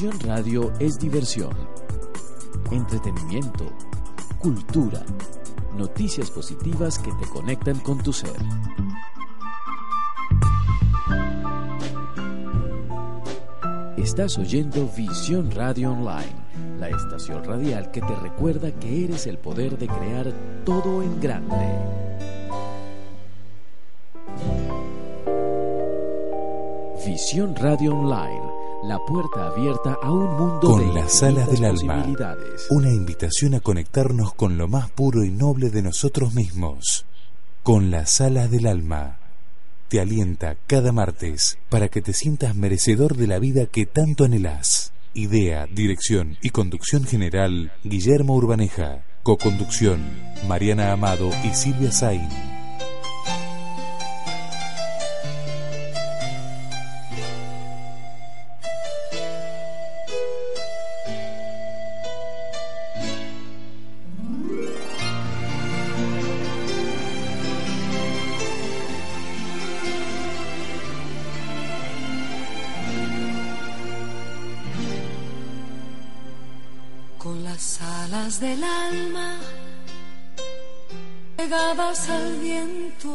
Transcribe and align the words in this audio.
Visión 0.00 0.18
Radio 0.20 0.72
es 0.78 0.98
diversión, 0.98 1.52
entretenimiento, 2.70 3.66
cultura, 4.38 5.04
noticias 5.76 6.30
positivas 6.30 6.98
que 6.98 7.12
te 7.12 7.28
conectan 7.28 7.78
con 7.80 8.02
tu 8.02 8.10
ser. 8.10 8.32
Estás 13.98 14.38
oyendo 14.38 14.88
Visión 14.96 15.50
Radio 15.50 15.92
Online, 15.92 16.78
la 16.78 16.88
estación 16.88 17.44
radial 17.44 17.90
que 17.90 18.00
te 18.00 18.14
recuerda 18.22 18.72
que 18.72 19.04
eres 19.04 19.26
el 19.26 19.36
poder 19.36 19.76
de 19.76 19.86
crear 19.86 20.32
todo 20.64 21.02
en 21.02 21.20
grande. 21.20 21.56
Visión 27.04 27.54
Radio 27.54 27.94
Online, 27.94 28.59
la 28.82 28.98
puerta 28.98 29.48
abierta 29.48 29.98
a 30.02 30.10
un 30.10 30.36
mundo 30.36 30.60
con 30.60 30.86
de 30.86 30.94
las 30.94 31.22
alas 31.22 31.50
del 31.50 31.64
alma. 31.64 32.06
Una 32.70 32.90
invitación 32.90 33.54
a 33.54 33.60
conectarnos 33.60 34.34
con 34.34 34.56
lo 34.56 34.68
más 34.68 34.90
puro 34.90 35.24
y 35.24 35.30
noble 35.30 35.70
de 35.70 35.82
nosotros 35.82 36.34
mismos. 36.34 37.04
Con 37.62 37.90
las 37.90 38.20
alas 38.20 38.50
del 38.50 38.66
alma. 38.66 39.18
Te 39.88 40.00
alienta 40.00 40.56
cada 40.66 40.92
martes 40.92 41.58
para 41.68 41.88
que 41.88 42.00
te 42.00 42.12
sientas 42.12 42.54
merecedor 42.54 43.16
de 43.16 43.26
la 43.26 43.38
vida 43.38 43.66
que 43.66 43.86
tanto 43.86 44.24
anhelás. 44.24 44.92
Idea, 45.14 45.66
dirección 45.66 46.38
y 46.40 46.50
conducción 46.50 47.04
general, 47.04 47.72
Guillermo 47.84 48.34
Urbaneja. 48.36 49.04
Coconducción, 49.22 50.00
Mariana 50.48 50.92
Amado 50.92 51.30
y 51.44 51.54
Silvia 51.54 51.92
Sain. 51.92 52.49
Al 81.80 82.36
viento, 82.40 83.08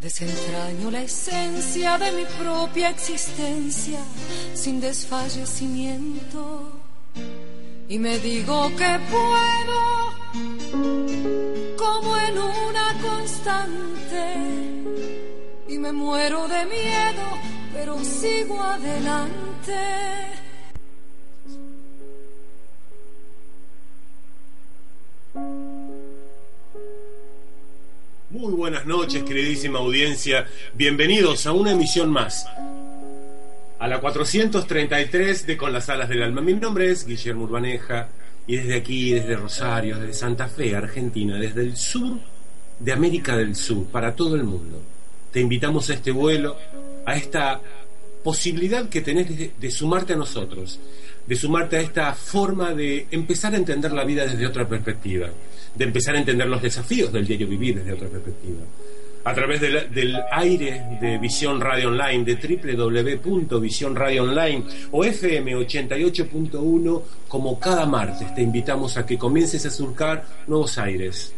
desentraño 0.00 0.90
la 0.90 1.02
esencia 1.02 1.98
de 1.98 2.10
mi 2.12 2.24
propia 2.38 2.88
existencia 2.88 4.00
sin 4.54 4.80
desfallecimiento. 4.80 6.80
Y 7.88 7.98
me 7.98 8.18
digo 8.18 8.74
que 8.76 8.98
puedo 9.10 10.12
como 11.76 12.16
en 12.16 12.38
una 12.38 12.94
constante. 13.02 14.36
Y 15.68 15.76
me 15.78 15.92
muero 15.92 16.48
de 16.48 16.64
miedo 16.64 17.52
pero 17.74 18.02
sigo 18.04 18.60
adelante. 18.60 20.41
Muy 28.42 28.54
buenas 28.54 28.86
noches, 28.86 29.22
queridísima 29.22 29.78
audiencia. 29.78 30.48
Bienvenidos 30.74 31.46
a 31.46 31.52
una 31.52 31.70
emisión 31.70 32.10
más. 32.10 32.44
A 33.78 33.86
la 33.86 34.00
433 34.00 35.46
de 35.46 35.56
Con 35.56 35.72
las 35.72 35.88
Alas 35.88 36.08
del 36.08 36.24
Alma. 36.24 36.40
Mi 36.40 36.52
nombre 36.54 36.90
es 36.90 37.06
Guillermo 37.06 37.44
Urbaneja 37.44 38.08
y 38.48 38.56
desde 38.56 38.74
aquí, 38.74 39.12
desde 39.12 39.36
Rosario, 39.36 39.96
desde 39.96 40.14
Santa 40.14 40.48
Fe, 40.48 40.74
Argentina, 40.74 41.36
desde 41.36 41.60
el 41.60 41.76
sur 41.76 42.18
de 42.80 42.92
América 42.92 43.36
del 43.36 43.54
Sur, 43.54 43.86
para 43.86 44.16
todo 44.16 44.34
el 44.34 44.42
mundo, 44.42 44.82
te 45.30 45.38
invitamos 45.38 45.88
a 45.90 45.94
este 45.94 46.10
vuelo, 46.10 46.56
a 47.06 47.14
esta 47.14 47.60
posibilidad 48.24 48.88
que 48.88 49.02
tenés 49.02 49.38
de, 49.38 49.52
de 49.56 49.70
sumarte 49.70 50.14
a 50.14 50.16
nosotros, 50.16 50.80
de 51.26 51.36
sumarte 51.36 51.76
a 51.76 51.80
esta 51.80 52.14
forma 52.14 52.74
de 52.74 53.06
empezar 53.10 53.54
a 53.54 53.56
entender 53.56 53.92
la 53.92 54.04
vida 54.04 54.26
desde 54.26 54.46
otra 54.46 54.68
perspectiva, 54.68 55.28
de 55.74 55.84
empezar 55.84 56.14
a 56.14 56.18
entender 56.18 56.48
los 56.48 56.62
desafíos 56.62 57.12
del 57.12 57.26
diario 57.26 57.46
vivir 57.46 57.76
desde 57.76 57.92
otra 57.92 58.08
perspectiva. 58.08 58.60
A 59.24 59.32
través 59.34 59.60
del, 59.60 60.20
aire 60.32 60.98
de 61.00 61.16
Visión 61.18 61.60
Radio 61.60 61.90
Online, 61.90 62.24
de 62.24 62.34
www.visión 62.34 63.94
Radio 63.94 64.24
Online 64.24 64.64
o 64.90 65.04
FM 65.04 65.54
88.1, 65.58 67.02
como 67.28 67.60
cada 67.60 67.86
martes 67.86 68.34
te 68.34 68.42
invitamos 68.42 68.96
a 68.96 69.06
que 69.06 69.16
comiences 69.16 69.64
a 69.64 69.70
surcar 69.70 70.24
nuevos 70.48 70.76
aires, 70.76 71.32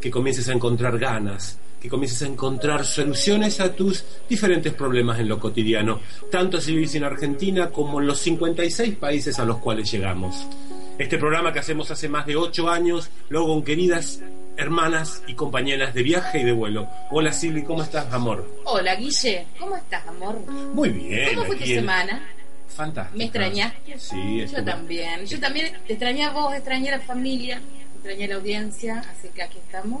que 0.00 0.12
comiences 0.12 0.48
a 0.48 0.52
encontrar 0.52 0.96
ganas, 0.96 1.58
que 1.84 1.90
comiences 1.90 2.22
a 2.22 2.26
encontrar 2.26 2.82
soluciones 2.86 3.60
a 3.60 3.74
tus 3.76 4.02
diferentes 4.26 4.72
problemas 4.72 5.20
en 5.20 5.28
lo 5.28 5.38
cotidiano, 5.38 6.00
tanto 6.30 6.58
si 6.58 6.72
vivís 6.74 6.94
en 6.94 7.04
Argentina 7.04 7.68
como 7.68 8.00
en 8.00 8.06
los 8.06 8.20
56 8.20 8.96
países 8.96 9.38
a 9.38 9.44
los 9.44 9.58
cuales 9.58 9.92
llegamos. 9.92 10.46
Este 10.98 11.18
programa 11.18 11.52
que 11.52 11.58
hacemos 11.58 11.90
hace 11.90 12.08
más 12.08 12.24
de 12.24 12.36
8 12.36 12.70
años, 12.70 13.10
luego 13.28 13.48
con 13.48 13.62
queridas 13.62 14.22
hermanas 14.56 15.22
y 15.26 15.34
compañeras 15.34 15.92
de 15.92 16.02
viaje 16.02 16.40
y 16.40 16.44
de 16.44 16.52
vuelo. 16.52 16.88
Hola 17.10 17.34
Silvi, 17.34 17.62
¿cómo 17.64 17.82
estás, 17.82 18.10
amor? 18.14 18.48
Hola, 18.64 18.94
Guille. 18.96 19.46
¿Cómo 19.58 19.76
estás, 19.76 20.06
amor? 20.08 20.38
Muy 20.72 20.88
bien. 20.88 21.34
¿Cómo 21.34 21.46
fue 21.48 21.56
tu 21.56 21.64
en- 21.64 21.74
semana? 21.80 22.26
Fantástico. 22.68 23.18
¿Me 23.18 23.24
extrañaste? 23.24 23.98
Sí, 23.98 24.38
Yo 24.38 24.44
estuve- 24.46 24.62
también. 24.62 25.26
Yo 25.26 25.38
también 25.38 25.70
te 25.86 25.92
extrañé 25.92 26.24
a 26.24 26.30
vos, 26.30 26.54
extrañé 26.54 26.88
a 26.88 26.96
la 26.96 27.04
familia, 27.04 27.60
extrañé 27.96 28.24
a 28.24 28.28
la 28.28 28.34
audiencia, 28.36 29.00
así 29.00 29.28
que 29.34 29.42
aquí 29.42 29.58
estamos. 29.58 30.00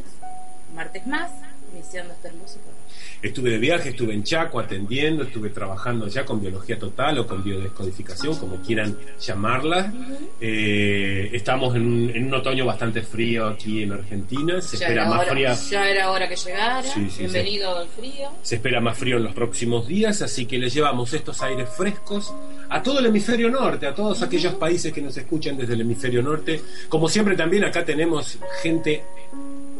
Martes 0.74 1.06
más, 1.06 1.30
hermoso 1.78 2.58
programa. 2.60 2.84
Estuve 3.22 3.50
de 3.50 3.58
viaje, 3.58 3.88
estuve 3.90 4.12
en 4.14 4.22
Chaco 4.22 4.60
atendiendo, 4.60 5.22
estuve 5.24 5.48
trabajando 5.50 6.08
ya 6.08 6.24
con 6.24 6.40
biología 6.40 6.78
total 6.78 7.18
o 7.18 7.26
con 7.26 7.42
biodescodificación, 7.42 8.36
como 8.38 8.56
quieran 8.60 8.96
llamarla. 9.18 9.92
Eh, 10.40 11.30
estamos 11.32 11.74
en 11.74 11.86
un, 11.86 12.10
en 12.10 12.26
un 12.26 12.34
otoño 12.34 12.66
bastante 12.66 13.02
frío 13.02 13.46
aquí 13.46 13.82
en 13.82 13.92
Argentina, 13.92 14.60
se 14.60 14.76
Ya 14.76 14.86
espera 14.86 15.02
era, 15.02 15.10
más 15.10 15.20
hora, 15.22 15.32
fría. 15.32 15.54
ya 15.70 15.88
era 15.90 16.10
hora 16.10 16.28
que 16.28 16.36
llegara. 16.36 16.82
Sí, 16.82 17.08
sí, 17.10 17.20
Bienvenido 17.22 17.76
al 17.78 17.88
frío. 17.88 18.28
Se 18.42 18.56
espera 18.56 18.80
más 18.80 18.98
frío 18.98 19.16
en 19.16 19.24
los 19.24 19.32
próximos 19.34 19.86
días, 19.88 20.20
así 20.22 20.46
que 20.46 20.58
le 20.58 20.68
llevamos 20.68 21.12
estos 21.14 21.40
aires 21.42 21.68
frescos 21.70 22.32
a 22.68 22.82
todo 22.82 22.98
el 22.98 23.06
hemisferio 23.06 23.50
norte, 23.50 23.86
a 23.86 23.94
todos 23.94 24.22
aquellos 24.22 24.54
países 24.54 24.92
que 24.92 25.00
nos 25.00 25.16
escuchan 25.16 25.56
desde 25.56 25.74
el 25.74 25.80
hemisferio 25.80 26.22
norte. 26.22 26.60
Como 26.88 27.08
siempre 27.08 27.36
también 27.36 27.64
acá 27.64 27.84
tenemos 27.84 28.38
gente 28.62 29.02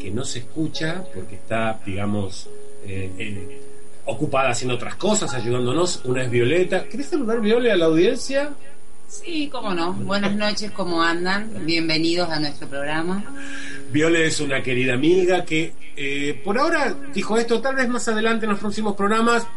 que 0.05 0.11
no 0.11 0.23
se 0.23 0.37
escucha 0.37 1.03
porque 1.15 1.33
está, 1.33 1.79
digamos, 1.83 2.47
eh, 2.85 3.09
eh, 3.17 3.61
ocupada 4.05 4.51
haciendo 4.51 4.75
otras 4.75 4.97
cosas, 4.97 5.33
ayudándonos. 5.33 6.01
Una 6.05 6.21
es 6.21 6.29
Violeta. 6.29 6.83
¿Querés 6.83 7.07
saludar, 7.07 7.41
Viole, 7.41 7.71
a 7.71 7.75
la 7.75 7.85
audiencia? 7.85 8.51
Sí, 9.07 9.49
cómo 9.51 9.73
no. 9.73 9.93
Buenas 9.93 10.35
noches, 10.35 10.69
¿cómo 10.69 11.01
andan? 11.01 11.65
Bienvenidos 11.65 12.29
a 12.29 12.39
nuestro 12.39 12.67
programa. 12.67 13.23
Viole 13.91 14.27
es 14.27 14.39
una 14.39 14.61
querida 14.61 14.93
amiga 14.93 15.43
que 15.43 15.73
eh, 15.97 16.39
por 16.43 16.59
ahora 16.59 16.95
dijo 17.11 17.35
esto, 17.39 17.59
tal 17.59 17.75
vez 17.75 17.89
más 17.89 18.07
adelante 18.07 18.45
en 18.45 18.51
los 18.51 18.59
próximos 18.59 18.95
programas 18.95 19.47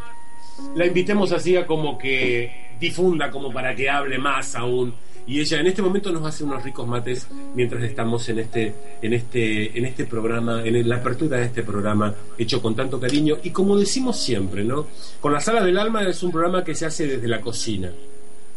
la 0.75 0.87
invitemos 0.87 1.31
así 1.31 1.57
a 1.57 1.67
como 1.67 1.95
que 1.95 2.71
difunda, 2.79 3.29
como 3.29 3.53
para 3.53 3.75
que 3.75 3.87
hable 3.87 4.17
más 4.17 4.55
aún. 4.55 4.95
Y 5.29 5.39
ella 5.39 5.59
en 5.59 5.67
este 5.67 5.83
momento 5.83 6.11
nos 6.11 6.25
hace 6.25 6.43
unos 6.43 6.63
ricos 6.63 6.87
mates 6.87 7.27
mientras 7.53 7.83
estamos 7.83 8.27
en 8.29 8.39
este, 8.39 8.73
en 8.99 9.13
este, 9.13 9.77
en 9.77 9.85
este 9.85 10.05
programa, 10.05 10.63
en 10.65 10.89
la 10.89 10.95
apertura 10.95 11.37
de 11.37 11.45
este 11.45 11.61
programa, 11.61 12.11
hecho 12.35 12.59
con 12.59 12.75
tanto 12.75 12.99
cariño. 12.99 13.37
Y 13.43 13.51
como 13.51 13.77
decimos 13.77 14.19
siempre, 14.19 14.63
¿no? 14.63 14.87
Con 15.21 15.31
la 15.31 15.39
sala 15.39 15.61
del 15.63 15.77
alma 15.77 16.01
es 16.01 16.23
un 16.23 16.31
programa 16.31 16.63
que 16.63 16.73
se 16.73 16.87
hace 16.87 17.05
desde 17.05 17.27
la 17.27 17.39
cocina. 17.41 17.91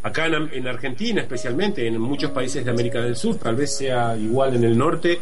Acá 0.03 0.25
en, 0.25 0.49
en 0.51 0.67
Argentina, 0.67 1.21
especialmente, 1.21 1.87
en 1.87 2.01
muchos 2.01 2.31
países 2.31 2.65
de 2.65 2.71
América 2.71 3.03
del 3.03 3.17
Sur, 3.17 3.37
tal 3.37 3.55
vez 3.55 3.77
sea 3.77 4.17
igual 4.17 4.57
en 4.57 4.65
el 4.65 4.79
norte, 4.79 5.21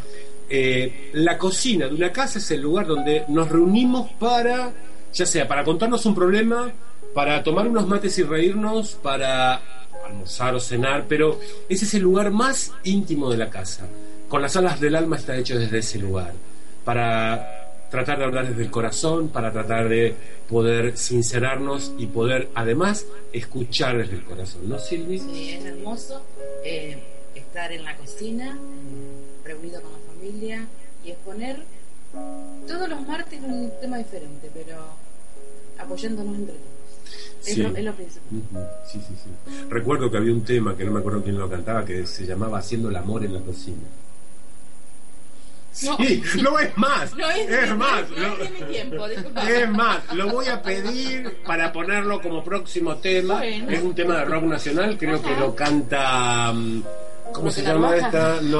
eh, 0.49 1.09
la 1.15 1.37
cocina 1.37 1.89
de 1.89 1.95
una 1.95 2.13
casa 2.13 2.39
es 2.39 2.49
el 2.51 2.61
lugar 2.61 2.87
donde 2.87 3.25
nos 3.27 3.49
reunimos 3.49 4.09
para, 4.13 4.71
ya 5.13 5.25
sea 5.25 5.49
para 5.49 5.65
contarnos 5.65 6.05
un 6.05 6.15
problema, 6.15 6.71
para 7.13 7.43
tomar 7.43 7.67
unos 7.67 7.85
mates 7.89 8.17
y 8.19 8.23
reírnos, 8.23 8.93
para 9.03 9.80
almorzar 10.11 10.55
o 10.55 10.59
cenar, 10.59 11.05
pero 11.07 11.39
ese 11.67 11.85
es 11.85 11.93
el 11.93 12.03
lugar 12.03 12.31
más 12.31 12.71
íntimo 12.83 13.29
de 13.29 13.37
la 13.37 13.49
casa. 13.49 13.87
Con 14.29 14.41
las 14.41 14.55
alas 14.55 14.79
del 14.79 14.95
alma 14.95 15.17
está 15.17 15.35
hecho 15.35 15.57
desde 15.57 15.79
ese 15.79 15.99
lugar, 15.99 16.33
para 16.85 17.61
tratar 17.89 18.19
de 18.19 18.23
hablar 18.23 18.47
desde 18.47 18.63
el 18.63 18.71
corazón, 18.71 19.29
para 19.29 19.51
tratar 19.51 19.89
de 19.89 20.15
poder 20.47 20.97
sincerarnos 20.97 21.91
y 21.97 22.07
poder 22.07 22.49
además 22.55 23.05
escuchar 23.33 23.97
desde 23.97 24.15
el 24.15 24.23
corazón, 24.23 24.69
¿no, 24.69 24.79
Silvi? 24.79 25.19
Sí, 25.19 25.49
es 25.51 25.65
hermoso 25.65 26.21
eh, 26.63 26.97
estar 27.35 27.71
en 27.71 27.83
la 27.83 27.97
cocina, 27.97 28.57
reunido 29.43 29.81
con 29.81 29.91
la 29.91 29.99
familia 30.13 30.67
y 31.03 31.11
exponer 31.11 31.57
todos 32.67 32.89
los 32.89 33.01
martes 33.07 33.39
un 33.41 33.71
tema 33.81 33.97
diferente, 33.97 34.49
pero 34.53 34.77
apoyándonos 35.77 36.35
entre 36.35 36.55
todos. 36.55 36.70
Es, 37.45 37.57
lo, 37.57 37.75
es 37.75 37.83
lo 37.83 37.93
principal. 37.93 38.27
Ujú, 38.31 38.65
Sí, 38.91 38.99
sí, 39.07 39.15
sí. 39.23 39.65
Recuerdo 39.69 40.09
que 40.11 40.17
había 40.17 40.31
un 40.33 40.43
tema 40.43 40.75
que 40.75 40.83
no 40.85 40.91
me 40.91 40.99
acuerdo 40.99 41.23
quién 41.23 41.37
lo 41.37 41.49
cantaba 41.49 41.83
que 41.85 42.05
se 42.05 42.25
llamaba 42.25 42.59
Haciendo 42.59 42.89
el 42.89 42.95
amor 42.95 43.23
en 43.25 43.33
la 43.33 43.39
cocina. 43.39 43.77
No. 45.83 45.95
Sí, 45.97 46.21
no 46.43 46.59
es 46.59 46.77
más, 46.77 47.15
No 47.15 47.29
es, 47.31 47.49
es 47.49 47.75
más, 47.77 48.03
no, 48.11 48.35
lo- 48.35 48.43
es 48.43 48.67
tiempo, 48.69 49.07
es 49.07 49.69
más, 49.69 50.13
lo 50.13 50.27
voy 50.27 50.45
a 50.47 50.61
pedir 50.61 51.37
para 51.45 51.71
ponerlo 51.71 52.21
como 52.21 52.43
próximo 52.43 52.97
tema. 52.97 53.37
Bueno. 53.37 53.69
Es 53.71 53.81
un 53.81 53.95
tema 53.95 54.17
de 54.17 54.25
rock 54.25 54.43
nacional, 54.43 54.97
creo 54.97 55.21
que 55.21 55.33
lo 55.37 55.55
canta. 55.55 56.51
mm, 56.53 56.83
¿Cómo 57.33 57.49
se 57.49 57.61
¿Rosa 57.61 57.73
llama 57.73 57.91
Roja? 57.95 58.05
esta? 58.07 58.41
No, 58.41 58.59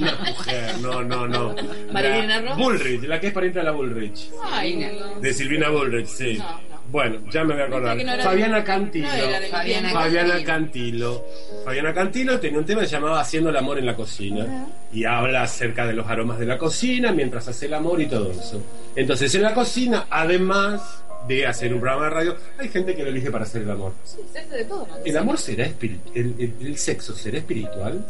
una 0.00 0.18
mujer, 0.26 0.78
no, 0.80 1.02
no, 1.04 1.28
no. 1.28 1.54
¿Marilena 1.92 2.40
Rojas? 2.40 2.58
Bullrich, 2.58 3.02
la 3.04 3.20
que 3.20 3.26
es 3.28 3.32
pariente 3.32 3.58
de 3.60 3.64
la 3.64 3.70
Bullrich. 3.70 4.30
Ay, 4.50 4.74
no. 4.76 5.20
De 5.20 5.32
Silvina 5.32 5.68
Bullrich, 5.70 6.08
sí. 6.08 6.38
No. 6.38 6.71
Bueno, 6.92 7.20
ya 7.32 7.42
me 7.42 7.54
voy 7.54 7.62
a 7.62 7.66
acordar. 7.66 7.96
No 7.96 8.22
Fabiana 8.22 8.62
Cantilo. 8.62 9.08
no 9.08 9.88
Fabiana 9.90 10.44
Cantilo. 10.44 11.24
Fabiana 11.64 11.94
Cantilo 11.94 12.38
tenía 12.38 12.58
un 12.58 12.66
tema 12.66 12.82
que 12.82 12.86
se 12.86 12.92
llamaba 12.92 13.20
Haciendo 13.20 13.48
el 13.50 13.56
amor 13.56 13.78
en 13.78 13.86
la 13.86 13.96
cocina. 13.96 14.66
Y 14.92 15.04
habla 15.06 15.42
acerca 15.42 15.86
de 15.86 15.94
los 15.94 16.06
aromas 16.06 16.38
de 16.38 16.44
la 16.46 16.58
cocina 16.58 17.10
mientras 17.12 17.48
hace 17.48 17.64
el 17.66 17.74
amor 17.74 18.00
y 18.02 18.06
todo 18.06 18.30
eso. 18.30 18.62
Entonces, 18.94 19.34
en 19.34 19.42
la 19.42 19.54
cocina, 19.54 20.06
además 20.10 21.02
de 21.26 21.46
hacer 21.46 21.72
un 21.72 21.80
programa 21.80 22.04
de 22.04 22.10
radio, 22.10 22.36
hay 22.58 22.68
gente 22.68 22.94
que 22.94 23.02
lo 23.04 23.08
elige 23.08 23.30
para 23.30 23.44
hacer 23.44 23.62
el 23.62 23.70
amor. 23.70 23.92
Sí, 24.04 24.18
se 24.30 24.40
hace 24.40 24.54
de 24.56 24.64
todo. 24.66 24.86
¿no? 24.86 24.96
¿El 25.04 25.16
amor 25.16 25.38
será 25.38 25.64
espiritual? 25.64 26.12
¿El, 26.14 26.34
el- 26.38 26.66
el 26.66 26.76
sexo 26.76 27.14
será 27.14 27.38
espiritual? 27.38 28.04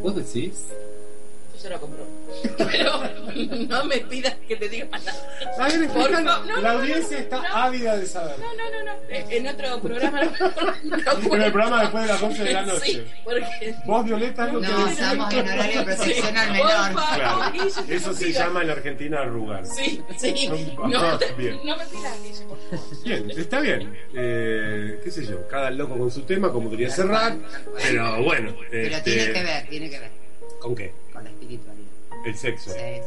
¿Vos 0.00 0.16
decís? 0.16 0.68
Yo 1.62 1.68
lo 1.70 1.80
compro. 1.80 2.06
Pero 2.58 3.00
no 3.68 3.84
me 3.84 3.98
pidas 3.98 4.34
que 4.48 4.56
te 4.56 4.68
diga 4.68 4.86
nada. 4.90 5.12
Favor, 5.56 6.10
no, 6.10 6.20
la 6.60 6.72
no, 6.72 6.78
audiencia 6.80 7.18
no, 7.18 7.22
está 7.22 7.36
no. 7.40 7.56
ávida 7.56 7.96
de 7.96 8.06
saber. 8.06 8.36
No, 8.38 8.46
no, 8.54 8.70
no, 8.70 8.84
no. 8.84 8.92
Eh, 9.08 9.24
En 9.30 9.46
otro 9.46 9.80
programa 9.80 10.22
En 10.82 11.42
el 11.42 11.52
programa 11.52 11.80
después 11.82 12.02
de 12.04 12.08
las 12.12 12.22
11 12.22 12.44
de 12.44 12.52
la 12.52 12.62
noche. 12.62 12.80
Sí, 12.84 13.04
porque. 13.24 13.74
Vos, 13.86 14.04
Violeta, 14.04 14.46
es 14.46 14.52
lo 14.54 14.60
que 14.60 14.66
No, 14.68 14.88
estamos 14.88 15.32
en 15.34 15.48
horario 15.48 15.78
de 15.78 15.84
protección 15.84 16.36
al 16.36 16.52
menor. 16.52 16.92
Claro, 17.14 17.52
que 17.86 17.94
eso 17.94 18.08
no 18.10 18.14
se 18.16 18.32
llama 18.32 18.62
en 18.62 18.70
Argentina 18.70 19.20
arrugar. 19.20 19.66
Sí, 19.66 20.02
sí. 20.18 20.48
No, 20.92 21.18
te- 21.18 21.32
bien. 21.34 21.60
no 21.64 21.76
me 21.76 21.84
pidas, 21.86 22.16
favor. 22.40 22.58
Bien, 23.04 23.30
está 23.30 23.60
bien. 23.60 23.96
Eh, 24.14 25.00
¿Qué 25.04 25.10
sé 25.10 25.24
yo? 25.26 25.46
Cada 25.48 25.70
loco 25.70 25.96
con 25.96 26.10
su 26.10 26.22
tema, 26.22 26.50
como 26.50 26.70
quería 26.70 26.90
cerrar. 26.90 27.36
Pero 27.82 28.22
bueno. 28.24 28.54
Pero 28.70 28.96
este, 28.96 29.10
tiene 29.10 29.32
que 29.32 29.42
ver, 29.42 29.68
tiene 29.68 29.90
que 29.90 29.98
ver 30.00 30.10
¿Con 30.60 30.74
qué? 30.76 30.92
El 32.24 32.36
sexo. 32.36 32.70
Sí, 32.70 33.00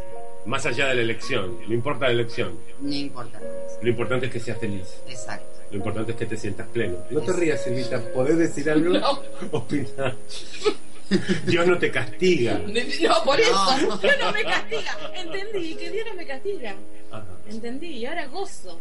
Más 0.46 0.66
allá 0.66 0.88
de 0.88 0.96
la 0.96 1.02
elección. 1.02 1.58
No 1.68 1.74
importa 1.74 2.06
la 2.08 2.12
elección. 2.14 2.58
no 2.82 2.94
importa. 2.94 3.40
Lo 3.82 3.90
importante 3.90 4.26
es 4.28 4.32
que 4.32 4.40
seas 4.40 4.58
feliz. 4.60 4.88
Exacto. 5.08 5.46
Lo 5.72 5.78
importante 5.78 6.12
es 6.12 6.18
que 6.18 6.26
te 6.26 6.38
sientas 6.38 6.68
pleno. 6.68 6.98
No 7.10 7.22
te 7.22 7.34
rías, 7.34 7.64
Silvita. 7.64 8.00
¿Podés 8.14 8.38
decir 8.38 8.70
algo? 8.70 8.94
No. 8.98 9.20
Opinar. 9.52 10.16
Dios 11.46 11.68
no 11.68 11.78
te 11.78 11.92
castiga. 11.92 12.60
No, 13.02 13.24
por 13.24 13.40
eso. 13.40 13.78
No. 13.88 13.98
Dios 13.98 14.16
no 14.20 14.32
me 14.32 14.44
castiga. 14.44 14.98
Entendí 15.16 15.76
que 15.76 15.92
Dios 15.92 16.08
no 16.10 16.14
me 16.16 16.26
castiga. 16.26 16.76
Ajá, 17.12 17.26
Entendí. 17.50 17.88
Y 17.88 18.06
ahora 18.06 18.26
gozo. 18.28 18.80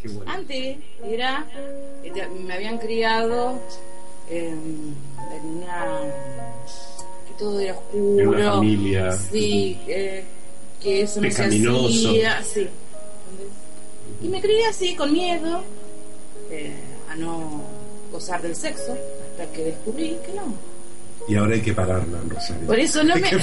qué 0.00 0.08
bueno. 0.08 0.30
Antes 0.30 0.76
era, 1.04 1.46
me 2.44 2.54
habían 2.54 2.78
criado 2.78 3.60
eh, 4.30 4.48
en 4.50 5.44
una 5.44 6.02
todo 7.38 7.60
era 7.60 7.74
oscuro, 7.74 8.20
En 8.20 8.28
una 8.28 8.52
familia. 8.52 9.12
sí, 9.12 9.78
eh, 9.88 10.24
que 10.82 11.02
eso 11.02 11.20
no 11.20 11.30
se 11.30 11.44
hacía, 11.44 12.42
sí. 12.42 12.66
Y 14.22 14.28
me 14.28 14.40
crié 14.40 14.66
así 14.66 14.94
con 14.94 15.12
miedo 15.12 15.62
eh, 16.50 16.72
a 17.10 17.16
no 17.16 17.62
gozar 18.10 18.40
del 18.42 18.54
sexo 18.56 18.96
hasta 19.30 19.52
que 19.52 19.64
descubrí 19.64 20.16
que 20.24 20.32
no. 20.34 20.54
Y 21.28 21.34
ahora 21.36 21.54
hay 21.54 21.60
que 21.60 21.72
pararla, 21.72 22.18
Rosario. 22.28 22.66
Por 22.68 22.78
eso 22.78 23.02
no 23.02 23.14
hay 23.14 23.20
me- 23.20 23.30
que 23.30 23.36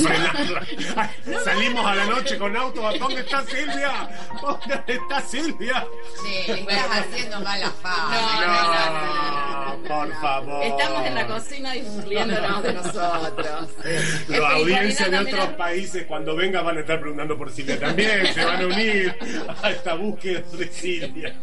no. 1.33 1.39
Salimos 1.43 1.85
a 1.85 1.95
la 1.95 2.05
noche 2.05 2.37
con 2.37 2.55
auto. 2.55 2.81
¿Dónde 2.97 3.21
está 3.21 3.43
Silvia? 3.43 4.09
¿Dónde 4.41 4.93
está 4.93 5.19
Silvia? 5.21 5.85
Sí, 6.23 6.51
estás 6.51 6.89
haciendo 6.99 7.41
mala 7.41 7.69
fama. 7.81 8.15
No, 8.41 8.47
no, 8.47 8.93
no, 8.93 9.77
no, 9.77 9.83
por 9.87 10.21
favor. 10.21 10.63
Estamos 10.63 11.05
en 11.07 11.15
la 11.15 11.27
cocina 11.27 11.71
disfrutiéndonos 11.73 12.63
de 12.63 12.73
nosotros. 12.73 13.69
La 14.29 14.49
audiencia 14.51 15.09
de 15.09 15.19
otros 15.19 15.47
países 15.57 16.05
cuando 16.05 16.35
venga 16.35 16.61
van 16.61 16.77
a 16.77 16.79
estar 16.81 16.99
preguntando 17.01 17.37
por 17.37 17.51
Silvia 17.51 17.79
también, 17.79 18.33
se 18.33 18.45
van 18.45 18.61
a 18.61 18.65
unir 18.67 19.15
a 19.61 19.69
esta 19.71 19.93
búsqueda 19.95 20.41
de 20.53 20.67
Silvia. 20.69 21.35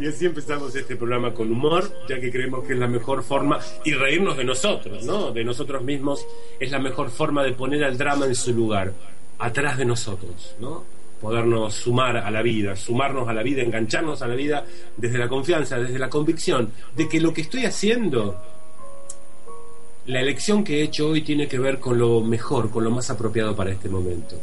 Y 0.00 0.06
así 0.06 0.26
empezamos 0.26 0.74
este 0.74 0.96
programa 0.96 1.32
con 1.32 1.50
humor, 1.50 1.90
ya 2.08 2.20
que 2.20 2.30
creemos 2.30 2.64
que 2.64 2.72
es 2.72 2.78
la 2.78 2.88
mejor 2.88 3.22
forma, 3.22 3.58
y 3.84 3.92
reírnos 3.92 4.36
de 4.36 4.44
nosotros, 4.44 5.04
¿no? 5.04 5.30
De 5.30 5.44
nosotros 5.44 5.82
mismos, 5.82 6.26
es 6.58 6.70
la 6.70 6.78
mejor 6.78 7.10
forma 7.10 7.42
de 7.44 7.52
poner 7.52 7.84
al 7.84 7.96
drama 7.96 8.26
en 8.26 8.34
su 8.34 8.52
lugar, 8.52 8.92
atrás 9.38 9.78
de 9.78 9.84
nosotros, 9.84 10.56
¿no? 10.60 10.84
Podernos 11.20 11.74
sumar 11.74 12.16
a 12.16 12.30
la 12.30 12.42
vida, 12.42 12.74
sumarnos 12.74 13.28
a 13.28 13.32
la 13.32 13.42
vida, 13.42 13.62
engancharnos 13.62 14.22
a 14.22 14.26
la 14.26 14.34
vida 14.34 14.64
desde 14.96 15.18
la 15.18 15.28
confianza, 15.28 15.78
desde 15.78 15.98
la 15.98 16.08
convicción 16.08 16.72
de 16.96 17.08
que 17.08 17.20
lo 17.20 17.32
que 17.32 17.42
estoy 17.42 17.64
haciendo 17.64 18.40
la 20.06 20.20
elección 20.20 20.64
que 20.64 20.80
he 20.80 20.82
hecho 20.82 21.08
hoy 21.08 21.22
tiene 21.22 21.46
que 21.46 21.58
ver 21.58 21.78
con 21.78 21.98
lo 21.98 22.20
mejor, 22.20 22.70
con 22.70 22.82
lo 22.84 22.90
más 22.90 23.08
apropiado 23.10 23.54
para 23.54 23.70
este 23.70 23.88
momento. 23.88 24.36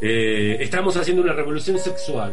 Eh, 0.00 0.56
estamos 0.60 0.96
haciendo 0.96 1.22
una 1.22 1.32
revolución 1.32 1.78
sexual. 1.78 2.32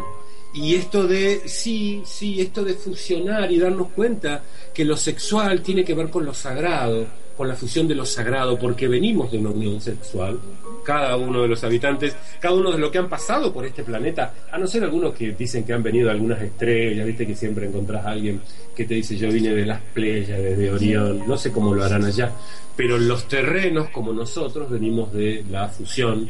Y 0.53 0.75
esto 0.75 1.07
de, 1.07 1.41
sí, 1.45 2.01
sí, 2.05 2.41
esto 2.41 2.63
de 2.63 2.73
fusionar 2.73 3.51
y 3.51 3.59
darnos 3.59 3.89
cuenta 3.89 4.43
que 4.73 4.83
lo 4.83 4.97
sexual 4.97 5.61
tiene 5.61 5.85
que 5.85 5.93
ver 5.93 6.09
con 6.09 6.25
lo 6.25 6.33
sagrado, 6.33 7.05
con 7.37 7.47
la 7.47 7.55
fusión 7.55 7.87
de 7.87 7.95
lo 7.95 8.05
sagrado, 8.05 8.59
porque 8.59 8.87
venimos 8.87 9.31
de 9.31 9.37
una 9.37 9.51
unión 9.51 9.79
sexual, 9.79 10.37
cada 10.83 11.15
uno 11.15 11.41
de 11.41 11.47
los 11.47 11.63
habitantes, 11.63 12.15
cada 12.41 12.53
uno 12.53 12.71
de 12.71 12.77
los 12.79 12.91
que 12.91 12.97
han 12.97 13.07
pasado 13.07 13.53
por 13.53 13.65
este 13.65 13.83
planeta, 13.83 14.33
a 14.51 14.57
no 14.57 14.67
ser 14.67 14.83
algunos 14.83 15.13
que 15.13 15.31
dicen 15.31 15.63
que 15.63 15.71
han 15.71 15.81
venido 15.81 16.07
de 16.07 16.11
algunas 16.11 16.41
estrellas, 16.41 17.07
viste 17.07 17.25
que 17.25 17.35
siempre 17.35 17.67
encontrás 17.67 18.05
a 18.05 18.11
alguien 18.11 18.41
que 18.75 18.83
te 18.83 18.95
dice 18.95 19.15
yo 19.15 19.31
vine 19.31 19.55
de 19.55 19.65
las 19.65 19.81
playas, 19.93 20.37
desde 20.37 20.69
Orión, 20.69 21.23
no 21.27 21.37
sé 21.37 21.51
cómo 21.51 21.73
lo 21.73 21.83
harán 21.83 22.03
allá, 22.03 22.31
pero 22.75 22.97
los 22.97 23.27
terrenos 23.27 23.89
como 23.89 24.11
nosotros 24.11 24.69
venimos 24.69 25.13
de 25.13 25.45
la 25.49 25.69
fusión 25.69 26.29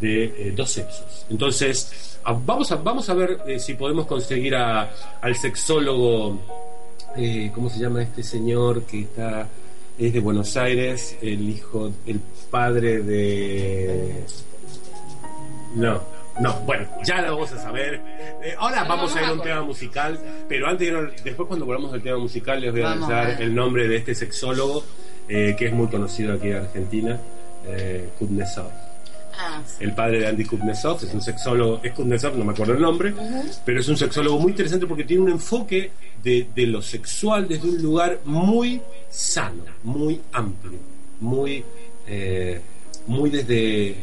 de 0.00 0.24
eh, 0.24 0.52
dos 0.56 0.70
sexos. 0.70 1.26
Entonces, 1.30 2.18
a- 2.24 2.32
vamos 2.32 2.70
a, 2.72 2.76
vamos 2.76 3.08
a 3.10 3.14
ver 3.14 3.38
eh, 3.46 3.58
si 3.58 3.74
podemos 3.74 4.06
conseguir 4.06 4.54
a- 4.56 4.90
al 5.20 5.34
sexólogo, 5.36 6.38
eh, 7.16 7.50
¿cómo 7.54 7.68
se 7.70 7.78
llama 7.80 8.02
este 8.02 8.22
señor 8.22 8.82
que 8.84 9.00
está, 9.02 9.46
es 9.98 10.12
de 10.12 10.20
Buenos 10.20 10.56
Aires, 10.56 11.16
el 11.20 11.48
hijo, 11.48 11.90
el 12.06 12.20
padre 12.50 13.00
de... 13.02 14.24
No, 15.74 16.00
no, 16.40 16.54
bueno, 16.60 16.88
ya 17.04 17.20
lo 17.22 17.34
vamos 17.34 17.52
a 17.52 17.58
saber. 17.62 18.00
Eh, 18.42 18.54
ahora 18.58 18.84
vamos 18.84 19.14
a 19.14 19.20
ir 19.22 19.26
a 19.28 19.32
un 19.32 19.42
tema 19.42 19.62
musical, 19.62 20.18
pero 20.48 20.66
antes, 20.68 20.92
después 21.22 21.46
cuando 21.46 21.66
volvamos 21.66 21.92
al 21.92 22.02
tema 22.02 22.18
musical 22.18 22.60
les 22.60 22.72
voy 22.72 22.82
a 22.82 22.94
dar 23.08 23.42
el 23.42 23.54
nombre 23.54 23.86
de 23.86 23.96
este 23.96 24.14
sexólogo, 24.14 24.82
que 25.28 25.66
es 25.66 25.72
muy 25.72 25.86
conocido 25.88 26.32
aquí 26.34 26.48
en 26.48 26.56
Argentina, 26.56 27.20
eh. 27.66 28.08
Ah, 29.38 29.62
sí. 29.64 29.84
El 29.84 29.94
padre 29.94 30.20
de 30.20 30.26
Andy 30.28 30.44
Kuznetsov 30.44 30.98
es 31.02 31.14
un 31.14 31.22
sexólogo, 31.22 31.80
es 31.82 31.92
Kuznetsov, 31.92 32.36
no 32.36 32.44
me 32.44 32.52
acuerdo 32.52 32.74
el 32.74 32.80
nombre, 32.80 33.14
pero 33.64 33.80
es 33.80 33.88
un 33.88 33.96
sexólogo 33.96 34.38
muy 34.38 34.50
interesante 34.50 34.86
porque 34.86 35.04
tiene 35.04 35.22
un 35.22 35.30
enfoque 35.30 35.90
de, 36.22 36.48
de 36.54 36.66
lo 36.66 36.82
sexual 36.82 37.48
desde 37.48 37.68
un 37.68 37.82
lugar 37.82 38.20
muy 38.24 38.80
sano, 39.08 39.64
muy 39.84 40.20
amplio, 40.32 40.78
muy, 41.20 41.64
eh, 42.06 42.60
muy 43.06 43.30
desde, 43.30 43.96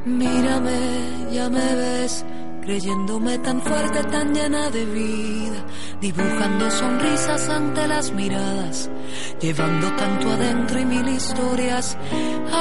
Mírame, 0.08 1.30
ya 1.32 1.50
me 1.50 1.74
ves, 1.74 2.24
creyéndome 2.62 3.38
tan 3.38 3.60
fuerte, 3.60 4.02
tan 4.04 4.34
llena 4.34 4.70
de 4.70 4.84
vida, 4.86 5.64
dibujando 6.00 6.70
sonrisas 6.70 7.48
ante 7.50 7.86
las 7.86 8.10
miradas, 8.12 8.90
llevando 9.38 9.86
tanto 9.96 10.30
adentro 10.30 10.80
y 10.80 10.84
mil 10.86 11.08
historias 11.08 11.96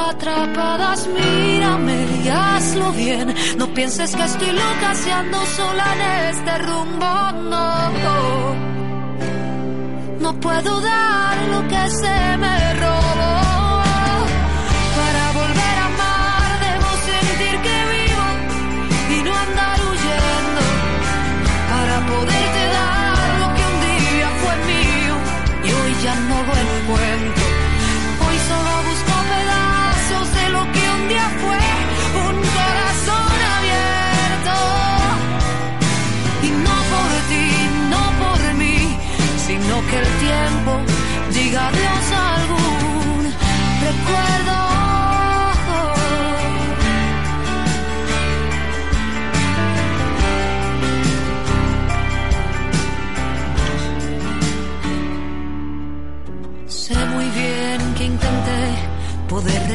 atrapadas. 0.10 1.08
Mírame 1.08 2.06
y 2.26 2.28
hazlo 2.28 2.92
bien, 2.92 3.34
no 3.58 3.74
pienses 3.74 4.14
que 4.14 4.24
estoy 4.24 4.52
loca 4.52 4.94
si 4.96 5.10
sola 5.56 5.86
en 5.96 6.02
este 6.36 6.58
rumbo, 6.60 7.32
no. 7.50 8.56
No 10.20 10.40
puedo 10.42 10.82
dar 10.82 11.38
lo 11.48 11.68
que 11.70 11.90
se 11.90 12.38
me 12.38 12.67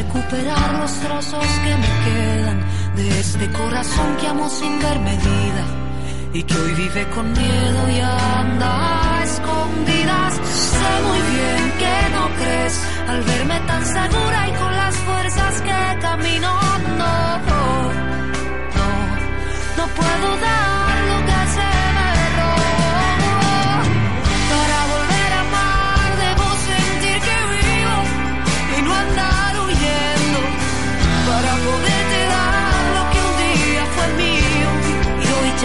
recuperar 0.02 0.80
los 0.80 0.92
trozos 1.00 1.46
que 1.64 1.76
me 1.76 1.90
quedan 2.04 2.58
de 2.96 3.20
este 3.20 3.50
corazón 3.52 4.16
que 4.18 4.26
amo 4.26 4.48
sin 4.48 4.78
ver 4.80 4.98
medida 5.00 5.64
y 6.32 6.42
que 6.42 6.54
hoy 6.54 6.72
vive 6.74 7.06
con 7.14 7.32
miedo 7.32 7.80
y 7.96 8.00
anda 8.00 9.22
escondidas. 9.22 10.32
Sé 10.34 10.92
muy 11.08 11.20
bien 11.34 11.62
que 11.82 11.96
no 12.16 12.24
crees 12.38 12.74
al 13.08 13.22
verme 13.22 13.60
tan 13.60 13.84
segura 13.84 14.48
y 14.48 14.52
con 14.60 14.76
las 14.76 14.96
fuerzas 14.96 15.62
que 15.66 16.00
camino. 16.00 16.50
No, 16.98 17.14
no, 18.76 18.92
no 19.78 19.86
puedo 19.98 20.28
dar 20.40 20.71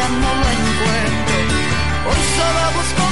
no 0.10 0.36
lo 0.42 0.48
encuentro. 0.58 1.38
Hoy 2.08 2.22
solo 2.36 2.62
busco 2.78 3.07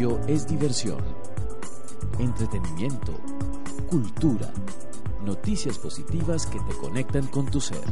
Es 0.00 0.46
diversión, 0.46 1.04
entretenimiento, 2.18 3.12
cultura, 3.90 4.50
noticias 5.22 5.76
positivas 5.76 6.46
que 6.46 6.58
te 6.58 6.74
conectan 6.78 7.26
con 7.26 7.44
tu 7.44 7.60
ser. 7.60 7.84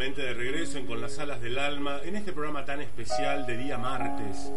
Nuevamente 0.00 0.22
de 0.22 0.32
regreso 0.32 0.78
en 0.78 0.86
Con 0.86 0.98
las 1.02 1.18
Alas 1.18 1.42
del 1.42 1.58
Alma, 1.58 2.00
en 2.02 2.16
este 2.16 2.32
programa 2.32 2.64
tan 2.64 2.80
especial 2.80 3.44
de 3.46 3.58
día 3.58 3.76
martes. 3.76 4.50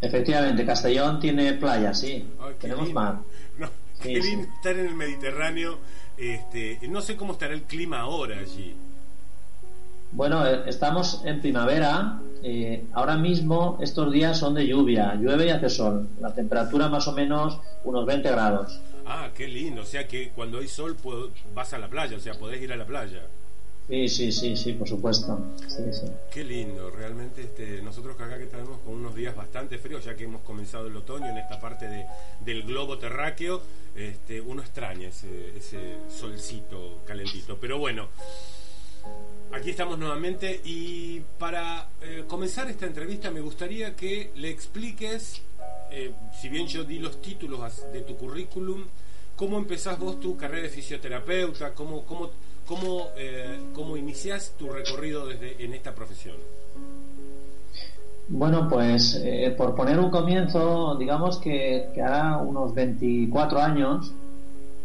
Efectivamente, 0.00 0.64
Castellón 0.64 1.18
tiene 1.20 1.54
playa, 1.54 1.92
sí. 1.92 2.24
Tenemos 2.60 2.92
mar. 2.92 3.18
qué 4.00 4.20
lindo 4.20 4.48
estar 4.56 4.76
en 4.76 4.86
el 4.86 4.94
Mediterráneo. 4.94 5.78
Este, 6.16 6.78
no 6.88 7.00
sé 7.00 7.16
cómo 7.16 7.32
estará 7.32 7.54
el 7.54 7.62
clima 7.62 8.00
ahora 8.00 8.38
allí. 8.38 8.74
Bueno, 10.12 10.46
eh, 10.46 10.62
estamos 10.66 11.22
en 11.24 11.40
primavera. 11.40 12.20
Eh, 12.42 12.84
ahora 12.92 13.16
mismo 13.16 13.78
estos 13.80 14.12
días 14.12 14.38
son 14.38 14.54
de 14.54 14.66
lluvia, 14.66 15.14
llueve 15.14 15.46
y 15.46 15.50
hace 15.50 15.68
sol. 15.68 16.08
La 16.20 16.32
temperatura 16.34 16.88
más 16.88 17.06
o 17.08 17.12
menos 17.12 17.60
unos 17.84 18.06
20 18.06 18.30
grados. 18.30 18.80
Ah, 19.06 19.30
qué 19.34 19.48
lindo. 19.48 19.82
O 19.82 19.84
sea 19.84 20.06
que 20.06 20.30
cuando 20.30 20.58
hay 20.58 20.68
sol 20.68 20.96
vas 21.54 21.72
a 21.72 21.78
la 21.78 21.88
playa, 21.88 22.16
o 22.16 22.20
sea, 22.20 22.34
podés 22.34 22.62
ir 22.62 22.72
a 22.72 22.76
la 22.76 22.86
playa. 22.86 23.22
Sí, 23.88 24.06
sí, 24.06 24.32
sí, 24.32 24.54
sí, 24.54 24.74
por 24.74 24.86
supuesto. 24.86 25.38
Qué 26.30 26.44
lindo, 26.44 26.90
realmente 26.90 27.40
este, 27.40 27.80
nosotros 27.80 28.20
acá 28.20 28.36
que 28.36 28.44
estamos 28.44 28.80
con 28.80 28.92
unos 28.92 29.14
días 29.14 29.34
bastante 29.34 29.78
fríos, 29.78 30.04
ya 30.04 30.14
que 30.14 30.24
hemos 30.24 30.42
comenzado 30.42 30.88
el 30.88 30.96
otoño 30.96 31.26
en 31.30 31.38
esta 31.38 31.58
parte 31.58 31.88
de, 31.88 32.04
del 32.44 32.64
globo 32.64 32.98
terráqueo, 32.98 33.62
este, 33.96 34.42
uno 34.42 34.60
extraña 34.60 35.08
ese, 35.08 35.56
ese 35.56 35.96
solcito 36.14 36.98
calentito. 37.06 37.56
Pero 37.56 37.78
bueno, 37.78 38.08
aquí 39.52 39.70
estamos 39.70 39.98
nuevamente 39.98 40.60
y 40.66 41.20
para 41.38 41.88
eh, 42.02 42.24
comenzar 42.28 42.68
esta 42.68 42.84
entrevista 42.84 43.30
me 43.30 43.40
gustaría 43.40 43.96
que 43.96 44.32
le 44.36 44.50
expliques, 44.50 45.40
eh, 45.90 46.12
si 46.38 46.50
bien 46.50 46.66
yo 46.66 46.84
di 46.84 46.98
los 46.98 47.22
títulos 47.22 47.90
de 47.90 48.02
tu 48.02 48.18
currículum, 48.18 48.84
cómo 49.34 49.56
empezás 49.56 49.98
vos 49.98 50.20
tu 50.20 50.36
carrera 50.36 50.64
de 50.64 50.68
fisioterapeuta, 50.68 51.72
cómo... 51.72 52.04
cómo 52.04 52.30
¿Cómo, 52.68 53.08
eh, 53.16 53.70
cómo 53.74 53.96
inicias 53.96 54.52
tu 54.58 54.68
recorrido 54.68 55.26
desde, 55.26 55.64
en 55.64 55.72
esta 55.72 55.94
profesión? 55.94 56.36
Bueno, 58.28 58.68
pues 58.68 59.18
eh, 59.24 59.54
por 59.56 59.74
poner 59.74 59.98
un 59.98 60.10
comienzo, 60.10 60.94
digamos 60.96 61.38
que, 61.38 61.88
que 61.94 62.02
hará 62.02 62.36
unos 62.36 62.74
24 62.74 63.58
años 63.58 64.12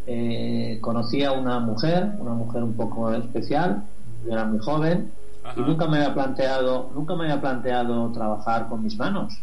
eh, 0.06 0.78
conocí 0.80 1.24
a 1.24 1.32
una 1.32 1.60
mujer, 1.60 2.12
una 2.18 2.32
mujer 2.32 2.62
un 2.62 2.74
poco 2.74 3.10
especial, 3.12 3.84
yo 4.24 4.32
era 4.32 4.44
muy 4.44 4.58
joven 4.58 5.10
y 5.56 5.60
nunca 5.60 5.86
me 5.86 5.98
había 5.98 6.14
planteado, 6.14 6.90
nunca 6.94 7.14
me 7.14 7.24
había 7.24 7.40
planteado 7.40 8.10
trabajar 8.12 8.68
con 8.68 8.82
mis 8.82 8.98
manos. 8.98 9.34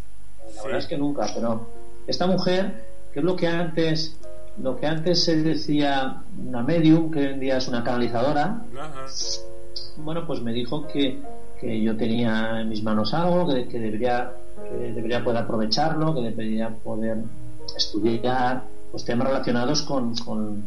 La 0.55 0.63
verdad 0.63 0.79
es 0.79 0.87
que 0.87 0.97
nunca, 0.97 1.27
pero 1.33 1.67
esta 2.05 2.27
mujer, 2.27 2.85
que 3.13 3.19
es 3.19 3.25
lo 3.25 3.35
que 3.35 3.47
antes 3.47 4.17
lo 4.57 4.77
que 4.77 4.85
antes 4.85 5.23
se 5.23 5.41
decía 5.41 6.23
una 6.37 6.63
medium, 6.63 7.11
que 7.11 7.19
hoy 7.19 7.25
en 7.33 7.39
día 7.39 7.57
es 7.57 7.67
una 7.67 7.83
canalizadora, 7.83 8.61
bueno, 9.97 10.25
pues 10.25 10.41
me 10.41 10.53
dijo 10.53 10.87
que, 10.87 11.19
que, 11.59 11.81
yo 11.81 11.95
tenía 11.95 12.61
en 12.61 12.69
mis 12.69 12.83
manos 12.83 13.13
algo, 13.13 13.53
que, 13.53 13.67
que, 13.67 13.79
debería, 13.79 14.31
que 14.69 14.91
debería 14.93 15.23
poder 15.23 15.43
aprovecharlo, 15.43 16.13
que 16.13 16.21
debería 16.21 16.69
poder 16.69 17.17
estudiar 17.75 18.63
pues, 18.91 19.05
temas 19.05 19.27
relacionados 19.27 19.81
con, 19.83 20.15
con, 20.15 20.63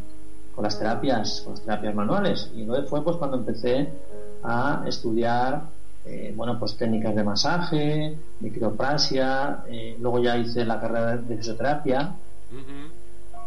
con, 0.55 0.65
las 0.65 0.79
terapias, 0.79 1.43
con 1.43 1.55
las 1.55 1.63
terapias 1.63 1.95
manuales. 1.95 2.51
Y 2.55 2.63
entonces 2.63 2.89
fue 2.89 3.03
pues 3.03 3.17
cuando 3.17 3.37
empecé 3.39 3.89
a 4.43 4.85
estudiar 4.87 5.63
eh, 6.07 6.35
bueno, 6.37 6.59
pues 6.59 6.77
técnicas 6.77 7.15
de 7.15 7.25
masaje, 7.25 8.19
de 8.41 8.49
eh, 9.69 9.97
luego 9.99 10.23
ya 10.23 10.37
hice 10.37 10.65
la 10.65 10.79
carrera 10.79 11.17
de 11.17 11.37
fisioterapia. 11.37 12.15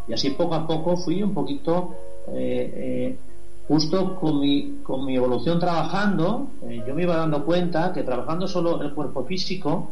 Y 0.08 0.14
así 0.14 0.30
poco 0.30 0.54
a 0.54 0.66
poco 0.66 0.96
fui 0.96 1.22
un 1.22 1.34
poquito, 1.34 1.94
eh, 2.28 2.72
eh, 2.74 3.16
justo 3.68 4.16
con 4.16 4.40
mi, 4.40 4.78
con 4.82 5.04
mi 5.04 5.16
evolución 5.16 5.60
trabajando, 5.60 6.48
eh, 6.62 6.82
yo 6.86 6.94
me 6.94 7.02
iba 7.02 7.16
dando 7.16 7.44
cuenta 7.44 7.92
que 7.92 8.02
trabajando 8.02 8.48
solo 8.48 8.82
el 8.82 8.94
cuerpo 8.94 9.24
físico, 9.24 9.90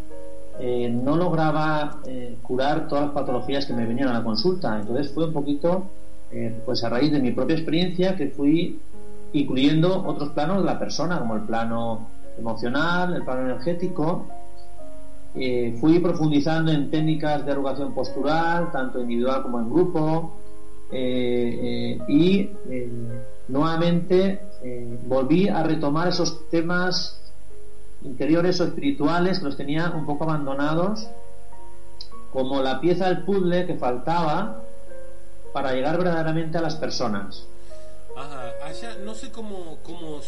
no 0.58 1.18
lograba 1.18 1.98
curar 2.40 2.88
todas 2.88 3.04
las 3.04 3.12
patologías 3.12 3.66
que 3.66 3.74
me 3.74 3.84
venían 3.84 4.08
a 4.08 4.14
la 4.14 4.24
consulta. 4.24 4.80
Entonces 4.80 5.12
fue 5.12 5.26
un 5.26 5.34
poquito, 5.34 5.84
pues 6.64 6.82
a 6.82 6.88
raíz 6.88 7.12
de 7.12 7.20
mi 7.20 7.30
propia 7.32 7.56
experiencia, 7.56 8.16
que 8.16 8.28
fui 8.28 8.80
incluyendo 9.34 10.02
otros 10.06 10.30
planos 10.30 10.60
de 10.60 10.64
la 10.64 10.78
persona, 10.78 11.18
como 11.18 11.36
el 11.36 11.42
plano 11.42 12.08
emocional, 12.38 13.16
el 13.16 13.22
plano 13.22 13.42
energético, 13.42 14.24
eh, 15.38 15.76
fui 15.78 16.00
profundizando 16.00 16.72
en 16.72 16.90
técnicas 16.90 17.44
de 17.44 17.52
erogación 17.52 17.92
postural, 17.92 18.72
tanto 18.72 19.00
individual 19.00 19.42
como 19.42 19.60
en 19.60 19.70
grupo, 19.70 20.32
eh, 20.90 21.98
eh, 21.98 22.12
y 22.12 22.50
nuevamente 23.48 24.40
volví 25.04 25.48
a 25.48 25.62
retomar 25.62 26.08
esos 26.08 26.48
temas 26.48 27.20
interiores 28.02 28.60
o 28.60 28.64
espirituales 28.64 29.38
que 29.38 29.44
los 29.44 29.56
tenía 29.56 29.90
un 29.90 30.06
poco 30.06 30.24
abandonados, 30.24 31.06
como 32.32 32.62
la 32.62 32.80
pieza 32.80 33.08
del 33.08 33.24
puzzle 33.24 33.66
que 33.66 33.74
faltaba 33.74 34.62
para 35.52 35.72
llegar 35.72 35.98
verdaderamente 35.98 36.56
a 36.56 36.62
las 36.62 36.76
personas. 36.76 37.46
Ajá, 38.16 38.52
no 39.04 39.14
sé 39.14 39.30
cómo, 39.30 39.78
cómo, 39.82 40.20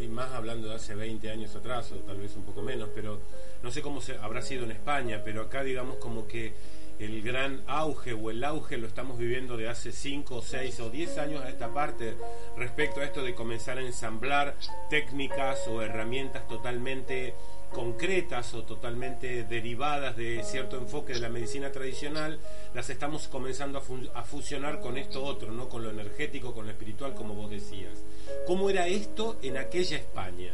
y 0.00 0.08
más 0.08 0.32
hablando 0.32 0.68
de 0.68 0.74
hace 0.74 0.94
20 0.94 1.30
años 1.30 1.54
atrás, 1.54 1.92
o 1.92 1.96
tal 1.96 2.18
vez 2.18 2.34
un 2.36 2.44
poco 2.44 2.62
menos, 2.62 2.88
pero 2.94 3.20
no 3.62 3.70
sé 3.70 3.82
cómo 3.82 4.00
se, 4.00 4.16
habrá 4.18 4.42
sido 4.42 4.64
en 4.64 4.70
España, 4.70 5.22
pero 5.24 5.42
acá 5.42 5.62
digamos 5.62 5.96
como 5.96 6.26
que 6.26 6.52
el 6.98 7.22
gran 7.22 7.62
auge 7.66 8.12
o 8.12 8.30
el 8.30 8.42
auge 8.42 8.76
lo 8.76 8.86
estamos 8.86 9.18
viviendo 9.18 9.56
de 9.56 9.68
hace 9.68 9.92
5, 9.92 10.42
6 10.42 10.80
o 10.80 10.90
10 10.90 11.18
años 11.18 11.44
a 11.44 11.48
esta 11.48 11.72
parte 11.72 12.16
respecto 12.56 13.00
a 13.00 13.04
esto 13.04 13.22
de 13.22 13.34
comenzar 13.34 13.78
a 13.78 13.82
ensamblar 13.82 14.56
técnicas 14.90 15.66
o 15.68 15.80
herramientas 15.80 16.48
totalmente 16.48 17.34
concretas 17.72 18.54
o 18.54 18.62
totalmente 18.62 19.44
derivadas 19.44 20.16
de 20.16 20.42
cierto 20.44 20.76
enfoque 20.78 21.14
de 21.14 21.20
la 21.20 21.28
medicina 21.28 21.70
tradicional, 21.70 22.38
las 22.74 22.90
estamos 22.90 23.28
comenzando 23.28 23.78
a, 23.78 24.18
a, 24.18 24.24
fusionar 24.24 24.80
con 24.80 24.96
esto 24.96 25.24
otro, 25.24 25.52
¿no? 25.52 25.68
con 25.68 25.82
lo 25.82 25.90
energético, 25.90 26.54
con 26.54 26.66
lo 26.66 26.72
espiritual, 26.72 27.14
como 27.14 27.34
vos 27.34 27.50
decías. 27.50 28.02
¿Cómo 28.46 28.70
era 28.70 28.86
esto 28.86 29.36
en 29.42 29.56
aquella 29.56 29.96
España? 29.96 30.52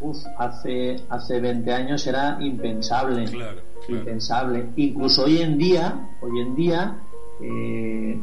uf, 0.00 0.18
hace, 0.38 1.00
hace 1.08 1.40
20 1.40 1.72
años 1.72 2.06
era 2.06 2.38
impensable. 2.40 3.24
Impensable. 3.88 4.66
Incluso 4.76 5.24
hoy 5.24 5.38
en 5.38 5.58
día, 5.58 6.08
hoy 6.20 6.40
en 6.40 6.54
día, 6.56 6.98
eh, 7.40 8.18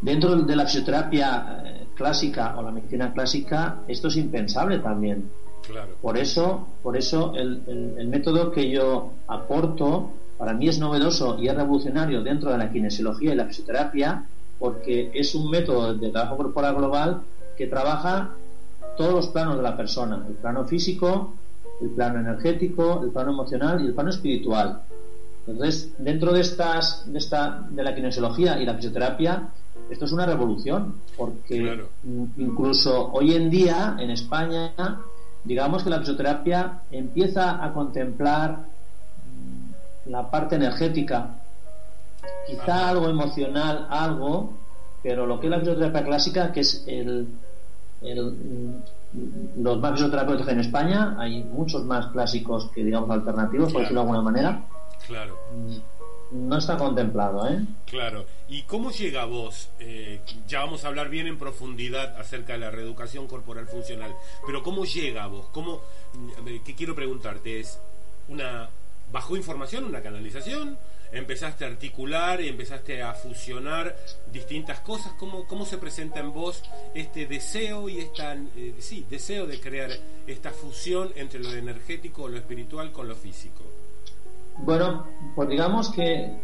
dentro 0.00 0.36
de 0.36 0.56
la 0.56 0.66
fisioterapia 0.66 1.62
eh, 1.64 1.86
clásica 1.94 2.54
o 2.56 2.62
la 2.62 2.70
medicina 2.70 3.12
clásica, 3.12 3.80
esto 3.88 4.08
es 4.08 4.16
impensable 4.16 4.78
también. 4.78 5.30
Por 6.00 6.18
eso, 6.18 6.68
por 6.82 6.96
eso 6.96 7.32
el, 7.36 7.62
el, 7.98 8.08
método 8.08 8.50
que 8.50 8.70
yo 8.70 9.12
aporto 9.26 10.10
para 10.36 10.52
mí 10.52 10.68
es 10.68 10.78
novedoso 10.78 11.38
y 11.38 11.48
es 11.48 11.54
revolucionario 11.54 12.22
dentro 12.22 12.50
de 12.50 12.58
la 12.58 12.70
kinesiología 12.70 13.32
y 13.32 13.36
la 13.36 13.46
fisioterapia 13.46 14.26
porque 14.58 15.10
es 15.14 15.34
un 15.34 15.50
método 15.50 15.94
de 15.94 16.10
trabajo 16.10 16.36
corporal 16.36 16.74
global 16.74 17.20
que 17.56 17.66
trabaja 17.66 18.30
todos 18.96 19.12
los 19.12 19.26
planos 19.28 19.56
de 19.56 19.62
la 19.62 19.76
persona, 19.76 20.24
el 20.28 20.34
plano 20.34 20.64
físico, 20.64 21.34
el 21.80 21.90
plano 21.90 22.20
energético, 22.20 23.02
el 23.02 23.10
plano 23.10 23.32
emocional 23.32 23.82
y 23.82 23.86
el 23.86 23.94
plano 23.94 24.10
espiritual. 24.10 24.82
Entonces, 25.46 25.92
dentro 25.98 26.32
de 26.32 26.40
estas, 26.40 27.10
de 27.12 27.18
esta, 27.18 27.66
de 27.70 27.82
la 27.82 27.94
kinesiología 27.94 28.60
y 28.60 28.64
la 28.64 28.74
fisioterapia, 28.74 29.48
esto 29.90 30.04
es 30.06 30.12
una 30.12 30.24
revolución, 30.24 30.94
porque 31.16 31.80
incluso 32.38 33.10
hoy 33.12 33.34
en 33.34 33.50
día 33.50 33.96
en 33.98 34.10
España, 34.10 34.72
digamos 35.44 35.84
que 35.84 35.90
la 35.90 35.98
fisioterapia 35.98 36.80
empieza 36.90 37.64
a 37.64 37.72
contemplar 37.72 38.58
mm, 38.58 40.10
la 40.10 40.30
parte 40.30 40.56
energética, 40.56 41.28
quizá 42.46 42.88
algo 42.88 43.08
emocional, 43.08 43.86
algo, 43.90 44.54
pero 45.02 45.26
lo 45.26 45.38
que 45.38 45.46
es 45.46 45.50
la 45.50 45.58
fisioterapia 45.58 46.04
clásica, 46.04 46.52
que 46.52 46.60
es 46.60 46.84
el, 46.86 47.28
mm, 48.02 49.62
los 49.62 49.78
más 49.78 49.92
fisioterapeutas 49.92 50.48
en 50.48 50.60
España, 50.60 51.14
hay 51.18 51.44
muchos 51.44 51.84
más 51.84 52.06
clásicos 52.06 52.70
que 52.74 52.82
digamos 52.82 53.10
alternativos, 53.10 53.72
por 53.72 53.82
decirlo 53.82 54.00
de 54.00 54.06
alguna 54.06 54.22
manera. 54.22 54.62
Claro. 55.06 55.36
Mm, 56.30 56.48
no 56.48 56.58
está 56.58 56.76
contemplado, 56.76 57.48
¿eh? 57.48 57.60
Claro. 57.86 58.26
¿Y 58.48 58.62
cómo 58.62 58.90
llega 58.90 59.22
a 59.22 59.26
vos? 59.26 59.70
Eh, 59.80 60.20
ya 60.46 60.60
vamos 60.60 60.84
a 60.84 60.88
hablar 60.88 61.08
bien 61.08 61.26
en 61.26 61.38
profundidad 61.38 62.18
acerca 62.18 62.54
de 62.54 62.60
la 62.60 62.70
reeducación 62.70 63.26
corporal 63.26 63.66
funcional, 63.66 64.14
pero 64.46 64.62
¿cómo 64.62 64.84
llega 64.84 65.24
a 65.24 65.28
vos? 65.28 65.46
¿Cómo, 65.52 65.80
¿Qué 66.64 66.74
quiero 66.74 66.94
preguntarte? 66.94 67.60
¿Es 67.60 67.78
una 68.28 68.68
bajó 69.14 69.36
información, 69.36 69.84
una 69.84 70.02
canalización? 70.02 70.76
¿Empezaste 71.12 71.64
a 71.64 71.68
articular 71.68 72.40
y 72.40 72.48
empezaste 72.48 73.00
a 73.00 73.14
fusionar 73.14 73.96
distintas 74.32 74.80
cosas? 74.80 75.12
¿Cómo, 75.12 75.46
cómo 75.46 75.64
se 75.64 75.78
presenta 75.78 76.18
en 76.18 76.32
vos 76.32 76.62
este 76.92 77.26
deseo 77.26 77.88
y 77.88 78.00
esta, 78.00 78.34
eh, 78.34 78.74
sí, 78.80 79.06
deseo 79.08 79.46
de 79.46 79.60
crear 79.60 79.90
esta 80.26 80.50
fusión 80.50 81.12
entre 81.14 81.38
lo 81.38 81.52
energético, 81.52 82.28
lo 82.28 82.36
espiritual 82.36 82.90
con 82.90 83.06
lo 83.06 83.14
físico? 83.14 83.62
Bueno, 84.58 85.04
pues 85.34 85.48
digamos 85.48 85.90
que 85.90 86.38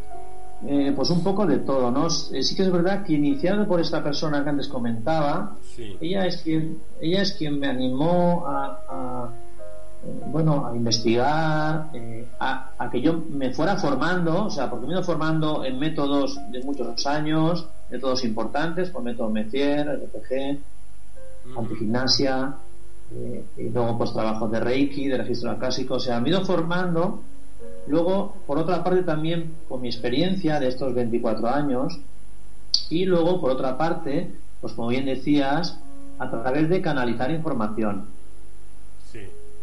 eh, 0.67 0.93
pues 0.95 1.09
un 1.09 1.23
poco 1.23 1.47
de 1.47 1.59
todo, 1.59 1.91
¿no? 1.91 2.07
Eh, 2.07 2.43
sí 2.43 2.55
que 2.55 2.63
es 2.63 2.71
verdad 2.71 3.03
que 3.03 3.15
iniciado 3.15 3.67
por 3.67 3.81
esta 3.81 4.03
persona 4.05 4.45
que 4.45 4.51
antes 4.51 4.69
comentaba, 4.69 5.57
ella 6.01 6.27
es 6.27 6.43
quien 6.43 6.79
ella 7.01 7.23
es 7.23 7.33
quien 7.33 7.59
me 7.59 7.67
animó 7.67 8.45
a, 8.47 9.31
eh, 10.05 10.23
bueno 10.27 10.67
a 10.67 10.77
investigar, 10.77 11.91
a, 12.39 12.91
que 12.93 13.01
yo 13.01 13.23
me 13.31 13.55
fuera 13.55 13.77
formando, 13.77 14.47
o 14.47 14.51
sea, 14.51 14.69
porque 14.69 14.87
me 14.87 14.93
he 14.93 14.97
ido 14.97 15.05
formando 15.05 15.65
en 15.65 15.79
métodos 15.79 16.39
de 16.51 16.63
muchos 16.63 17.07
años, 17.07 17.67
métodos 17.89 18.23
importantes, 18.25 18.91
con 18.91 19.05
método 19.05 19.31
Metier, 19.31 19.87
RPG, 19.87 20.59
antigimnasia, 21.57 22.55
y 23.57 23.69
luego 23.71 23.97
pues 23.97 24.13
trabajos 24.13 24.51
de 24.51 24.61
Reiki, 24.61 25.09
de 25.09 25.19
registro 25.19 25.57
clásico, 25.59 25.95
o 25.95 26.01
sea, 26.01 26.21
me 26.21 26.29
he 26.29 26.33
ido 26.33 26.45
formando 26.45 27.23
Luego, 27.87 28.37
por 28.47 28.59
otra 28.59 28.85
parte, 28.85 29.03
también 29.03 29.55
con 29.69 29.81
mi 29.81 29.89
experiencia 29.89 30.61
de 30.61 30.69
estos 30.69 30.95
24 30.95 31.49
años, 31.49 31.99
y 32.89 33.05
luego, 33.05 33.41
por 33.41 33.51
otra 33.51 33.77
parte, 33.79 34.31
pues 34.61 34.73
como 34.75 34.89
bien 34.89 35.07
decías, 35.07 35.79
a 36.19 36.31
través 36.31 36.69
de 36.69 36.83
canalizar 36.83 37.31
información. 37.31 38.07
Sí. 39.11 39.21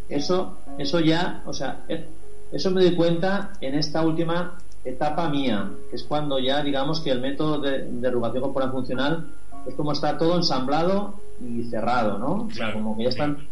Eso, 0.09 0.57
eso 0.77 0.99
ya, 0.99 1.43
o 1.45 1.53
sea, 1.53 1.83
eh, 1.87 2.07
eso 2.51 2.71
me 2.71 2.81
doy 2.81 2.95
cuenta 2.95 3.53
en 3.61 3.75
esta 3.75 4.01
última 4.01 4.57
etapa 4.83 5.29
mía, 5.29 5.69
que 5.89 5.97
es 5.97 6.03
cuando 6.03 6.39
ya 6.39 6.63
digamos 6.63 7.01
que 7.01 7.11
el 7.11 7.21
método 7.21 7.59
de, 7.59 7.83
de 7.83 8.07
erugación 8.07 8.41
corporal 8.41 8.71
funcional 8.71 9.27
es 9.67 9.75
como 9.75 9.91
está 9.91 10.17
todo 10.17 10.37
ensamblado 10.37 11.15
y 11.41 11.63
cerrado, 11.65 12.17
¿no? 12.17 12.45
o 12.45 12.51
sea, 12.51 12.73
como 12.73 12.95
que 12.95 13.03
ya 13.03 13.09
están 13.09 13.47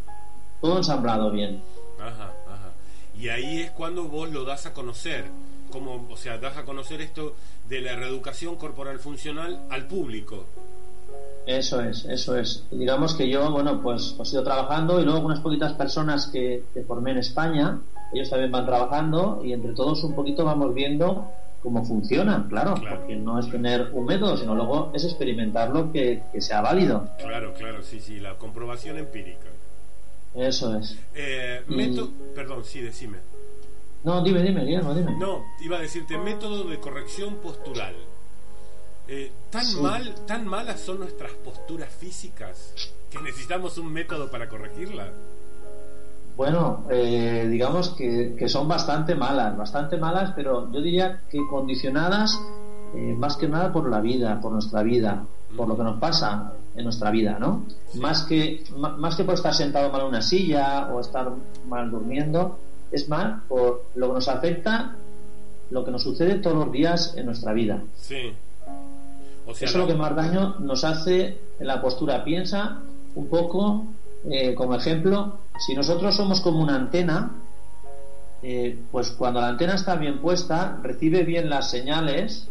todo 0.62 0.78
ensamblado 0.78 1.32
bien. 1.32 1.62
Ajá. 2.00 2.32
Y 3.20 3.30
ahí 3.30 3.62
es 3.62 3.72
cuando 3.72 4.04
vos 4.04 4.30
lo 4.32 4.44
das 4.44 4.66
a 4.66 4.74
conocer, 4.74 5.26
como, 5.72 6.08
o 6.10 6.18
sea, 6.18 6.38
das 6.38 6.58
a 6.58 6.66
conocer 6.66 7.02
esto 7.02 7.36
de 7.70 7.82
la 7.82 7.96
reeducación 7.96 8.56
corporal 8.56 9.00
funcional 9.00 9.62
al 9.70 9.88
público. 9.88 10.46
Eso 11.46 11.82
es, 11.82 12.06
eso 12.06 12.36
es. 12.38 12.66
Digamos 12.72 13.14
que 13.14 13.30
yo, 13.30 13.52
bueno, 13.52 13.82
pues, 13.82 14.16
he 14.20 14.30
ido 14.32 14.44
trabajando 14.44 15.00
y 15.00 15.06
luego 15.06 15.26
unas 15.26 15.40
poquitas 15.40 15.74
personas 15.74 16.28
que, 16.28 16.64
formé 16.88 17.12
en 17.12 17.18
España, 17.20 17.80
ellos 18.14 18.30
también 18.30 18.52
van 18.52 18.66
trabajando 18.66 19.42
y 19.44 19.54
entre 19.54 19.74
todos 19.74 20.04
un 20.04 20.16
poquito 20.16 20.44
vamos 20.44 20.74
viendo 20.74 21.30
cómo 21.62 21.84
funciona, 21.84 22.46
claro, 22.48 22.76
porque 22.76 23.16
no 23.16 23.40
es 23.40 23.50
tener 23.50 23.90
un 23.94 24.06
método, 24.06 24.38
sino 24.38 24.54
luego 24.54 24.92
es 24.94 25.04
experimentarlo 25.04 25.92
que, 25.92 26.22
que 26.32 26.42
sea 26.42 26.62
válido. 26.62 27.10
Claro, 27.18 27.54
claro, 27.54 27.82
sí, 27.82 28.00
sí, 28.00 28.20
la 28.20 28.36
comprobación 28.36 28.98
empírica. 28.98 29.48
Eso 30.36 30.78
es. 30.78 30.98
Eh, 31.14 31.64
Perdón, 32.36 32.64
sí, 32.64 32.82
decime. 32.82 33.20
No, 34.04 34.24
dime, 34.24 34.44
dime, 34.44 34.66
dime, 34.66 34.84
dime. 34.94 35.16
No, 35.18 35.44
iba 35.62 35.78
a 35.78 35.82
decirte 35.82 36.18
método 36.18 36.66
de 36.66 36.80
corrección 36.80 37.36
postural. 37.36 37.96
Eh, 39.08 39.32
tan 39.50 39.82
mal, 39.82 40.16
tan 40.26 40.48
malas 40.48 40.80
son 40.80 41.00
nuestras 41.00 41.32
posturas 41.32 41.90
físicas 41.94 42.74
que 43.10 43.20
necesitamos 43.20 43.78
un 43.78 43.92
método 43.92 44.30
para 44.30 44.50
corregirla. 44.50 45.12
Bueno, 46.36 46.86
eh, 46.90 47.48
digamos 47.50 47.90
que, 47.90 48.36
que, 48.38 48.50
son 48.50 48.68
bastante 48.68 49.16
malas, 49.16 49.56
bastante 49.56 49.96
malas, 49.98 50.34
pero 50.36 50.72
yo 50.72 50.82
diría 50.82 51.22
que 51.30 51.40
condicionadas 51.48 52.40
eh, 52.94 53.16
más 53.18 53.38
que 53.38 53.48
nada 53.48 53.72
por 53.72 53.90
la 53.90 54.02
vida, 54.02 54.40
por 54.42 54.52
nuestra 54.52 54.84
vida, 54.84 55.26
por 55.56 55.68
lo 55.68 55.78
que 55.78 55.84
nos 55.84 56.00
pasa 56.00 56.54
en 56.76 56.84
nuestra 56.84 57.12
vida, 57.12 57.38
¿no? 57.40 57.66
Más, 57.96 58.24
que, 58.24 58.64
más 58.76 59.16
que 59.16 59.24
por 59.24 59.36
estar 59.36 59.54
sentado 59.54 59.90
mal 59.92 60.02
en 60.02 60.08
una 60.08 60.22
silla 60.22 60.90
o 60.94 61.00
estar 61.00 61.32
mal 61.68 61.90
durmiendo, 61.90 62.60
es 62.92 63.08
más 63.10 63.42
por 63.48 63.86
lo 63.96 64.08
que 64.08 64.14
nos 64.14 64.28
afecta, 64.28 64.96
lo 65.70 65.86
que 65.86 65.92
nos 65.92 66.04
sucede 66.04 66.36
todos 66.36 66.58
los 66.58 66.72
días 66.72 67.14
en 67.16 67.26
nuestra 67.26 67.54
vida. 67.54 67.82
Sí. 67.96 68.34
Eso 69.48 69.66
es 69.66 69.76
lo 69.76 69.88
que 69.88 69.94
más 69.94 70.16
daño 70.16 70.56
nos 70.60 70.84
hace 70.84 71.38
en 71.60 71.68
la 71.68 71.82
postura. 71.82 72.24
Piensa 72.24 72.82
un 73.16 73.28
poco, 73.28 73.86
eh, 74.30 74.54
como 74.56 74.76
ejemplo, 74.76 75.38
si 75.66 75.76
nosotros 75.76 76.16
somos 76.16 76.42
como 76.42 76.62
una 76.62 76.76
antena, 76.76 77.32
eh, 78.42 78.78
pues 78.92 79.12
cuando 79.12 79.40
la 79.40 79.50
antena 79.50 79.76
está 79.76 79.96
bien 79.96 80.20
puesta, 80.20 80.80
recibe 80.82 81.24
bien 81.24 81.50
las 81.50 81.70
señales, 81.70 82.50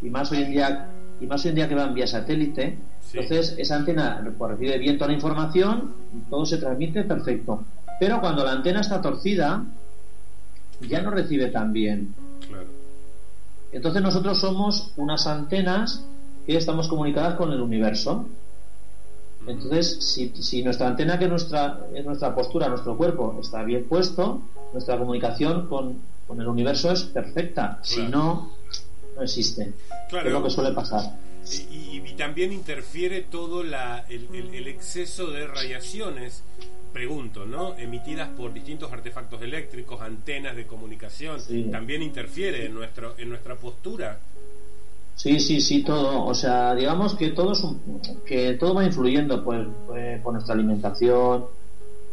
y 0.00 0.08
más 0.08 0.30
hoy 0.30 0.42
en 0.42 0.50
día 0.52 0.88
y 1.20 1.26
más 1.26 1.44
hoy 1.44 1.50
en 1.50 1.54
día 1.54 1.68
que 1.68 1.74
van 1.74 1.94
vía 1.94 2.06
satélite. 2.06 2.78
Entonces, 3.12 3.54
esa 3.58 3.76
antena 3.76 4.22
pues, 4.36 4.50
recibe 4.52 4.78
bien 4.78 4.98
toda 4.98 5.08
la 5.08 5.14
información, 5.14 5.94
todo 6.28 6.44
se 6.44 6.58
transmite 6.58 7.04
perfecto. 7.04 7.64
Pero 7.98 8.20
cuando 8.20 8.44
la 8.44 8.52
antena 8.52 8.80
está 8.80 9.00
torcida, 9.00 9.64
ya 10.80 11.02
no 11.02 11.10
recibe 11.10 11.48
tan 11.48 11.72
bien. 11.72 12.14
Entonces, 13.72 14.02
nosotros 14.02 14.38
somos 14.38 14.92
unas 14.96 15.26
antenas 15.26 16.04
que 16.46 16.56
estamos 16.56 16.88
comunicadas 16.88 17.34
con 17.34 17.52
el 17.52 17.60
universo. 17.60 18.26
Entonces, 19.46 19.98
si, 20.00 20.28
si 20.42 20.62
nuestra 20.62 20.88
antena, 20.88 21.18
que 21.18 21.28
nuestra, 21.28 21.80
es 21.94 22.04
nuestra 22.04 22.34
postura, 22.34 22.68
nuestro 22.68 22.96
cuerpo, 22.96 23.38
está 23.40 23.62
bien 23.62 23.86
puesto, 23.88 24.42
nuestra 24.72 24.98
comunicación 24.98 25.68
con, 25.68 25.98
con 26.26 26.40
el 26.40 26.48
universo 26.48 26.90
es 26.90 27.04
perfecta. 27.04 27.78
Si 27.82 28.02
no, 28.02 28.50
no 29.16 29.22
existe. 29.22 29.72
Claro. 30.08 30.28
Es 30.28 30.32
lo 30.32 30.42
que 30.44 30.50
suele 30.50 30.72
pasar. 30.72 31.18
Y, 31.70 32.00
también 32.16 32.52
interfiere 32.52 33.22
todo 33.22 33.62
la, 33.62 34.04
el, 34.08 34.66
exceso 34.68 35.30
de 35.30 35.46
radiaciones, 35.46 36.42
pregunto, 36.92 37.44
¿no? 37.44 37.76
Emitidas 37.76 38.30
por 38.30 38.54
distintos 38.54 38.90
artefactos 38.90 39.42
eléctricos, 39.42 40.00
antenas 40.00 40.56
de 40.56 40.66
comunicación, 40.66 41.38
también 41.70 42.02
interfiere 42.02 42.64
en, 42.64 42.74
nuestro, 42.74 43.14
en 43.18 43.28
nuestra 43.28 43.54
postura. 43.56 44.18
Sí, 45.14 45.38
sí, 45.38 45.60
sí, 45.60 45.82
todo. 45.82 46.24
O 46.24 46.34
sea, 46.34 46.74
digamos 46.74 47.14
que 47.14 47.30
todo, 47.30 47.52
es 47.52 47.62
que 48.24 48.54
todo 48.54 48.74
va 48.74 48.84
influyendo 48.84 49.44
pues, 49.44 49.66
pues 49.86 50.20
por 50.22 50.32
nuestra 50.32 50.54
alimentación, 50.54 51.46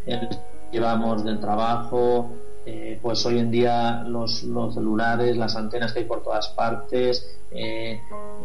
el 0.06 0.30
llevamos 0.74 1.24
del 1.24 1.40
trabajo, 1.40 2.32
eh, 2.66 2.98
pues 3.02 3.26
hoy 3.26 3.40
en 3.40 3.52
día 3.52 4.04
los, 4.08 4.40
celulares, 4.74 5.36
las 5.36 5.56
antenas 5.56 5.92
que 5.92 6.00
hay 6.00 6.06
por 6.06 6.24
todas 6.24 6.48
partes, 6.50 7.38
eh, 7.52 8.00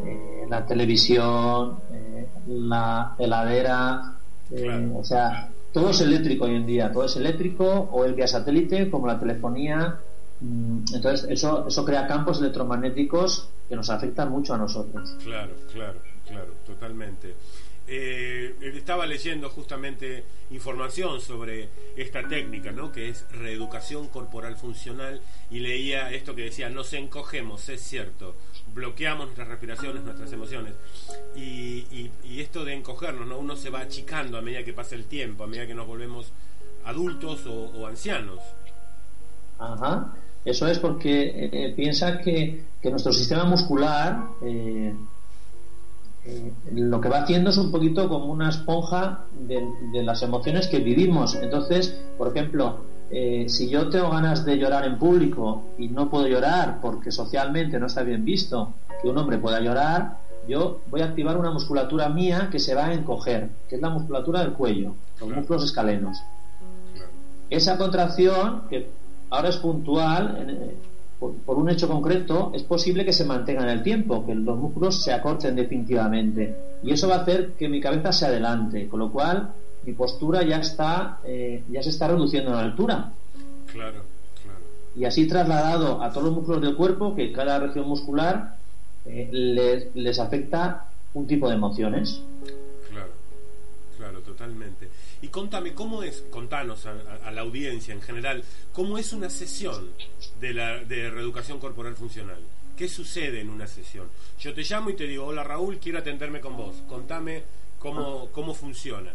eh, 0.04 0.46
la 0.48 0.66
televisión, 0.66 1.78
la 2.46 3.14
heladera, 3.18 4.14
o 4.94 5.04
sea, 5.04 5.50
todo 5.72 5.90
es 5.90 6.00
eléctrico 6.00 6.46
hoy 6.46 6.56
en 6.56 6.66
día, 6.66 6.92
todo 6.92 7.04
es 7.04 7.16
eléctrico 7.16 7.64
o 7.64 8.04
el 8.04 8.14
vía 8.14 8.26
satélite 8.26 8.90
como 8.90 9.06
la 9.06 9.18
telefonía. 9.18 9.98
Mm, 10.40 10.84
entonces 10.94 11.28
eso, 11.30 11.66
eso 11.68 11.84
crea 11.84 12.06
campos 12.06 12.40
electromagnéticos 12.40 13.48
que 13.68 13.76
nos 13.76 13.90
afectan 13.90 14.30
mucho 14.30 14.54
a 14.54 14.58
nosotros. 14.58 15.16
Claro, 15.22 15.52
claro, 15.72 16.00
claro, 16.26 16.52
totalmente. 16.66 17.34
Eh, 17.90 18.54
estaba 18.76 19.06
leyendo 19.06 19.48
justamente 19.48 20.22
información 20.50 21.22
sobre 21.22 21.70
esta 21.96 22.28
técnica, 22.28 22.70
¿no? 22.70 22.92
que 22.92 23.08
es 23.08 23.24
reeducación 23.32 24.08
corporal 24.08 24.56
funcional, 24.56 25.22
y 25.50 25.60
leía 25.60 26.10
esto 26.10 26.34
que 26.34 26.42
decía, 26.42 26.68
nos 26.68 26.92
encogemos, 26.92 27.66
es 27.70 27.80
cierto, 27.80 28.36
bloqueamos 28.74 29.26
nuestras 29.26 29.48
respiraciones, 29.48 30.04
nuestras 30.04 30.30
emociones, 30.32 30.74
y, 31.34 32.10
esto 32.38 32.64
de 32.64 32.74
encogernos, 32.74 33.26
¿no? 33.26 33.38
uno 33.38 33.56
se 33.56 33.70
va 33.70 33.80
achicando 33.80 34.36
a 34.38 34.42
medida 34.42 34.62
que 34.62 34.74
pasa 34.74 34.94
el 34.94 35.06
tiempo, 35.06 35.44
a 35.44 35.46
medida 35.46 35.66
que 35.66 35.74
nos 35.74 35.86
volvemos 35.86 36.30
adultos 36.84 37.46
o, 37.46 37.86
ancianos. 37.86 38.38
Ajá. 39.58 40.14
Eso 40.44 40.68
es 40.68 40.78
porque 40.78 41.50
eh, 41.52 41.72
piensa 41.74 42.20
que, 42.20 42.64
que, 42.80 42.90
nuestro 42.90 43.12
sistema 43.12 43.44
muscular 43.44 44.28
eh, 44.42 44.94
lo 46.72 47.00
que 47.00 47.08
va 47.08 47.20
haciendo 47.20 47.50
es 47.50 47.56
un 47.56 47.70
poquito 47.70 48.08
como 48.08 48.26
una 48.26 48.48
esponja 48.48 49.24
de, 49.38 49.66
de 49.92 50.02
las 50.02 50.22
emociones 50.22 50.68
que 50.68 50.80
vivimos. 50.80 51.34
Entonces, 51.34 51.98
por 52.16 52.28
ejemplo, 52.28 52.80
eh, 53.10 53.46
si 53.48 53.70
yo 53.70 53.88
tengo 53.88 54.10
ganas 54.10 54.44
de 54.44 54.58
llorar 54.58 54.84
en 54.84 54.98
público 54.98 55.62
y 55.78 55.88
no 55.88 56.10
puedo 56.10 56.26
llorar 56.26 56.78
porque 56.82 57.10
socialmente 57.10 57.78
no 57.78 57.86
está 57.86 58.02
bien 58.02 58.24
visto 58.24 58.74
que 59.00 59.08
un 59.08 59.16
hombre 59.16 59.38
pueda 59.38 59.60
llorar, 59.60 60.18
yo 60.46 60.80
voy 60.90 61.00
a 61.00 61.06
activar 61.06 61.38
una 61.38 61.50
musculatura 61.50 62.08
mía 62.08 62.48
que 62.50 62.58
se 62.58 62.74
va 62.74 62.86
a 62.86 62.94
encoger, 62.94 63.48
que 63.68 63.76
es 63.76 63.82
la 63.82 63.90
musculatura 63.90 64.40
del 64.40 64.52
cuello, 64.52 64.94
los 65.20 65.30
músculos 65.30 65.64
escalenos. 65.64 66.22
Esa 67.48 67.78
contracción, 67.78 68.64
que 68.68 68.90
ahora 69.30 69.48
es 69.48 69.56
puntual, 69.56 70.46
eh, 70.46 70.76
por, 71.18 71.34
por, 71.38 71.56
un 71.56 71.68
hecho 71.68 71.88
concreto, 71.88 72.52
es 72.54 72.62
posible 72.62 73.04
que 73.04 73.12
se 73.12 73.24
mantenga 73.24 73.62
en 73.62 73.70
el 73.70 73.82
tiempo, 73.82 74.24
que 74.24 74.34
los 74.34 74.56
músculos 74.56 75.02
se 75.02 75.12
acorten 75.12 75.56
definitivamente. 75.56 76.54
Y 76.82 76.92
eso 76.92 77.08
va 77.08 77.16
a 77.16 77.22
hacer 77.22 77.52
que 77.52 77.68
mi 77.68 77.80
cabeza 77.80 78.12
se 78.12 78.26
adelante, 78.26 78.88
con 78.88 79.00
lo 79.00 79.10
cual 79.10 79.52
mi 79.84 79.92
postura 79.92 80.42
ya 80.42 80.58
está 80.58 81.18
eh, 81.24 81.64
ya 81.70 81.82
se 81.82 81.90
está 81.90 82.08
reduciendo 82.08 82.50
en 82.50 82.56
altura. 82.56 83.12
Claro, 83.72 84.02
claro. 84.42 84.60
Y 84.96 85.04
así 85.04 85.26
trasladado 85.26 86.02
a 86.02 86.10
todos 86.10 86.24
los 86.24 86.34
músculos 86.34 86.62
del 86.62 86.76
cuerpo, 86.76 87.14
que 87.14 87.32
cada 87.32 87.58
región 87.58 87.88
muscular 87.88 88.56
eh, 89.04 89.28
les, 89.32 89.94
les 89.94 90.18
afecta 90.18 90.88
un 91.14 91.26
tipo 91.26 91.48
de 91.48 91.54
emociones. 91.54 92.22
Claro, 92.90 93.12
claro, 93.96 94.20
totalmente. 94.20 94.88
Y 95.20 95.28
contame, 95.28 95.74
¿cómo 95.74 96.02
es, 96.02 96.24
contanos 96.30 96.86
a, 96.86 96.94
a, 97.26 97.30
la 97.32 97.40
audiencia 97.40 97.92
en 97.92 98.00
general, 98.00 98.44
cómo 98.72 98.98
es 98.98 99.12
una 99.12 99.28
sesión 99.28 99.90
de, 100.40 100.54
la, 100.54 100.78
de 100.84 101.10
reeducación 101.10 101.58
corporal 101.58 101.96
funcional? 101.96 102.38
¿Qué 102.76 102.88
sucede 102.88 103.40
en 103.40 103.50
una 103.50 103.66
sesión? 103.66 104.06
Yo 104.38 104.54
te 104.54 104.62
llamo 104.62 104.90
y 104.90 104.94
te 104.94 105.04
digo, 105.04 105.24
hola 105.24 105.42
Raúl, 105.42 105.78
quiero 105.78 105.98
atenderme 105.98 106.40
con 106.40 106.56
vos. 106.56 106.76
Contame 106.88 107.42
cómo, 107.80 108.28
cómo 108.30 108.54
funciona. 108.54 109.10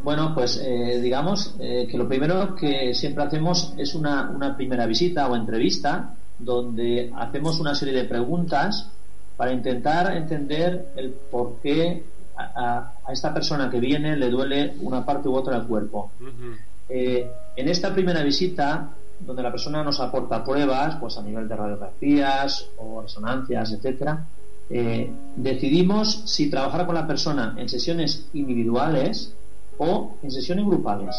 Bueno, 0.00 0.32
pues 0.34 0.60
eh, 0.64 1.00
digamos 1.00 1.56
eh, 1.58 1.88
que 1.90 1.98
lo 1.98 2.06
primero 2.06 2.54
que 2.54 2.94
siempre 2.94 3.24
hacemos 3.24 3.74
es 3.76 3.94
una, 3.94 4.30
una, 4.30 4.56
primera 4.56 4.86
visita 4.86 5.28
o 5.28 5.34
entrevista 5.34 6.14
donde 6.38 7.12
hacemos 7.16 7.58
una 7.58 7.74
serie 7.74 7.94
de 7.94 8.04
preguntas 8.04 8.90
para 9.36 9.52
intentar 9.52 10.16
entender 10.16 10.92
el 10.96 11.10
por 11.10 11.56
qué 11.62 12.04
a, 12.36 12.92
a 13.06 13.12
esta 13.12 13.32
persona 13.32 13.70
que 13.70 13.80
viene 13.80 14.16
le 14.16 14.28
duele 14.30 14.74
una 14.80 15.04
parte 15.04 15.28
u 15.28 15.34
otra 15.34 15.58
del 15.58 15.66
cuerpo. 15.66 16.10
Uh 16.20 16.24
-huh. 16.24 16.56
eh, 16.88 17.30
en 17.56 17.68
esta 17.68 17.92
primera 17.92 18.22
visita, 18.22 18.90
donde 19.20 19.42
la 19.42 19.50
persona 19.50 19.82
nos 19.82 20.00
aporta 20.00 20.44
pruebas, 20.44 20.96
pues 20.96 21.16
a 21.16 21.22
nivel 21.22 21.48
de 21.48 21.56
radiografías 21.56 22.68
o 22.78 23.02
resonancias, 23.02 23.72
etcétera, 23.72 24.26
eh, 24.70 25.10
decidimos 25.36 26.22
si 26.24 26.50
trabajar 26.50 26.86
con 26.86 26.94
la 26.94 27.06
persona 27.06 27.54
en 27.58 27.68
sesiones 27.68 28.28
individuales 28.32 29.34
o 29.78 30.16
en 30.22 30.30
sesiones 30.30 30.64
grupales. 30.64 31.16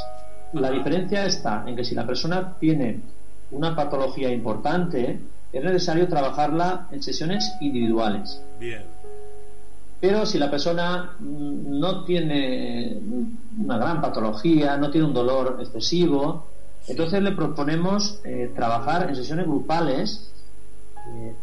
La 0.54 0.72
diferencia 0.72 1.26
está 1.26 1.64
en 1.68 1.76
que 1.76 1.84
si 1.84 1.96
la 1.96 2.06
persona 2.06 2.56
tiene 2.60 3.02
una 3.52 3.76
patología 3.76 4.32
importante, 4.32 5.20
es 5.52 5.64
necesario 5.64 6.08
trabajarla 6.08 6.88
en 6.92 7.02
sesiones 7.02 7.54
individuales. 7.62 8.42
Bien. 8.60 8.84
Pero 10.00 10.26
si 10.26 10.38
la 10.38 10.52
persona 10.52 11.16
no 11.20 12.04
tiene 12.04 13.00
una 13.58 13.78
gran 13.78 14.02
patología, 14.02 14.78
no 14.78 14.92
tiene 14.92 15.08
un 15.08 15.14
dolor 15.14 15.58
excesivo, 15.60 16.48
entonces 16.88 17.22
le 17.22 17.32
proponemos 17.32 18.20
eh, 18.24 18.52
trabajar 18.56 19.10
en 19.10 19.16
sesiones 19.16 19.48
grupales 19.48 20.32
eh, 21.08 21.34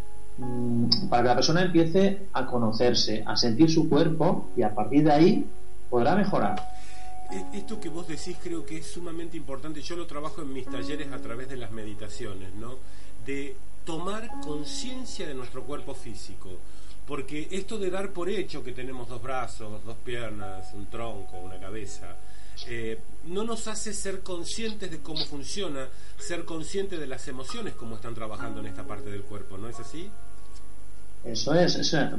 para 1.09 1.23
que 1.23 1.29
la 1.29 1.35
persona 1.35 1.63
empiece 1.63 2.27
a 2.33 2.47
conocerse, 2.47 3.25
a 3.27 3.37
sentir 3.37 3.71
su 3.71 3.89
cuerpo 3.89 4.49
y 4.57 4.63
a 4.63 4.75
partir 4.75 5.05
de 5.05 5.13
ahí 5.13 5.47
podrá 5.91 6.15
mejorar 6.15 6.73
esto 7.53 7.81
que 7.81 7.89
vos 7.89 8.07
decís 8.07 8.37
creo 8.43 8.65
que 8.65 8.79
es 8.79 8.87
sumamente 8.87 9.37
importante. 9.37 9.81
Yo 9.81 9.97
lo 9.97 10.07
trabajo 10.07 10.43
en 10.43 10.53
mis 10.53 10.67
talleres 10.67 11.13
a 11.13 11.19
través 11.19 11.49
de 11.49 11.57
las 11.57 11.71
meditaciones, 11.71 12.55
¿no? 12.55 12.77
De 13.25 13.57
tomar 13.85 14.31
conciencia 14.41 15.27
de 15.27 15.35
nuestro 15.35 15.63
cuerpo 15.65 15.95
físico. 15.95 16.51
Porque 17.07 17.49
esto 17.51 17.79
de 17.79 17.91
dar 17.91 18.13
por 18.13 18.29
hecho 18.29 18.63
que 18.63 18.73
tenemos 18.73 19.09
dos 19.09 19.23
brazos, 19.23 19.85
dos 19.85 19.97
piernas, 20.05 20.73
un 20.75 20.87
tronco, 20.87 21.39
una 21.39 21.59
cabeza, 21.59 22.17
eh, 22.69 22.99
no 23.25 23.45
nos 23.45 23.67
hace 23.67 23.93
ser 23.93 24.21
conscientes 24.21 24.91
de 24.91 25.01
cómo 25.01 25.25
funciona, 25.25 25.89
ser 26.19 26.45
conscientes 26.45 27.01
de 27.01 27.07
las 27.07 27.27
emociones 27.29 27.75
como 27.75 27.97
están 27.97 28.15
trabajando 28.15 28.61
en 28.61 28.67
esta 28.67 28.85
parte 28.85 29.11
del 29.11 29.23
cuerpo, 29.23 29.59
¿no 29.59 29.69
es 29.69 29.81
así? 29.81 30.11
Eso 31.25 31.55
es, 31.55 31.77
eso 31.77 32.01
es. 32.01 32.11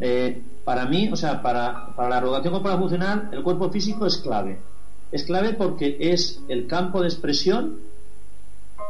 Eh, 0.00 0.42
para 0.64 0.86
mí, 0.86 1.08
o 1.12 1.16
sea, 1.16 1.42
para, 1.42 1.94
para 1.94 2.08
la 2.08 2.20
rotación 2.20 2.54
corporal 2.54 2.78
funcional, 2.78 3.28
el 3.32 3.42
cuerpo 3.42 3.70
físico 3.70 4.06
es 4.06 4.18
clave. 4.18 4.60
Es 5.12 5.24
clave 5.24 5.54
porque 5.54 5.96
es 6.00 6.40
el 6.48 6.66
campo 6.66 7.02
de 7.02 7.08
expresión 7.08 7.78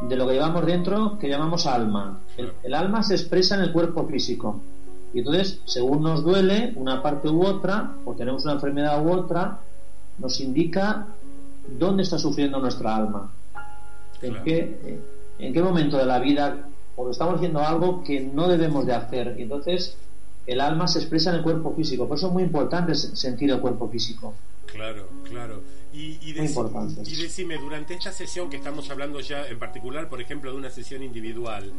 de 0.03 0.17
lo 0.17 0.27
que 0.27 0.35
llevamos 0.35 0.65
dentro 0.67 1.19
que 1.19 1.29
llamamos 1.29 1.67
alma. 1.67 2.21
El, 2.37 2.53
el, 2.63 2.75
alma 2.75 3.03
se 3.03 3.15
expresa 3.15 3.57
en 3.57 3.63
el 3.63 3.73
cuerpo 3.73 4.07
físico. 4.07 4.61
Y 5.15 5.19
entonces, 5.21 5.61
según 5.67 6.03
nos 6.03 6.23
duele 6.25 6.73
una 6.77 7.03
parte 7.03 7.29
u 7.29 7.45
otra, 7.45 7.95
o 8.05 8.15
tenemos 8.15 8.45
una 8.45 8.55
enfermedad 8.55 9.05
u 9.05 9.11
otra, 9.13 9.59
nos 10.19 10.41
indica 10.41 11.07
dónde 11.79 12.03
está 12.03 12.19
sufriendo 12.19 12.59
nuestra 12.59 12.97
alma. 12.97 13.31
En, 14.23 14.31
Claro. 14.31 14.45
qué, 14.45 14.99
en 15.39 15.53
qué 15.53 15.63
momento 15.63 15.97
de 15.99 16.07
la 16.07 16.19
vida 16.19 16.69
porque 16.95 17.13
estamos 17.13 17.37
haciendo 17.37 17.61
algo 17.61 18.05
que 18.05 18.21
no 18.21 18.49
debemos 18.49 18.87
de 18.87 18.93
hacer. 18.95 19.35
Y 19.39 19.43
entonces 19.43 19.97
el 20.47 20.61
alma 20.61 20.87
se 20.89 20.99
expresa 21.01 21.31
en 21.31 21.37
el 21.37 21.43
cuerpo 21.43 21.75
físico. 21.75 22.07
Por 22.07 22.17
eso 22.19 22.27
es 22.29 22.33
muy 22.33 22.43
importante 22.43 22.95
sentir 22.95 23.51
el 23.51 23.61
cuerpo 23.61 23.89
físico. 23.89 24.35
Claro, 24.67 25.09
claro. 25.29 25.61
Y, 25.93 26.19
y, 26.23 26.33
Muy 26.37 26.47
deci- 26.47 26.49
importante. 26.49 27.03
y 27.05 27.17
decime, 27.17 27.57
durante 27.59 27.95
esta 27.95 28.13
sesión 28.13 28.49
que 28.49 28.57
estamos 28.57 28.89
hablando 28.91 29.21
ya 29.21 29.47
en 29.47 29.59
particular, 29.59 30.09
por 30.09 30.21
ejemplo, 30.23 30.51
de 30.53 30.57
una 30.59 30.71
sesión 30.71 31.03
individual, 31.03 31.71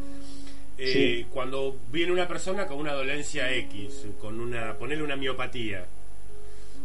eh, 0.78 0.92
Sí. 1.22 1.26
cuando 1.30 1.76
viene 1.92 2.12
una 2.12 2.26
persona 2.28 2.66
con 2.66 2.78
una 2.78 2.92
dolencia 2.92 3.52
X, 3.52 4.06
con 4.20 4.40
una, 4.40 4.74
ponerle 4.74 5.04
una 5.04 5.16
miopatía, 5.16 5.86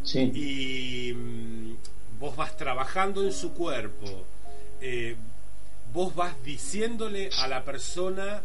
Sí, 0.03 0.19
y 0.33 1.13
mm, 1.13 1.75
vos 2.19 2.35
vas 2.35 2.55
trabajando 2.55 3.23
en 3.23 3.33
su 3.33 3.53
cuerpo, 3.53 4.25
eh, 4.81 5.15
vos 5.93 6.15
vas 6.15 6.41
diciéndole 6.43 7.29
a 7.39 7.47
la 7.47 7.63
persona 7.65 8.41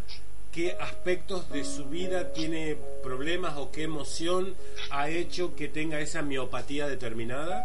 qué 0.52 0.72
aspectos 0.80 1.50
de 1.50 1.64
su 1.64 1.86
vida 1.86 2.32
tiene 2.32 2.76
problemas 3.02 3.54
o 3.56 3.70
qué 3.70 3.82
emoción 3.84 4.54
ha 4.90 5.08
hecho 5.10 5.54
que 5.54 5.68
tenga 5.68 6.00
esa 6.00 6.22
miopatía 6.22 6.86
determinada. 6.88 7.64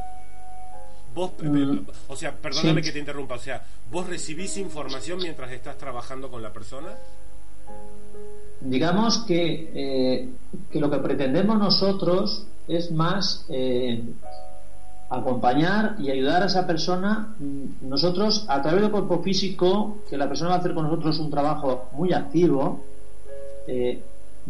Vos, 1.14 1.32
Mm, 1.42 1.80
o 2.08 2.16
sea, 2.16 2.34
perdóname 2.36 2.82
sí. 2.82 2.88
que 2.88 2.94
te 2.94 3.00
interrumpa, 3.00 3.36
o 3.36 3.40
sea, 3.40 3.64
vos 3.90 4.08
recibís 4.08 4.58
información 4.58 5.18
mientras 5.20 5.52
estás 5.52 5.78
trabajando 5.78 6.30
con 6.30 6.42
la 6.44 6.54
persona. 6.54 6.96
Digamos 8.62 9.20
que, 9.20 9.72
eh, 9.74 10.30
que 10.72 10.80
lo 10.80 10.90
que 10.90 10.98
pretendemos 10.98 11.58
nosotros 11.58 12.46
es 12.68 12.92
más 12.92 13.46
eh, 13.50 14.04
acompañar 15.10 15.96
y 16.00 16.12
ayudar 16.12 16.44
a 16.44 16.46
esa 16.46 16.68
persona. 16.68 17.36
Nosotros, 17.82 18.46
a 18.48 18.62
través 18.62 18.82
del 18.82 18.92
cuerpo 18.92 19.22
físico, 19.24 20.00
que 20.10 20.18
la 20.18 20.28
persona 20.28 20.52
va 20.52 20.58
a 20.58 20.60
hacer 20.60 20.74
con 20.74 20.84
nosotros 20.84 21.20
un 21.20 21.32
trabajo 21.32 21.90
muy 21.94 22.14
activo, 22.14 22.84
eh, 23.68 24.02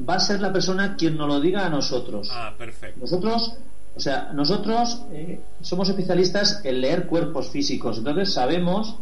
va 0.08 0.16
a 0.16 0.20
ser 0.20 0.42
la 0.42 0.52
persona 0.52 0.96
quien 0.98 1.18
nos 1.18 1.28
lo 1.28 1.40
diga 1.40 1.66
a 1.66 1.70
nosotros. 1.70 2.30
Ah, 2.32 2.54
perfecto. 2.58 3.00
Nosotros, 3.00 3.56
o 3.96 4.00
sea, 4.00 4.32
nosotros 4.34 5.04
eh, 5.12 5.40
somos 5.62 5.90
especialistas 5.90 6.62
en 6.66 6.82
leer 6.82 7.08
cuerpos 7.08 7.50
físicos, 7.50 7.98
entonces 7.98 8.34
sabemos 8.34 8.96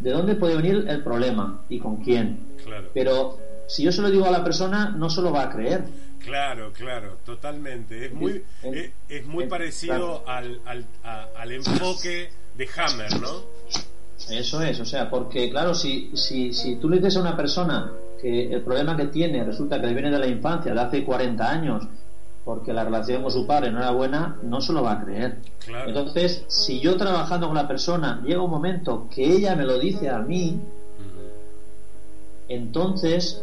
de 0.00 0.10
dónde 0.10 0.34
puede 0.34 0.56
venir 0.56 0.86
el 0.88 1.02
problema 1.04 1.60
y 1.68 1.78
con 1.78 1.96
quién. 1.96 2.40
Claro. 2.64 2.88
Pero 2.92 3.38
si 3.66 3.82
yo 3.82 3.92
se 3.92 4.02
lo 4.02 4.10
digo 4.10 4.26
a 4.26 4.30
la 4.30 4.42
persona, 4.44 4.90
no 4.90 5.08
se 5.10 5.22
lo 5.22 5.32
va 5.32 5.42
a 5.44 5.50
creer. 5.50 5.84
Claro, 6.20 6.72
claro, 6.72 7.18
totalmente. 7.24 8.06
Es 8.06 8.12
muy, 8.12 8.42
es, 8.62 8.90
es 9.08 9.26
muy 9.26 9.46
parecido 9.46 10.22
al, 10.26 10.60
al, 10.64 10.84
a- 11.04 11.28
al 11.36 11.52
enfoque 11.52 12.30
de 12.56 12.68
Hammer, 12.76 13.20
¿no? 13.20 13.42
Eso 14.30 14.62
es, 14.62 14.80
o 14.80 14.84
sea, 14.86 15.10
porque 15.10 15.50
claro, 15.50 15.74
si, 15.74 16.12
si, 16.16 16.52
si 16.54 16.76
tú 16.76 16.88
le 16.88 16.96
dices 16.96 17.16
a 17.16 17.20
una 17.20 17.36
persona 17.36 17.92
que 18.22 18.52
el 18.54 18.62
problema 18.62 18.96
que 18.96 19.06
tiene 19.08 19.44
resulta 19.44 19.78
que 19.80 19.86
le 19.88 19.92
viene 19.92 20.10
de 20.10 20.18
la 20.18 20.26
infancia, 20.26 20.72
de 20.72 20.80
hace 20.80 21.04
40 21.04 21.50
años, 21.50 21.84
porque 22.42 22.72
la 22.72 22.84
relación 22.84 23.22
con 23.22 23.30
su 23.30 23.46
padre 23.46 23.70
no 23.70 23.78
era 23.80 23.90
buena, 23.90 24.38
no 24.42 24.60
se 24.62 24.72
lo 24.72 24.82
va 24.82 24.92
a 24.92 25.04
creer. 25.04 25.38
Claro. 25.64 25.88
Entonces, 25.88 26.44
si 26.48 26.80
yo 26.80 26.96
trabajando 26.96 27.48
con 27.48 27.56
la 27.56 27.68
persona 27.68 28.22
llega 28.24 28.40
un 28.40 28.50
momento 28.50 29.08
que 29.14 29.24
ella 29.24 29.54
me 29.56 29.64
lo 29.64 29.78
dice 29.78 30.08
a 30.08 30.18
mí, 30.20 30.58
entonces 32.48 33.42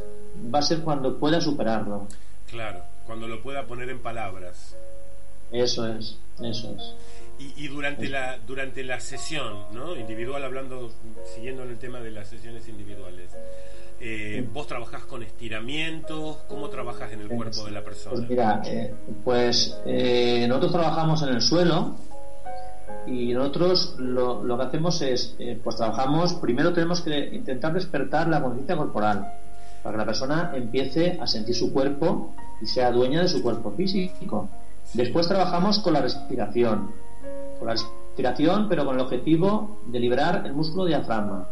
va 0.53 0.59
a 0.59 0.61
ser 0.61 0.79
cuando 0.81 1.17
pueda 1.17 1.39
superarlo. 1.41 2.07
Claro, 2.49 2.83
cuando 3.05 3.27
lo 3.27 3.41
pueda 3.41 3.65
poner 3.65 3.89
en 3.89 3.99
palabras. 3.99 4.75
Eso 5.51 5.87
es, 5.87 6.17
eso 6.41 6.75
es. 6.77 6.95
Y, 7.39 7.65
y 7.65 7.67
durante 7.67 8.07
la 8.07 8.37
durante 8.39 8.83
la 8.83 8.99
sesión, 8.99 9.65
¿no? 9.73 9.95
Individual, 9.95 10.43
hablando, 10.43 10.91
siguiendo 11.35 11.63
en 11.63 11.69
el 11.69 11.77
tema 11.77 11.99
de 11.99 12.11
las 12.11 12.27
sesiones 12.27 12.67
individuales, 12.67 13.31
eh, 13.99 14.47
¿vos 14.53 14.67
trabajás 14.67 15.03
con 15.05 15.23
estiramientos? 15.23 16.37
¿Cómo 16.47 16.69
trabajas 16.69 17.11
en 17.13 17.21
el 17.21 17.27
cuerpo 17.29 17.65
de 17.65 17.71
la 17.71 17.83
persona? 17.83 18.15
Pues 18.15 18.29
mira, 18.29 18.61
eh, 18.65 18.93
pues 19.23 19.77
eh, 19.85 20.45
nosotros 20.47 20.71
trabajamos 20.71 21.21
en 21.23 21.29
el 21.29 21.41
suelo 21.41 21.95
y 23.07 23.33
nosotros 23.33 23.95
lo, 23.97 24.43
lo 24.43 24.57
que 24.57 24.63
hacemos 24.63 25.01
es, 25.01 25.35
eh, 25.39 25.59
pues 25.63 25.75
trabajamos, 25.75 26.33
primero 26.33 26.73
tenemos 26.73 27.01
que 27.01 27.17
intentar 27.33 27.73
despertar 27.73 28.27
la 28.27 28.41
conciencia 28.41 28.75
corporal 28.77 29.33
para 29.83 29.93
que 29.93 29.97
la 29.97 30.05
persona 30.05 30.51
empiece 30.55 31.17
a 31.21 31.27
sentir 31.27 31.55
su 31.55 31.73
cuerpo 31.73 32.33
y 32.61 32.65
sea 32.65 32.91
dueña 32.91 33.21
de 33.21 33.27
su 33.27 33.41
cuerpo 33.41 33.71
físico. 33.71 34.49
Después 34.93 35.27
trabajamos 35.27 35.79
con 35.79 35.93
la 35.93 36.01
respiración, 36.01 36.91
con 37.57 37.67
la 37.67 37.73
respiración 37.73 38.67
pero 38.69 38.85
con 38.85 38.95
el 38.95 39.01
objetivo 39.01 39.77
de 39.87 39.99
liberar 39.99 40.43
el 40.45 40.53
músculo 40.53 40.85
diafragma. 40.85 41.47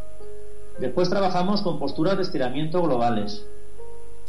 Después 0.79 1.09
trabajamos 1.09 1.61
con 1.61 1.79
posturas 1.79 2.17
de 2.17 2.23
estiramiento 2.23 2.81
globales. 2.81 3.45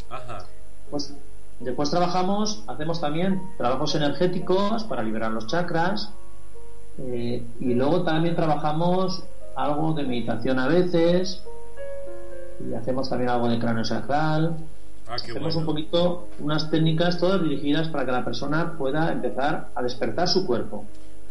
Ajá. 0.08 0.44
Pues, 0.90 1.14
después 1.60 1.90
trabajamos, 1.90 2.64
hacemos 2.66 3.00
también 3.00 3.40
trabajos 3.56 3.94
energéticos 3.94 4.84
para 4.84 5.02
liberar 5.02 5.30
los 5.30 5.46
chakras. 5.46 6.12
eh, 6.98 7.42
y 7.60 7.74
luego 7.74 8.02
también 8.02 8.34
trabajamos 8.34 9.22
algo 9.56 9.92
de 9.92 10.04
meditación 10.04 10.58
a 10.58 10.66
veces. 10.66 11.42
Y 12.68 12.74
hacemos 12.74 13.08
también 13.08 13.30
algo 13.30 13.48
de 13.48 13.58
cráneo 13.58 13.84
sacral. 13.84 14.56
Ah, 15.08 15.14
hacemos 15.14 15.56
un 15.56 15.64
poquito 15.64 16.28
unas 16.38 16.70
técnicas 16.70 17.18
todas 17.18 17.42
dirigidas 17.42 17.88
para 17.88 18.04
que 18.06 18.12
la 18.12 18.24
persona 18.24 18.76
pueda 18.76 19.10
empezar 19.12 19.70
a 19.74 19.82
despertar 19.82 20.28
su 20.28 20.46
cuerpo. 20.46 20.84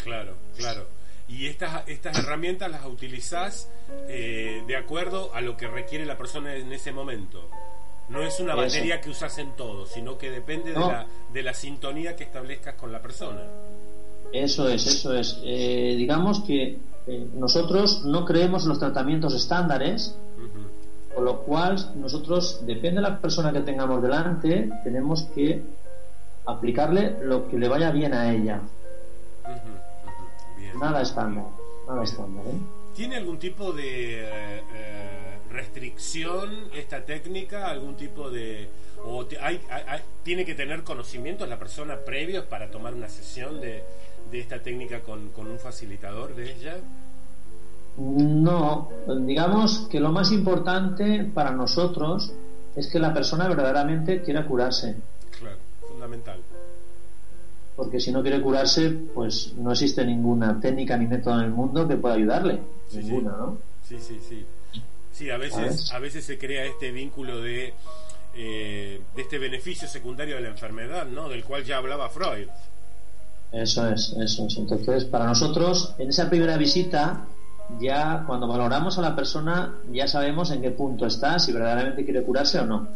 Claro, 0.04 0.34
claro. 0.58 0.86
Y 1.28 1.46
estas, 1.46 1.88
estas 1.88 2.18
herramientas 2.18 2.72
las 2.72 2.86
utilizás 2.86 3.70
eh, 4.08 4.64
de 4.68 4.76
acuerdo 4.76 5.34
a 5.34 5.42
lo 5.42 5.56
que 5.56 5.68
requiere 5.68 6.06
la 6.06 6.18
persona 6.18 6.56
en 6.56 6.74
ese 6.74 6.92
momento. 6.92 7.48
No 8.10 8.24
es 8.24 8.40
una 8.40 8.54
Eso. 8.54 8.62
batería 8.64 9.00
que 9.00 9.12
usas 9.12 9.38
en 9.38 9.52
todo, 9.56 9.86
sino 9.86 10.18
que 10.18 10.32
depende 10.32 10.74
de, 10.74 10.80
la, 10.80 11.06
de 11.32 11.44
la 11.44 11.54
sintonía 11.54 12.16
que 12.16 12.24
establezcas 12.24 12.74
con 12.74 12.92
la 12.92 13.00
persona. 13.02 13.42
Eso 14.34 14.68
es, 14.68 14.88
eso 14.88 15.14
es. 15.14 15.40
Eh, 15.44 15.94
digamos 15.96 16.42
que 16.42 16.80
eh, 17.08 17.28
nosotros 17.36 18.04
no 18.06 18.26
creemos 18.26 18.64
en 18.64 18.70
los 18.70 18.80
tratamientos 18.80 19.36
estándares. 19.36 20.16
Con 21.20 21.26
lo 21.26 21.40
cual 21.42 21.92
nosotros, 21.96 22.66
depende 22.66 23.02
de 23.02 23.10
la 23.10 23.20
persona 23.20 23.52
que 23.52 23.60
tengamos 23.60 24.02
delante, 24.02 24.70
tenemos 24.86 25.24
que 25.36 25.62
aplicarle 26.46 27.18
lo 27.24 27.50
que 27.50 27.58
le 27.58 27.68
vaya 27.68 27.92
bien 27.92 28.14
a 28.14 28.32
ella. 28.34 28.62
Bien. 30.58 30.80
Nada 30.80 31.02
estándar, 31.02 31.44
nada 31.90 32.04
estándar. 32.06 32.46
¿eh? 32.48 32.58
¿Tiene 32.96 33.18
algún 33.18 33.38
tipo 33.38 33.74
de 33.74 34.30
eh, 34.30 34.62
restricción 35.52 36.70
esta 36.74 37.04
técnica? 37.04 37.68
¿Algún 37.70 37.98
tipo 37.98 38.30
de... 38.30 38.70
o 39.04 39.26
te- 39.26 39.40
hay- 39.42 39.60
hay- 39.70 40.00
tiene 40.24 40.46
que 40.46 40.56
tener 40.56 40.84
conocimientos 40.84 41.50
la 41.50 41.60
persona 41.60 41.98
previos 42.06 42.46
para 42.46 42.72
tomar 42.72 42.94
una 42.94 43.10
sesión 43.10 43.60
de, 43.60 43.84
de 44.32 44.40
esta 44.40 44.60
técnica 44.60 45.02
con, 45.02 45.32
con 45.32 45.48
un 45.52 45.60
facilitador 45.60 46.34
de 46.34 46.54
ella? 46.54 46.78
No, 48.00 48.90
digamos 49.26 49.88
que 49.90 50.00
lo 50.00 50.12
más 50.12 50.32
importante 50.32 51.30
para 51.34 51.52
nosotros 51.52 52.32
es 52.76 52.88
que 52.88 52.98
la 52.98 53.14
persona 53.14 53.48
verdaderamente 53.48 54.22
quiera 54.22 54.46
curarse. 54.48 54.96
Claro, 55.38 55.58
fundamental. 55.86 56.40
Porque 57.76 58.00
si 58.00 58.12
no 58.12 58.22
quiere 58.22 58.42
curarse, 58.42 58.90
pues 59.14 59.54
no 59.58 59.72
existe 59.72 60.06
ninguna 60.06 60.60
técnica 60.62 60.98
ni 60.98 61.08
método 61.08 61.40
en 61.40 61.46
el 61.46 61.52
mundo 61.52 61.88
que 61.88 61.98
pueda 61.98 62.16
ayudarle. 62.16 62.62
Sí, 62.88 63.02
sí. 63.02 63.08
ninguna, 63.10 63.32
¿no? 63.32 63.58
Sí, 63.84 63.98
sí, 64.00 64.20
sí. 64.28 64.46
Sí, 65.12 65.30
a 65.30 65.38
veces, 65.38 65.92
a 65.92 66.00
veces 66.00 66.24
se 66.24 66.38
crea 66.38 66.64
este 66.64 66.92
vínculo 66.92 67.42
de, 67.42 67.74
eh, 68.36 69.02
de 69.14 69.22
este 69.22 69.38
beneficio 69.38 69.88
secundario 69.90 70.36
de 70.36 70.42
la 70.42 70.50
enfermedad, 70.50 71.06
¿no? 71.06 71.28
Del 71.28 71.44
cual 71.44 71.66
ya 71.66 71.78
hablaba 71.78 72.08
Freud. 72.08 72.48
Eso 73.52 73.90
es, 73.90 74.16
eso 74.18 74.46
es. 74.46 74.58
Entonces, 74.58 75.04
para 75.06 75.26
nosotros, 75.26 75.96
en 75.98 76.10
esa 76.10 76.30
primera 76.30 76.56
visita, 76.56 77.26
ya 77.80 78.24
cuando 78.26 78.48
valoramos 78.48 78.98
a 78.98 79.02
la 79.02 79.16
persona, 79.16 79.76
ya 79.92 80.08
sabemos 80.08 80.52
en 80.52 80.62
qué 80.62 80.72
punto 80.72 81.06
está, 81.06 81.40
si 81.40 81.52
verdaderamente 81.52 82.04
quiere 82.04 82.24
curarse 82.24 82.60
o 82.60 82.66
no. 82.66 82.88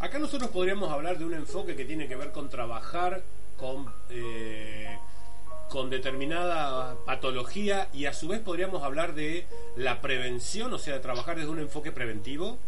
Acá 0.00 0.18
nosotros 0.18 0.50
podríamos 0.50 0.90
hablar 0.90 1.18
de 1.18 1.24
un 1.24 1.34
enfoque 1.34 1.74
que 1.74 1.84
tiene 1.84 2.06
que 2.06 2.16
ver 2.16 2.30
con 2.30 2.48
trabajar 2.48 3.22
con, 3.58 3.86
eh, 4.10 4.96
con 5.68 5.90
determinada 5.90 6.96
patología 7.04 7.88
y 7.92 8.06
a 8.06 8.12
su 8.12 8.28
vez 8.28 8.40
podríamos 8.40 8.82
hablar 8.82 9.14
de 9.14 9.46
la 9.76 10.00
prevención, 10.00 10.72
o 10.72 10.78
sea, 10.78 10.94
de 10.94 11.00
trabajar 11.00 11.36
desde 11.36 11.50
un 11.50 11.58
enfoque 11.58 11.92
preventivo. 11.92 12.58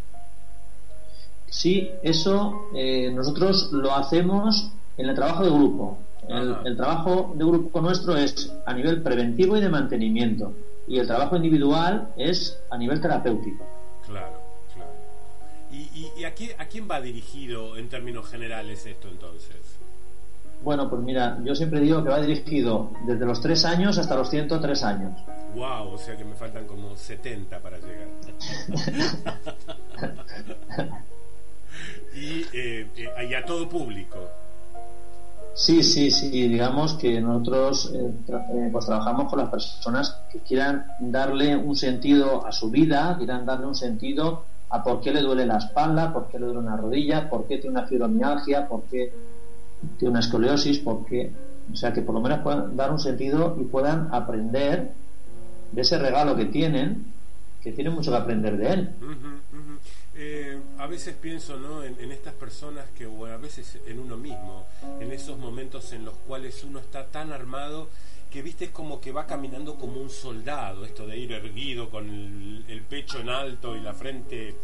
Sí, 1.47 1.91
eso 2.03 2.69
eh, 2.75 3.11
nosotros 3.13 3.71
lo 3.73 3.95
hacemos 3.95 4.71
en 4.97 5.09
el 5.09 5.15
trabajo 5.15 5.45
de 5.45 5.51
grupo. 5.51 5.99
El, 6.29 6.77
trabajo 6.77 7.33
de 7.35 7.45
grupo 7.45 7.81
nuestro 7.81 8.17
es 8.17 8.53
a 8.65 8.73
nivel 8.73 9.03
preventivo 9.03 9.57
y 9.57 9.61
de 9.61 9.69
mantenimiento. 9.69 10.53
Y 10.91 10.99
el 10.99 11.07
trabajo 11.07 11.37
individual 11.37 12.13
es 12.17 12.61
a 12.69 12.77
nivel 12.77 13.01
terapéutico. 13.01 13.65
Claro, 14.05 14.43
claro. 14.75 14.91
¿Y, 15.71 15.77
y, 15.77 16.11
y 16.19 16.25
a, 16.25 16.35
quién, 16.35 16.61
a 16.61 16.65
quién 16.65 16.89
va 16.91 17.01
dirigido 17.01 17.77
en 17.77 17.89
términos 17.89 18.29
generales 18.29 18.85
esto 18.85 19.07
entonces? 19.07 19.79
Bueno, 20.65 20.91
pues 20.91 21.01
mira, 21.03 21.39
yo 21.45 21.55
siempre 21.55 21.79
digo 21.79 22.03
que 22.03 22.11
va 22.11 22.21
dirigido 22.21 22.91
desde 23.07 23.25
los 23.25 23.41
3 23.41 23.65
años 23.67 23.99
hasta 23.99 24.17
los 24.17 24.29
103 24.31 24.83
años. 24.83 25.21
Wow, 25.55 25.93
o 25.93 25.99
sea 25.99 26.17
que 26.17 26.25
me 26.25 26.35
faltan 26.35 26.67
como 26.67 26.97
70 26.97 27.61
para 27.61 27.79
llegar. 27.79 28.09
y, 32.17 32.41
eh, 32.53 32.89
eh, 32.97 33.29
y 33.31 33.35
a 33.35 33.45
todo 33.45 33.69
público. 33.69 34.29
Sí, 35.61 35.83
sí, 35.83 36.11
sí, 36.11 36.49
digamos 36.49 36.95
que 36.95 37.21
nosotros 37.21 37.93
eh, 37.95 38.11
eh, 38.29 38.69
pues 38.73 38.87
trabajamos 38.87 39.29
con 39.29 39.41
las 39.41 39.51
personas 39.51 40.17
que 40.33 40.39
quieran 40.39 40.87
darle 41.01 41.55
un 41.55 41.77
sentido 41.77 42.47
a 42.47 42.51
su 42.51 42.71
vida, 42.71 43.15
quieran 43.19 43.45
darle 43.45 43.67
un 43.67 43.75
sentido 43.75 44.47
a 44.71 44.83
por 44.83 45.03
qué 45.03 45.13
le 45.13 45.21
duele 45.21 45.45
la 45.45 45.59
espalda, 45.59 46.15
por 46.15 46.29
qué 46.29 46.39
le 46.39 46.47
duele 46.47 46.61
una 46.61 46.79
rodilla, 46.79 47.29
por 47.29 47.47
qué 47.47 47.59
tiene 47.59 47.79
una 47.79 47.87
fibromialgia, 47.87 48.67
por 48.69 48.85
qué 48.85 49.13
tiene 49.99 50.11
una 50.13 50.21
escoliosis, 50.21 50.79
por 50.79 51.05
qué, 51.05 51.31
o 51.71 51.77
sea, 51.77 51.93
que 51.93 52.01
por 52.01 52.15
lo 52.15 52.23
menos 52.23 52.39
puedan 52.39 52.75
dar 52.75 52.91
un 52.91 52.99
sentido 52.99 53.55
y 53.61 53.65
puedan 53.65 54.09
aprender 54.13 54.93
de 55.73 55.83
ese 55.83 55.99
regalo 55.99 56.37
que 56.37 56.47
tienen, 56.47 57.13
que 57.63 57.73
tienen 57.73 57.93
mucho 57.93 58.11
que 58.13 58.17
aprender 58.17 58.57
de 58.57 58.73
él. 58.73 58.91
Eh, 60.23 60.59
a 60.77 60.87
veces 60.87 61.15
pienso 61.19 61.57
¿no? 61.57 61.83
en, 61.83 62.13
estas 62.13 62.35
personas 62.35 62.85
que, 62.91 63.07
o 63.07 63.25
a 63.25 63.39
veces 63.39 63.79
en 63.87 63.99
uno 63.99 64.19
mismo, 64.19 64.67
en 65.01 65.13
esos 65.13 65.39
momentos 65.39 65.95
en 65.95 66.05
los 66.05 66.15
cuales 66.29 66.63
uno 66.63 66.79
está 66.79 67.07
tan 67.07 67.33
armado 67.33 67.89
que 68.31 68.43
viste 68.43 68.67
es 68.67 68.71
como 68.71 69.01
que 69.01 69.13
va 69.13 69.27
caminando 69.27 69.77
como 69.77 69.99
un 69.99 70.11
soldado, 70.11 70.85
esto 70.85 71.07
de 71.07 71.17
ir 71.17 71.33
erguido 71.33 71.89
con 71.89 72.07
el, 72.07 72.65
el 72.69 72.83
pecho 72.83 73.21
en 73.21 73.31
alto 73.31 73.75
y 73.75 73.81
la 73.81 73.95
frente 73.95 74.55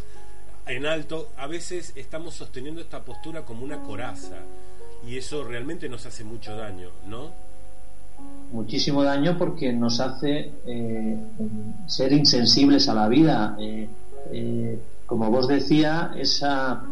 en 0.67 0.85
alto, 0.85 1.31
a 1.39 1.47
veces 1.47 1.95
estamos 1.97 2.35
sosteniendo 2.35 2.83
esta 2.83 3.03
postura 3.03 3.47
como 3.47 3.65
una 3.65 3.83
coraza 3.83 4.37
y 5.09 5.17
eso 5.17 5.43
realmente 5.43 5.89
nos 5.89 6.05
hace 6.05 6.23
mucho 6.23 6.55
daño, 6.55 6.91
¿no? 7.07 7.33
muchísimo 8.53 9.03
daño 9.03 9.37
porque 9.39 9.73
nos 9.73 10.01
hace 10.01 10.53
eh, 10.67 11.19
ser 11.87 12.13
insensibles 12.13 12.89
a 12.91 12.95
la 12.95 13.09
vida. 13.09 13.57
Eh, 13.59 13.89
eh, 14.33 14.79
como 15.07 15.31
vos 15.31 15.49
decía, 15.49 16.13
esa, 16.17 16.83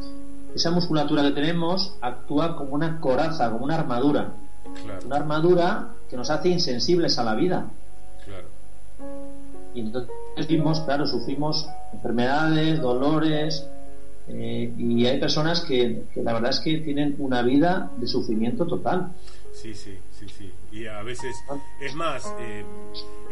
esa 0.55 0.71
musculatura 0.71 1.23
que 1.23 1.33
tenemos 1.33 1.97
actúa 2.01 2.57
como 2.57 2.75
una 2.75 3.01
coraza, 3.01 3.51
como 3.51 3.65
una 3.65 3.77
armadura. 3.77 4.33
Claro, 4.85 5.07
Una 5.07 5.17
armadura 5.17 5.89
que 6.09 6.17
nos 6.17 6.31
hace 6.31 6.49
insensibles 6.49 7.19
a 7.19 7.25
la 7.25 7.35
vida. 7.35 7.67
claro. 8.25 8.49
Y 9.75 9.81
entonces 9.81 10.47
vimos, 10.47 10.81
claro, 10.83 11.05
sufrimos 11.05 11.69
enfermedades, 11.93 12.81
dolores, 12.81 13.67
eh, 14.29 14.73
y 14.79 15.05
hay 15.07 15.19
personas 15.19 15.63
que, 15.63 16.05
que 16.15 16.23
la 16.23 16.33
verdad 16.33 16.51
es 16.51 16.61
que 16.61 16.79
tienen 16.79 17.17
una 17.19 17.43
vida 17.43 17.91
de 17.97 18.07
sufrimiento 18.07 18.67
total. 18.67 19.09
Sí, 19.53 19.75
sí, 19.75 19.99
sí, 20.13 20.27
sí. 20.29 20.53
Y 20.73 20.87
a 20.87 21.03
veces, 21.03 21.35
es 21.81 21.95
más, 21.95 22.25
eh, 22.41 22.65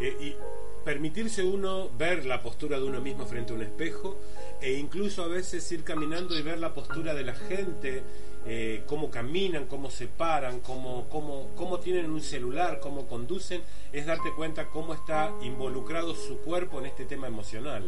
eh, 0.01 0.17
y 0.21 0.35
permitirse 0.83 1.43
uno 1.43 1.89
ver 1.97 2.25
la 2.25 2.41
postura 2.41 2.77
de 2.77 2.85
uno 2.85 3.01
mismo 3.01 3.25
frente 3.25 3.53
a 3.53 3.55
un 3.55 3.61
espejo 3.61 4.17
e 4.61 4.73
incluso 4.73 5.23
a 5.23 5.27
veces 5.27 5.69
ir 5.71 5.83
caminando 5.83 6.37
y 6.37 6.41
ver 6.41 6.59
la 6.59 6.73
postura 6.73 7.13
de 7.13 7.23
la 7.23 7.33
gente, 7.33 8.03
eh, 8.45 8.83
cómo 8.87 9.09
caminan, 9.09 9.65
cómo 9.65 9.89
se 9.89 10.07
paran, 10.07 10.59
cómo, 10.59 11.05
cómo, 11.09 11.47
cómo 11.55 11.79
tienen 11.79 12.11
un 12.11 12.21
celular, 12.21 12.79
cómo 12.81 13.05
conducen, 13.07 13.61
es 13.91 14.05
darte 14.05 14.31
cuenta 14.35 14.67
cómo 14.67 14.93
está 14.93 15.31
involucrado 15.41 16.15
su 16.15 16.37
cuerpo 16.39 16.79
en 16.79 16.87
este 16.87 17.05
tema 17.05 17.27
emocional. 17.27 17.83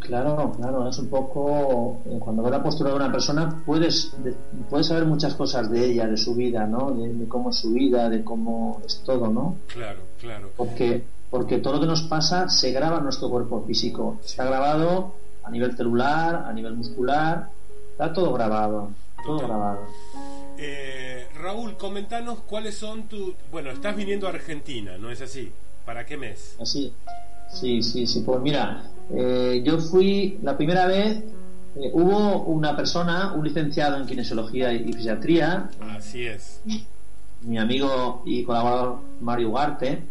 Claro, 0.00 0.52
claro, 0.56 0.88
es 0.88 0.98
un 0.98 1.08
poco 1.08 2.02
eh, 2.06 2.18
cuando 2.18 2.42
ves 2.42 2.50
la 2.50 2.62
postura 2.62 2.90
de 2.90 2.96
una 2.96 3.12
persona 3.12 3.62
puedes 3.64 4.12
puedes 4.68 4.88
saber 4.88 5.04
muchas 5.04 5.34
cosas 5.34 5.70
de 5.70 5.84
ella, 5.84 6.06
de 6.06 6.16
su 6.16 6.34
vida, 6.34 6.66
¿no? 6.66 6.92
De, 6.92 7.28
cómo 7.28 7.50
es 7.50 7.56
su 7.56 7.72
vida, 7.72 8.08
de 8.08 8.24
cómo 8.24 8.80
es 8.84 9.02
todo, 9.04 9.28
¿no? 9.28 9.56
Claro, 9.68 10.00
claro. 10.20 10.50
Porque 10.56 11.04
porque 11.30 11.58
todo 11.58 11.74
lo 11.74 11.80
que 11.80 11.86
nos 11.86 12.02
pasa 12.02 12.48
se 12.48 12.72
graba 12.72 12.98
en 12.98 13.04
nuestro 13.04 13.28
cuerpo 13.28 13.64
físico, 13.66 14.18
está 14.24 14.44
grabado 14.44 15.14
a 15.42 15.50
nivel 15.50 15.76
celular, 15.76 16.44
a 16.46 16.52
nivel 16.52 16.74
muscular, 16.74 17.48
está 17.92 18.12
todo 18.12 18.32
grabado, 18.32 18.90
todo 19.24 19.38
grabado. 19.38 19.80
Eh, 20.58 21.26
Raúl, 21.34 21.76
comentanos 21.76 22.40
cuáles 22.46 22.76
son 22.76 23.08
tus... 23.08 23.34
Bueno, 23.50 23.70
estás 23.70 23.94
viniendo 23.94 24.26
a 24.26 24.30
Argentina, 24.30 24.96
¿no 24.98 25.10
es 25.10 25.20
así? 25.20 25.52
¿Para 25.84 26.04
qué 26.06 26.16
mes? 26.16 26.56
Así, 26.60 26.92
sí, 27.48 27.82
sí, 27.82 28.06
sí. 28.06 28.20
Pues 28.20 28.40
mira, 28.40 28.90
eh, 29.10 29.62
yo 29.64 29.78
fui 29.78 30.38
la 30.42 30.56
primera 30.56 30.86
vez, 30.86 31.18
eh, 31.76 31.90
hubo 31.92 32.42
una 32.44 32.74
persona, 32.74 33.34
un 33.34 33.44
licenciado 33.44 33.96
en 33.98 34.06
kinesiología 34.06 34.72
y, 34.72 34.92
fisiatría. 34.92 35.70
Así 35.80 36.26
es. 36.26 36.60
Mi 37.42 37.58
amigo 37.58 38.22
y 38.24 38.42
colaborador 38.44 38.98
Mario 39.20 39.50
Ugarte, 39.50 40.02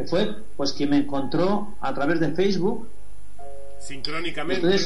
que 0.00 0.08
fue 0.08 0.34
pues 0.56 0.72
quien 0.72 0.90
me 0.90 0.98
encontró 0.98 1.74
a 1.80 1.92
través 1.94 2.20
de 2.20 2.32
Facebook. 2.32 2.88
Sincrónicamente. 3.78 4.78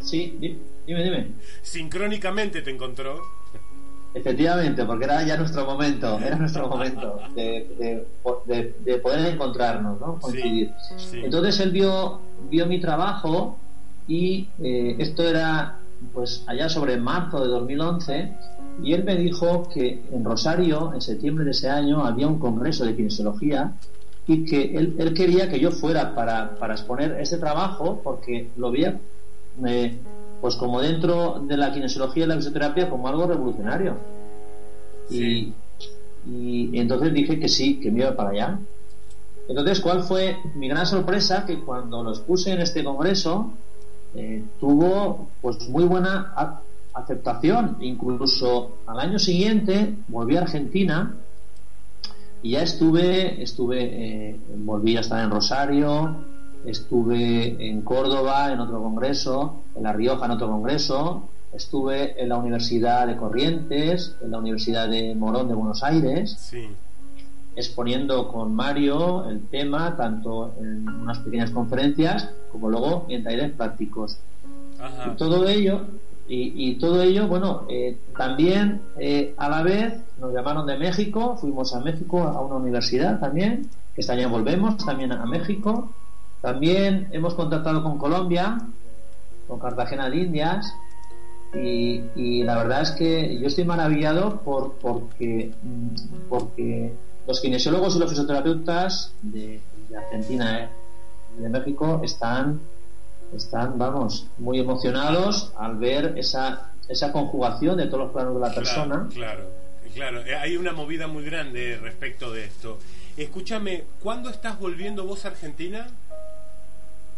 sí, 0.00 0.58
dime, 0.86 1.04
dime. 1.04 1.28
Sincrónicamente 1.62 2.62
te 2.62 2.70
encontró. 2.70 3.20
Efectivamente, 4.12 4.84
porque 4.84 5.04
era 5.04 5.24
ya 5.24 5.36
nuestro 5.36 5.64
momento, 5.66 6.20
era 6.20 6.36
nuestro 6.36 6.68
momento 6.68 7.20
de, 7.34 8.06
poder 9.02 9.32
encontrarnos, 9.32 10.00
¿no? 10.00 10.18
Coincidir. 10.20 10.72
Entonces 11.12 11.58
él 11.60 11.72
vio, 11.72 12.20
vio 12.48 12.66
mi 12.66 12.80
trabajo 12.80 13.58
y 14.06 14.48
eh, 14.62 14.96
esto 14.98 15.26
era 15.28 15.78
pues 16.12 16.44
allá 16.46 16.68
sobre 16.68 16.96
marzo 16.96 17.42
de 17.42 17.48
2011 17.48 18.32
y 18.82 18.92
él 18.92 19.02
me 19.04 19.16
dijo 19.16 19.68
que 19.68 20.04
en 20.12 20.24
Rosario, 20.24 20.92
en 20.94 21.00
septiembre 21.00 21.44
de 21.44 21.52
ese 21.52 21.68
año, 21.70 22.04
había 22.04 22.28
un 22.28 22.38
congreso 22.38 22.84
de 22.84 22.94
kinesiología 22.94 23.72
y 24.26 24.44
que 24.44 24.76
él, 24.76 24.96
él 24.98 25.14
quería 25.14 25.48
que 25.48 25.60
yo 25.60 25.70
fuera 25.70 26.14
para, 26.14 26.56
para 26.58 26.74
exponer 26.74 27.20
ese 27.20 27.38
trabajo 27.38 28.00
porque 28.02 28.48
lo 28.56 28.70
veía 28.70 28.98
eh, 29.66 29.98
pues 30.40 30.56
como 30.56 30.80
dentro 30.80 31.42
de 31.46 31.56
la 31.56 31.72
kinesiología 31.72 32.24
y 32.24 32.26
la 32.26 32.36
fisioterapia 32.36 32.90
como 32.90 33.08
algo 33.08 33.26
revolucionario. 33.26 33.96
Y, 35.10 35.52
entonces 36.26 37.12
dije 37.12 37.38
que 37.38 37.48
sí, 37.48 37.80
que 37.80 37.90
me 37.90 38.00
iba 38.00 38.16
para 38.16 38.30
allá. 38.30 38.58
Entonces, 39.48 39.80
¿cuál 39.80 40.02
fue 40.02 40.36
mi 40.54 40.68
gran 40.68 40.86
sorpresa? 40.86 41.44
Que 41.46 41.60
cuando 41.60 42.02
los 42.02 42.20
puse 42.20 42.52
en 42.52 42.60
este 42.60 42.82
congreso, 42.82 43.52
eh, 44.14 44.42
tuvo 44.58 45.28
pues 45.40 45.68
muy 45.68 45.84
buena 45.84 46.34
aceptación. 46.94 47.76
Incluso 47.80 48.78
al 48.86 49.00
año 49.00 49.18
siguiente 49.18 49.94
volví 50.08 50.36
a 50.36 50.42
Argentina 50.42 51.14
y 52.44 52.50
ya 52.50 52.62
estuve, 52.62 53.42
estuve, 53.42 53.78
eh, 53.80 54.36
volví 54.58 54.98
a 54.98 55.00
estar 55.00 55.24
en 55.24 55.30
Rosario, 55.30 56.14
estuve 56.66 57.56
en 57.70 57.80
Córdoba 57.80 58.52
en 58.52 58.60
otro 58.60 58.82
congreso, 58.82 59.62
en 59.74 59.82
La 59.82 59.94
Rioja 59.94 60.26
en 60.26 60.32
otro 60.32 60.48
congreso, 60.48 61.30
estuve 61.54 62.22
en 62.22 62.28
la 62.28 62.36
Universidad 62.36 63.06
de 63.06 63.16
Corrientes, 63.16 64.14
en 64.22 64.30
la 64.30 64.38
Universidad 64.40 64.90
de 64.90 65.14
Morón 65.14 65.48
de 65.48 65.54
Buenos 65.54 65.82
Aires, 65.82 66.52
exponiendo 67.56 68.28
con 68.28 68.54
Mario 68.54 69.26
el 69.30 69.48
tema, 69.48 69.96
tanto 69.96 70.54
en 70.60 70.86
unas 70.86 71.20
pequeñas 71.20 71.50
conferencias 71.50 72.28
como 72.52 72.68
luego 72.68 73.06
en 73.08 73.24
talleres 73.24 73.52
prácticos. 73.52 74.18
Y 75.06 75.16
todo 75.16 75.48
ello, 75.48 75.86
y, 76.26 76.74
todo 76.76 77.02
ello, 77.02 77.28
bueno, 77.28 77.66
eh, 77.68 77.98
también 78.16 78.80
eh, 78.98 79.34
a 79.36 79.48
la 79.48 79.62
vez 79.62 79.94
nos 80.18 80.32
llamaron 80.32 80.66
de 80.66 80.78
México, 80.78 81.36
fuimos 81.36 81.74
a 81.74 81.80
México 81.80 82.22
a 82.22 82.40
una 82.40 82.56
universidad 82.56 83.20
también, 83.20 83.68
que 83.94 84.00
este 84.00 84.12
año 84.12 84.30
volvemos 84.30 84.78
también 84.78 85.12
a 85.12 85.26
México, 85.26 85.92
también 86.40 87.08
hemos 87.12 87.34
contactado 87.34 87.82
con 87.82 87.98
Colombia, 87.98 88.58
con 89.46 89.58
Cartagena 89.58 90.08
de 90.08 90.16
Indias, 90.16 90.74
y, 91.54 92.42
la 92.42 92.56
verdad 92.58 92.82
es 92.82 92.90
que 92.92 93.38
yo 93.38 93.46
estoy 93.46 93.64
maravillado 93.64 94.40
por, 94.40 94.74
porque, 94.74 95.54
mm, 95.62 96.28
porque 96.28 96.92
los 97.26 97.40
kinesiólogos 97.40 97.96
y 97.96 97.98
los 97.98 98.10
fisioterapeutas 98.10 99.12
de, 99.22 99.60
Argentina 99.96 100.70
y 101.38 101.42
de 101.42 101.48
México 101.48 102.00
están, 102.02 102.60
están, 103.36 103.78
vamos, 103.78 104.26
muy 104.38 104.58
emocionados 104.58 105.52
al 105.56 105.76
ver 105.76 106.14
esa, 106.16 106.72
esa 106.88 107.12
conjugación 107.12 107.76
de 107.76 107.86
todos 107.86 108.04
los 108.04 108.12
planos 108.12 108.34
de 108.34 108.40
la 108.40 108.54
persona. 108.54 109.08
Claro, 109.12 109.44
claro. 109.94 110.20
Eh, 110.24 110.36
hay 110.36 110.56
una 110.56 110.72
movida 110.72 111.06
muy 111.06 111.24
grande 111.24 111.78
respecto 111.80 112.32
de 112.32 112.44
esto. 112.44 112.78
Escúchame, 113.16 113.84
¿cuándo 114.02 114.30
estás 114.30 114.58
volviendo 114.58 115.04
vos 115.04 115.24
a 115.24 115.28
Argentina? 115.28 115.86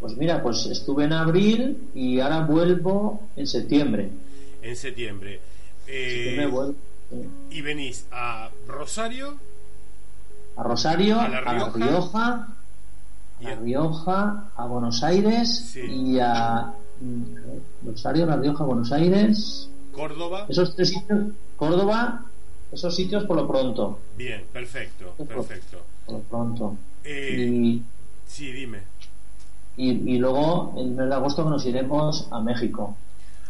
Pues 0.00 0.16
mira, 0.16 0.42
pues 0.42 0.66
estuve 0.66 1.04
en 1.04 1.12
abril 1.14 1.90
y 1.94 2.20
ahora 2.20 2.40
vuelvo 2.40 3.28
en 3.34 3.46
septiembre. 3.46 4.10
En 4.62 4.76
septiembre. 4.76 5.40
Eh, 5.86 6.48
¿Y 7.50 7.62
venís 7.62 8.06
a 8.10 8.50
Rosario? 8.66 9.36
A 10.56 10.62
Rosario, 10.62 11.20
a 11.20 11.28
La 11.28 11.40
Rioja, 11.40 11.50
a, 11.50 11.78
La 11.78 11.86
Rioja, 11.86 12.48
a 13.44 14.66
Buenos 14.66 15.02
Aires 15.02 15.76
y 15.76 16.18
a 16.18 16.72
mm, 17.00 17.86
Rosario, 17.86 18.26
La 18.26 18.36
Rioja, 18.36 18.64
Buenos 18.64 18.92
Aires. 18.92 19.68
Córdoba. 19.92 20.46
Esos 20.48 20.74
tres 20.74 20.90
sitios, 20.90 21.32
Córdoba, 21.56 22.24
esos 22.72 22.94
sitios 22.94 23.24
por 23.24 23.36
lo 23.36 23.48
pronto. 23.48 23.98
Bien, 24.16 24.44
perfecto, 24.52 25.14
perfecto. 25.26 25.78
Por, 26.04 26.14
lo 26.14 26.20
pronto. 26.20 26.76
Eh, 27.04 27.80
sí, 28.26 28.52
dime. 28.52 28.80
Y, 29.78 30.16
luego 30.18 30.72
en 30.78 30.88
el 30.88 30.94
mes 30.94 31.08
de 31.08 31.14
agosto 31.14 31.48
nos 31.48 31.64
iremos 31.66 32.28
a 32.30 32.40
México. 32.40 32.96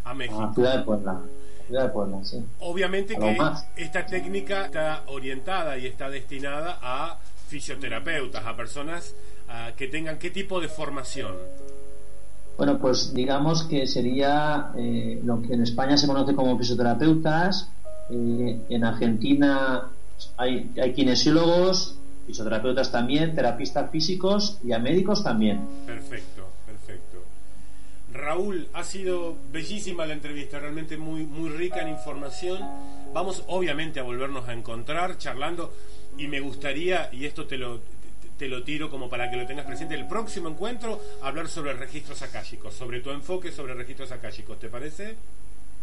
A 0.04 0.12
México. 0.12 0.42
A 0.42 0.54
Ciudad 0.54 0.78
de 0.78 0.84
Puebla. 0.84 1.20
Ciudad 1.68 1.84
de 1.84 1.88
Puebla, 1.90 2.24
sí. 2.24 2.44
Obviamente 2.60 3.16
que 3.16 3.38
esta 3.76 4.06
técnica 4.06 4.66
está 4.66 5.04
orientada 5.06 5.78
y 5.78 5.86
está 5.86 6.10
destinada 6.10 6.78
a 6.82 7.18
fisioterapeutas, 7.48 8.44
a 8.44 8.56
personas 8.56 9.14
que 9.76 9.88
tengan 9.88 10.18
qué 10.18 10.30
tipo 10.30 10.60
de 10.60 10.68
formación. 10.68 11.34
Bueno, 12.56 12.78
pues 12.78 13.12
digamos 13.12 13.64
que 13.64 13.86
sería 13.86 14.72
eh, 14.76 15.20
lo 15.22 15.42
que 15.42 15.52
en 15.52 15.62
España 15.62 15.96
se 15.96 16.06
conoce 16.06 16.34
como 16.34 16.58
fisioterapeutas. 16.58 17.70
Eh, 18.10 18.60
en 18.70 18.84
Argentina 18.84 19.90
hay, 20.38 20.70
hay 20.80 20.94
kinesiólogos, 20.94 21.98
fisioterapeutas 22.26 22.90
también, 22.90 23.34
terapistas 23.34 23.90
físicos 23.90 24.58
y 24.64 24.72
a 24.72 24.78
médicos 24.78 25.22
también. 25.22 25.60
Perfecto, 25.84 26.48
perfecto. 26.64 27.18
Raúl, 28.12 28.68
ha 28.72 28.84
sido 28.84 29.36
bellísima 29.52 30.06
la 30.06 30.14
entrevista, 30.14 30.58
realmente 30.58 30.96
muy, 30.96 31.24
muy 31.24 31.50
rica 31.50 31.82
en 31.82 31.88
información. 31.88 32.60
Vamos 33.12 33.44
obviamente 33.48 34.00
a 34.00 34.02
volvernos 34.02 34.48
a 34.48 34.54
encontrar 34.54 35.18
charlando 35.18 35.74
y 36.16 36.28
me 36.28 36.40
gustaría, 36.40 37.10
y 37.12 37.26
esto 37.26 37.46
te 37.46 37.58
lo, 37.58 37.80
te 38.38 38.48
lo 38.48 38.62
tiro 38.62 38.90
como 38.90 39.08
para 39.08 39.30
que 39.30 39.36
lo 39.36 39.46
tengas 39.46 39.66
presente, 39.66 39.94
el 39.94 40.06
próximo 40.06 40.48
encuentro 40.48 41.00
hablar 41.22 41.48
sobre 41.48 41.72
registros 41.72 42.22
akáshicos, 42.22 42.74
sobre 42.74 43.00
tu 43.00 43.10
enfoque 43.10 43.50
sobre 43.50 43.74
registros 43.74 44.12
akáshicos, 44.12 44.58
¿te 44.58 44.68
parece? 44.68 45.16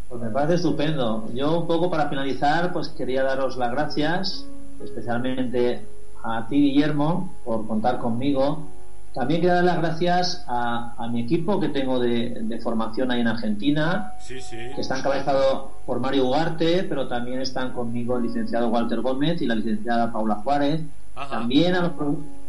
Pues 0.10 0.22
me 0.22 0.30
parece 0.30 0.56
estupendo. 0.56 1.28
Yo 1.34 1.60
un 1.60 1.68
poco 1.68 1.90
para 1.90 2.10
finalizar, 2.10 2.72
pues 2.72 2.90
quería 2.90 3.24
daros 3.24 3.58
las 3.58 3.72
gracias, 3.72 4.46
especialmente 4.84 5.82
a 6.24 6.48
ti, 6.48 6.56
Guillermo, 6.56 7.34
por 7.44 7.66
contar 7.66 8.00
conmigo. 8.00 8.68
También 9.14 9.42
quiero 9.42 9.56
dar 9.56 9.64
las 9.64 9.78
gracias 9.78 10.44
a, 10.48 11.08
mi 11.12 11.22
equipo 11.22 11.60
que 11.60 11.70
tengo 11.70 12.00
de, 12.00 12.60
formación 12.64 13.12
ahí 13.12 13.22
en 13.22 13.28
Argentina, 13.28 14.14
que 14.28 14.82
está 14.82 14.98
encabezado 14.98 15.72
por 15.86 16.00
Mario 16.00 16.26
Ugarte, 16.26 16.84
pero 16.84 17.08
también 17.08 17.42
están 17.42 17.74
conmigo 17.74 18.18
el 18.18 18.24
licenciado 18.24 18.70
Walter 18.70 19.02
Gómez 19.02 19.42
y 19.42 19.46
la 19.46 19.56
licenciada 19.56 20.12
Paula 20.12 20.36
Juárez. 20.36 20.82
También 21.30 21.76
a 21.76 21.82
los, 21.82 21.92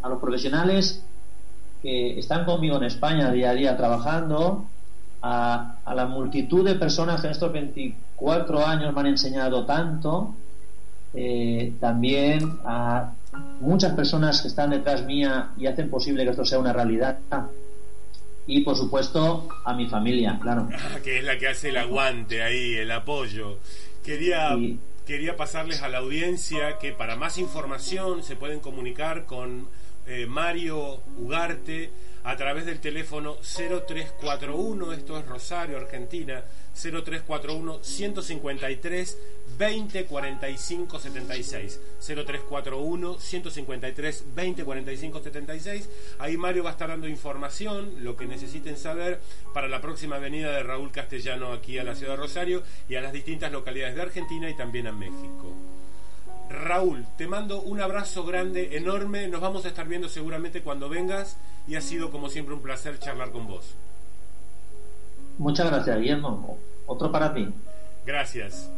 a 0.05 0.09
los 0.09 0.21
profesionales 0.21 1.03
que 1.83 2.19
están 2.19 2.45
conmigo 2.45 2.77
en 2.77 2.85
España 2.85 3.33
día 3.33 3.51
a 3.51 3.55
día 3.55 3.77
trabajando, 3.77 4.67
a, 5.23 5.77
a, 5.83 5.95
la 5.95 6.07
multitud 6.07 6.65
de 6.65 6.75
personas 6.75 7.23
que 7.23 7.29
en 7.29 7.33
estos 7.33 7.51
24 7.51 8.67
años 8.67 8.95
me 8.95 9.01
han 9.01 9.07
enseñado 9.07 9.65
tanto, 9.65 10.35
eh, 11.15 11.73
también 11.81 12.59
a 12.67 13.13
muchas 13.61 13.95
personas 13.95 14.43
que 14.43 14.49
están 14.49 14.71
detrás 14.71 15.05
mía 15.05 15.51
y 15.57 15.67
hacen 15.67 15.89
posible 15.89 16.25
que 16.25 16.31
esto 16.31 16.45
sea 16.45 16.59
una 16.59 16.73
realidad. 16.73 17.19
Y 18.47 18.61
por 18.61 18.77
supuesto 18.77 19.49
a 19.65 19.73
mi 19.73 19.87
familia, 19.87 20.39
claro. 20.43 20.69
que 21.03 21.19
es 21.19 21.25
la 21.25 21.39
que 21.39 21.49
hace 21.49 21.71
el 21.71 21.79
aguante 21.79 22.43
ahí, 22.43 22.75
el 22.75 22.91
apoyo. 22.91 23.59
Quería, 24.05 24.51
quería 25.07 25.35
pasarles 25.37 25.83
a 25.83 25.89
la 25.89 25.99
audiencia 25.99 26.79
que 26.79 26.93
para 26.93 27.17
más 27.17 27.39
información 27.39 28.23
se 28.23 28.37
pueden 28.37 28.61
comunicar 28.61 29.25
con 29.25 29.67
eh, 30.07 30.27
Mario 30.27 31.01
Ugarte 31.19 31.91
a 32.25 32.37
través 32.37 32.65
del 32.67 32.81
teléfono 32.81 33.37
0341, 33.43 34.93
esto 34.93 35.19
es 35.19 35.27
Rosario, 35.27 35.77
Argentina, 35.77 36.43
0341 36.75 37.81
153 37.83 39.19
20 39.59 40.07
76. 40.99 41.81
0341 42.01 43.19
153 43.21 44.25
20 44.35 44.65
45 44.65 45.23
76. 45.23 45.89
Ahí 46.19 46.37
Mario 46.37 46.65
va 46.65 46.71
a 46.71 46.73
estar 46.73 46.89
dando 46.89 47.09
información, 47.09 48.03
lo 48.03 48.17
que 48.17 48.27
necesiten 48.27 48.77
saber 48.77 49.21
para 49.53 49.69
la 49.69 49.81
próxima 49.81 50.19
venida 50.19 50.51
de 50.51 50.63
Raúl 50.63 50.91
Castellano 50.91 51.53
aquí 51.53 51.79
a 51.79 51.85
la 51.85 51.95
ciudad 51.95 52.13
de 52.13 52.19
Rosario 52.19 52.63
y 52.89 52.97
a 52.97 53.03
las 53.03 53.13
distintas 53.13 53.53
localidades 53.53 53.97
de 53.97 54.03
Argentina 54.03 54.49
y 54.49 54.57
también 54.57 54.87
a 54.87 54.93
México. 54.93 55.55
Raúl, 56.49 57.07
te 57.17 57.27
mando 57.27 57.61
un 57.61 57.81
abrazo 57.81 58.25
grande, 58.25 58.77
enorme. 58.77 59.29
Nos 59.29 59.41
vamos 59.41 59.65
a 59.65 59.69
estar 59.69 59.87
viendo 59.87 60.09
seguramente 60.09 60.63
cuando 60.63 60.89
vengas 60.89 61.37
y 61.67 61.77
ha 61.77 61.81
sido 61.81 62.11
como 62.11 62.29
siempre 62.29 62.55
un 62.55 62.61
placer 62.61 62.99
charlar 62.99 63.31
con 63.31 63.47
vos. 63.47 63.75
Muchas 65.39 65.67
gracias, 65.67 65.99
Guillermo. 65.99 66.59
Otro 66.87 67.11
para 67.11 67.35
ti. 67.35 67.49
Gracias. 68.07 68.71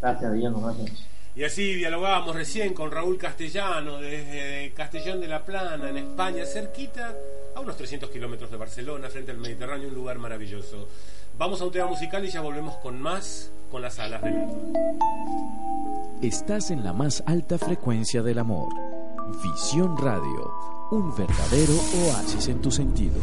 Gracias, 0.00 0.32
Guillermo. 0.32 0.62
Gracias. 0.62 1.06
Y 1.34 1.44
así 1.44 1.74
dialogábamos 1.74 2.34
recién 2.34 2.74
con 2.74 2.90
Raúl 2.90 3.16
Castellano 3.16 3.98
desde 3.98 4.72
Castellón 4.74 5.20
de 5.20 5.28
la 5.28 5.44
Plana, 5.44 5.88
en 5.88 5.96
España, 5.96 6.44
cerquita 6.44 7.14
a 7.54 7.60
unos 7.60 7.76
300 7.76 8.10
kilómetros 8.10 8.50
de 8.50 8.56
Barcelona, 8.56 9.08
frente 9.08 9.30
al 9.30 9.38
Mediterráneo, 9.38 9.88
un 9.88 9.94
lugar 9.94 10.18
maravilloso. 10.18 10.88
Vamos 11.40 11.62
a 11.62 11.64
un 11.64 11.72
tema 11.72 11.86
musical 11.86 12.22
y 12.22 12.28
ya 12.28 12.42
volvemos 12.42 12.76
con 12.82 13.00
más 13.00 13.50
con 13.70 13.80
las 13.80 13.98
alas 13.98 14.20
del 14.20 14.34
mundo. 14.34 14.78
Estás 16.20 16.70
en 16.70 16.84
la 16.84 16.92
más 16.92 17.22
alta 17.24 17.56
frecuencia 17.56 18.22
del 18.22 18.40
amor. 18.40 18.68
Visión 19.42 19.96
Radio, 19.96 20.52
un 20.90 21.16
verdadero 21.16 21.72
oasis 22.04 22.48
en 22.48 22.60
tus 22.60 22.74
sentidos. 22.74 23.22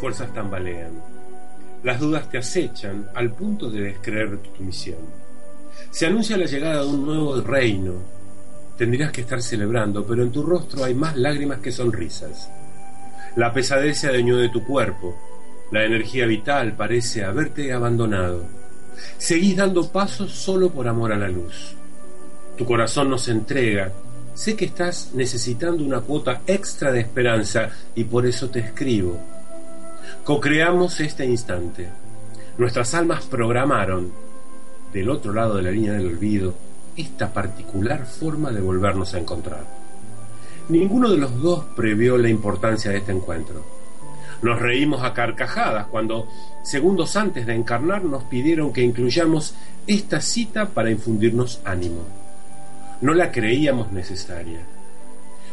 fuerzas 0.00 0.32
tambalean. 0.32 0.92
Las 1.82 2.00
dudas 2.00 2.28
te 2.30 2.38
acechan 2.38 3.08
al 3.14 3.32
punto 3.32 3.70
de 3.70 3.82
descreer 3.82 4.38
tu 4.38 4.62
misión. 4.62 4.98
Se 5.90 6.06
anuncia 6.06 6.36
la 6.36 6.46
llegada 6.46 6.82
de 6.82 6.88
un 6.88 7.04
nuevo 7.04 7.40
reino. 7.40 7.94
Tendrías 8.76 9.12
que 9.12 9.20
estar 9.20 9.42
celebrando, 9.42 10.06
pero 10.06 10.22
en 10.22 10.32
tu 10.32 10.42
rostro 10.42 10.84
hay 10.84 10.94
más 10.94 11.16
lágrimas 11.16 11.58
que 11.58 11.70
sonrisas. 11.70 12.50
La 13.36 13.52
pesadez 13.52 13.98
se 13.98 14.08
adueñó 14.08 14.38
de 14.38 14.48
tu 14.48 14.64
cuerpo. 14.64 15.16
La 15.70 15.84
energía 15.84 16.26
vital 16.26 16.72
parece 16.72 17.24
haberte 17.24 17.72
abandonado. 17.72 18.44
Seguís 19.18 19.56
dando 19.56 19.88
pasos 19.88 20.32
solo 20.32 20.70
por 20.70 20.88
amor 20.88 21.12
a 21.12 21.18
la 21.18 21.28
luz. 21.28 21.74
Tu 22.56 22.64
corazón 22.64 23.10
no 23.10 23.18
se 23.18 23.32
entrega. 23.32 23.92
Sé 24.34 24.56
que 24.56 24.66
estás 24.66 25.10
necesitando 25.14 25.84
una 25.84 26.00
cuota 26.00 26.42
extra 26.46 26.90
de 26.90 27.00
esperanza 27.00 27.70
y 27.94 28.04
por 28.04 28.26
eso 28.26 28.48
te 28.48 28.60
escribo. 28.60 29.18
Co-creamos 30.24 31.00
este 31.00 31.24
instante. 31.24 31.88
Nuestras 32.58 32.94
almas 32.94 33.24
programaron, 33.24 34.12
del 34.92 35.08
otro 35.08 35.32
lado 35.32 35.56
de 35.56 35.62
la 35.62 35.70
línea 35.70 35.94
del 35.94 36.08
olvido, 36.08 36.54
esta 36.94 37.32
particular 37.32 38.04
forma 38.04 38.50
de 38.50 38.60
volvernos 38.60 39.14
a 39.14 39.18
encontrar. 39.18 39.64
Ninguno 40.68 41.10
de 41.10 41.16
los 41.16 41.40
dos 41.40 41.64
previó 41.74 42.18
la 42.18 42.28
importancia 42.28 42.90
de 42.90 42.98
este 42.98 43.12
encuentro. 43.12 43.64
Nos 44.42 44.60
reímos 44.60 45.02
a 45.02 45.14
carcajadas 45.14 45.86
cuando, 45.86 46.28
segundos 46.62 47.16
antes 47.16 47.46
de 47.46 47.54
encarnar, 47.54 48.04
nos 48.04 48.24
pidieron 48.24 48.72
que 48.72 48.82
incluyamos 48.82 49.54
esta 49.86 50.20
cita 50.20 50.68
para 50.68 50.90
infundirnos 50.90 51.60
ánimo. 51.64 52.02
No 53.00 53.14
la 53.14 53.32
creíamos 53.32 53.90
necesaria. 53.90 54.60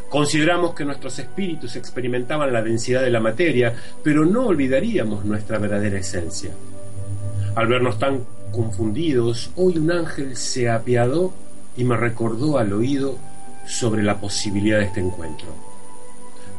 Consideramos 0.08 0.74
que 0.74 0.86
nuestros 0.86 1.18
espíritus 1.18 1.76
experimentaban 1.76 2.52
la 2.52 2.62
densidad 2.62 3.02
de 3.02 3.10
la 3.10 3.20
materia, 3.20 3.74
pero 4.02 4.24
no 4.24 4.46
olvidaríamos 4.46 5.24
nuestra 5.24 5.58
verdadera 5.58 5.98
esencia. 5.98 6.50
Al 7.54 7.66
vernos 7.66 7.98
tan 7.98 8.24
confundidos, 8.50 9.50
hoy 9.56 9.76
un 9.76 9.90
ángel 9.90 10.36
se 10.36 10.70
apiadó 10.70 11.34
y 11.76 11.84
me 11.84 11.96
recordó 11.96 12.58
al 12.58 12.72
oído 12.72 13.18
sobre 13.66 14.02
la 14.02 14.18
posibilidad 14.18 14.78
de 14.78 14.86
este 14.86 15.00
encuentro. 15.00 15.48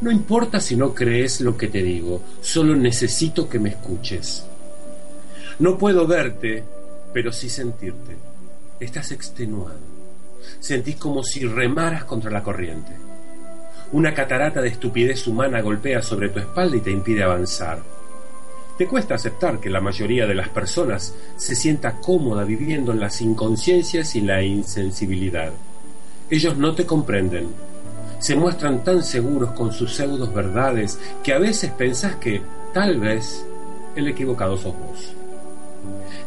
No 0.00 0.10
importa 0.10 0.60
si 0.60 0.76
no 0.76 0.94
crees 0.94 1.40
lo 1.40 1.56
que 1.56 1.68
te 1.68 1.82
digo, 1.82 2.22
solo 2.40 2.76
necesito 2.76 3.48
que 3.48 3.58
me 3.58 3.70
escuches. 3.70 4.46
No 5.58 5.76
puedo 5.76 6.06
verte, 6.06 6.64
pero 7.12 7.32
sí 7.32 7.50
sentirte. 7.50 8.16
Estás 8.78 9.10
extenuado. 9.10 9.80
Sentís 10.60 10.96
como 10.96 11.22
si 11.22 11.44
remaras 11.44 12.04
contra 12.04 12.30
la 12.30 12.42
corriente. 12.42 13.09
Una 13.92 14.14
catarata 14.14 14.62
de 14.62 14.68
estupidez 14.68 15.26
humana 15.26 15.60
golpea 15.60 16.00
sobre 16.00 16.28
tu 16.28 16.38
espalda 16.38 16.76
y 16.76 16.80
te 16.80 16.92
impide 16.92 17.24
avanzar. 17.24 17.80
Te 18.78 18.86
cuesta 18.86 19.16
aceptar 19.16 19.58
que 19.58 19.68
la 19.68 19.80
mayoría 19.80 20.28
de 20.28 20.34
las 20.34 20.48
personas 20.48 21.12
se 21.36 21.56
sienta 21.56 21.96
cómoda 21.96 22.44
viviendo 22.44 22.92
en 22.92 23.00
las 23.00 23.20
inconsciencias 23.20 24.14
y 24.14 24.20
la 24.20 24.42
insensibilidad. 24.42 25.50
Ellos 26.30 26.56
no 26.56 26.72
te 26.72 26.86
comprenden. 26.86 27.48
Se 28.20 28.36
muestran 28.36 28.84
tan 28.84 29.02
seguros 29.02 29.50
con 29.50 29.72
sus 29.72 29.92
pseudos 29.92 30.32
verdades 30.32 30.96
que 31.24 31.32
a 31.32 31.38
veces 31.38 31.72
pensás 31.72 32.14
que, 32.16 32.40
tal 32.72 33.00
vez, 33.00 33.44
el 33.96 34.06
equivocado 34.06 34.56
sos 34.56 34.74
vos. 34.78 35.14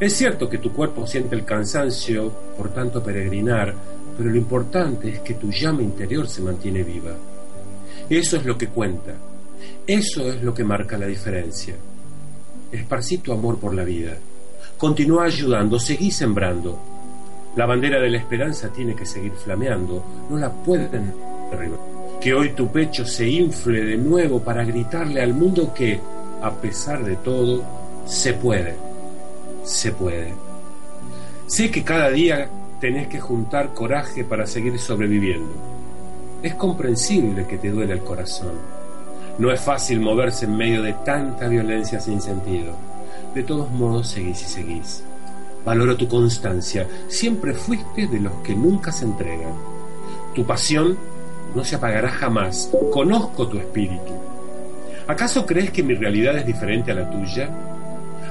Es 0.01 0.13
cierto 0.17 0.49
que 0.49 0.57
tu 0.57 0.73
cuerpo 0.73 1.07
siente 1.07 1.35
el 1.35 1.45
cansancio 1.45 2.29
por 2.57 2.73
tanto 2.73 3.01
peregrinar, 3.01 3.73
pero 4.17 4.29
lo 4.29 4.35
importante 4.35 5.09
es 5.09 5.19
que 5.21 5.35
tu 5.35 5.49
llama 5.49 5.81
interior 5.81 6.27
se 6.27 6.41
mantiene 6.41 6.83
viva. 6.83 7.15
Eso 8.09 8.37
es 8.37 8.45
lo 8.45 8.57
que 8.57 8.67
cuenta. 8.67 9.13
Eso 9.85 10.31
es 10.31 10.41
lo 10.41 10.53
que 10.53 10.63
marca 10.63 10.97
la 10.97 11.07
diferencia. 11.07 11.75
Esparcí 12.71 13.19
tu 13.19 13.31
amor 13.31 13.59
por 13.59 13.73
la 13.73 13.83
vida. 13.83 14.17
Continúa 14.77 15.25
ayudando, 15.25 15.79
seguí 15.79 16.11
sembrando. 16.11 16.79
La 17.55 17.65
bandera 17.65 18.01
de 18.01 18.09
la 18.09 18.17
esperanza 18.17 18.69
tiene 18.69 18.95
que 18.95 19.05
seguir 19.05 19.31
flameando, 19.33 20.03
no 20.29 20.37
la 20.37 20.51
pueden 20.51 21.13
derribar. 21.51 21.79
Que 22.19 22.33
hoy 22.33 22.53
tu 22.53 22.71
pecho 22.71 23.05
se 23.05 23.27
infle 23.29 23.83
de 23.83 23.97
nuevo 23.97 24.41
para 24.41 24.63
gritarle 24.63 25.21
al 25.21 25.33
mundo 25.33 25.73
que, 25.73 25.99
a 26.41 26.51
pesar 26.51 27.03
de 27.03 27.17
todo, 27.17 27.63
se 28.05 28.33
puede. 28.33 28.75
Se 29.63 29.91
puede. 29.91 30.33
Sé 31.45 31.69
que 31.69 31.83
cada 31.83 32.09
día 32.09 32.49
tenés 32.79 33.07
que 33.07 33.19
juntar 33.19 33.73
coraje 33.73 34.23
para 34.23 34.47
seguir 34.47 34.79
sobreviviendo. 34.79 35.51
Es 36.43 36.55
comprensible 36.55 37.47
que 37.47 37.57
te 37.57 37.71
duele 37.71 37.93
el 37.93 38.03
corazón. 38.03 38.51
No 39.37 39.49
es 39.49 39.61
fácil 39.61 40.01
moverse 40.01 40.43
en 40.43 40.57
medio 40.57 40.83
de 40.83 40.91
tanta 41.05 41.47
violencia 41.47 42.01
sin 42.01 42.19
sentido. 42.19 42.73
De 43.33 43.43
todos 43.43 43.71
modos, 43.71 44.09
seguís 44.09 44.41
y 44.41 44.45
seguís. 44.45 45.03
Valoro 45.63 45.95
tu 45.95 46.05
constancia. 46.09 46.85
Siempre 47.07 47.53
fuiste 47.53 48.07
de 48.07 48.19
los 48.19 48.33
que 48.43 48.53
nunca 48.53 48.91
se 48.91 49.05
entregan. 49.05 49.53
Tu 50.35 50.43
pasión 50.45 50.97
no 51.55 51.63
se 51.63 51.77
apagará 51.77 52.09
jamás. 52.09 52.69
Conozco 52.91 53.47
tu 53.47 53.57
espíritu. 53.57 54.11
¿Acaso 55.07 55.45
crees 55.45 55.71
que 55.71 55.81
mi 55.81 55.93
realidad 55.93 56.37
es 56.37 56.45
diferente 56.45 56.91
a 56.91 56.95
la 56.95 57.09
tuya? 57.09 57.49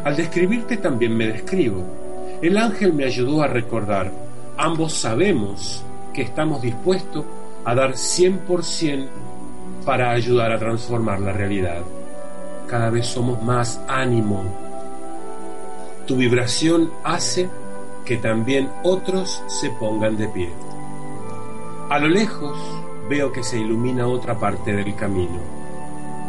Al 0.05 0.15
describirte 0.17 0.77
también 0.77 1.17
me 1.17 1.29
describo. 1.29 1.83
El 2.43 2.59
ángel 2.59 2.93
me 2.93 3.07
ayudó 3.07 3.43
a 3.43 3.47
recordar. 3.47 4.13
Ambos 4.59 4.93
sabemos 4.93 5.83
que 6.13 6.21
estamos 6.21 6.61
dispuestos 6.61 7.25
a 7.65 7.75
dar 7.75 7.93
100% 7.93 9.09
para 9.85 10.11
ayudar 10.11 10.53
a 10.53 10.59
transformar 10.59 11.21
la 11.21 11.33
realidad. 11.33 11.83
Cada 12.69 12.91
vez 12.91 13.07
somos 13.07 13.43
más 13.43 13.81
ánimo. 13.89 14.45
Tu 16.07 16.17
vibración 16.17 16.91
hace 17.05 17.49
que 18.05 18.17
también 18.17 18.71
otros 18.83 19.43
se 19.47 19.71
pongan 19.71 20.17
de 20.17 20.29
pie. 20.29 20.53
A 21.91 21.99
lo 21.99 22.09
lejos 22.09 22.57
veo 23.09 23.33
que 23.33 23.43
se 23.43 23.59
ilumina 23.59 24.07
otra 24.07 24.39
parte 24.39 24.73
del 24.73 24.95
camino. 24.97 25.39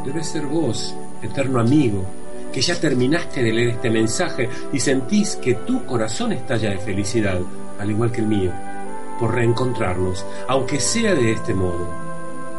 Debe 0.06 0.24
ser 0.24 0.46
vos, 0.46 0.96
eterno 1.22 1.60
amigo, 1.60 2.04
que 2.52 2.62
ya 2.62 2.80
terminaste 2.80 3.42
de 3.42 3.54
leer 3.54 3.70
este 3.70 3.90
mensaje 3.90 4.50
y 4.72 4.80
sentís 4.80 5.36
que 5.38 5.56
tu 5.56 5.86
corazón 5.86 6.34
estalla 6.34 6.70
de 6.70 6.78
felicidad, 6.78 7.40
al 7.80 7.90
igual 7.90 8.12
que 8.12 8.22
el 8.22 8.28
mío, 8.28 8.52
por 9.20 9.36
reencontrarnos, 9.36 10.26
aunque 10.48 10.80
sea 10.80 11.16
de 11.16 11.32
este 11.32 11.54
modo. 11.54 11.88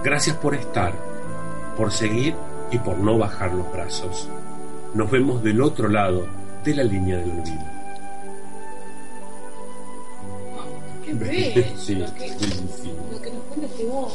Gracias 0.02 0.36
por 0.36 0.54
estar, 0.54 0.94
por 1.76 1.92
seguir 1.92 2.34
y 2.70 2.78
por 2.78 2.98
no 2.98 3.18
bajar 3.18 3.52
los 3.52 3.70
brazos. 3.72 4.28
Nos 4.94 5.10
vemos 5.10 5.42
del 5.42 5.60
otro 5.60 5.88
lado 5.88 6.26
de 6.64 6.74
la 6.74 6.84
línea 6.84 7.18
del 7.18 7.30
olvido. 7.30 7.64
Qué 11.04 11.12
bello. 11.14 11.64
Sí, 11.76 11.94
lo, 11.94 12.14
que, 12.14 12.28
lo 12.28 12.36
nos 13.60 14.12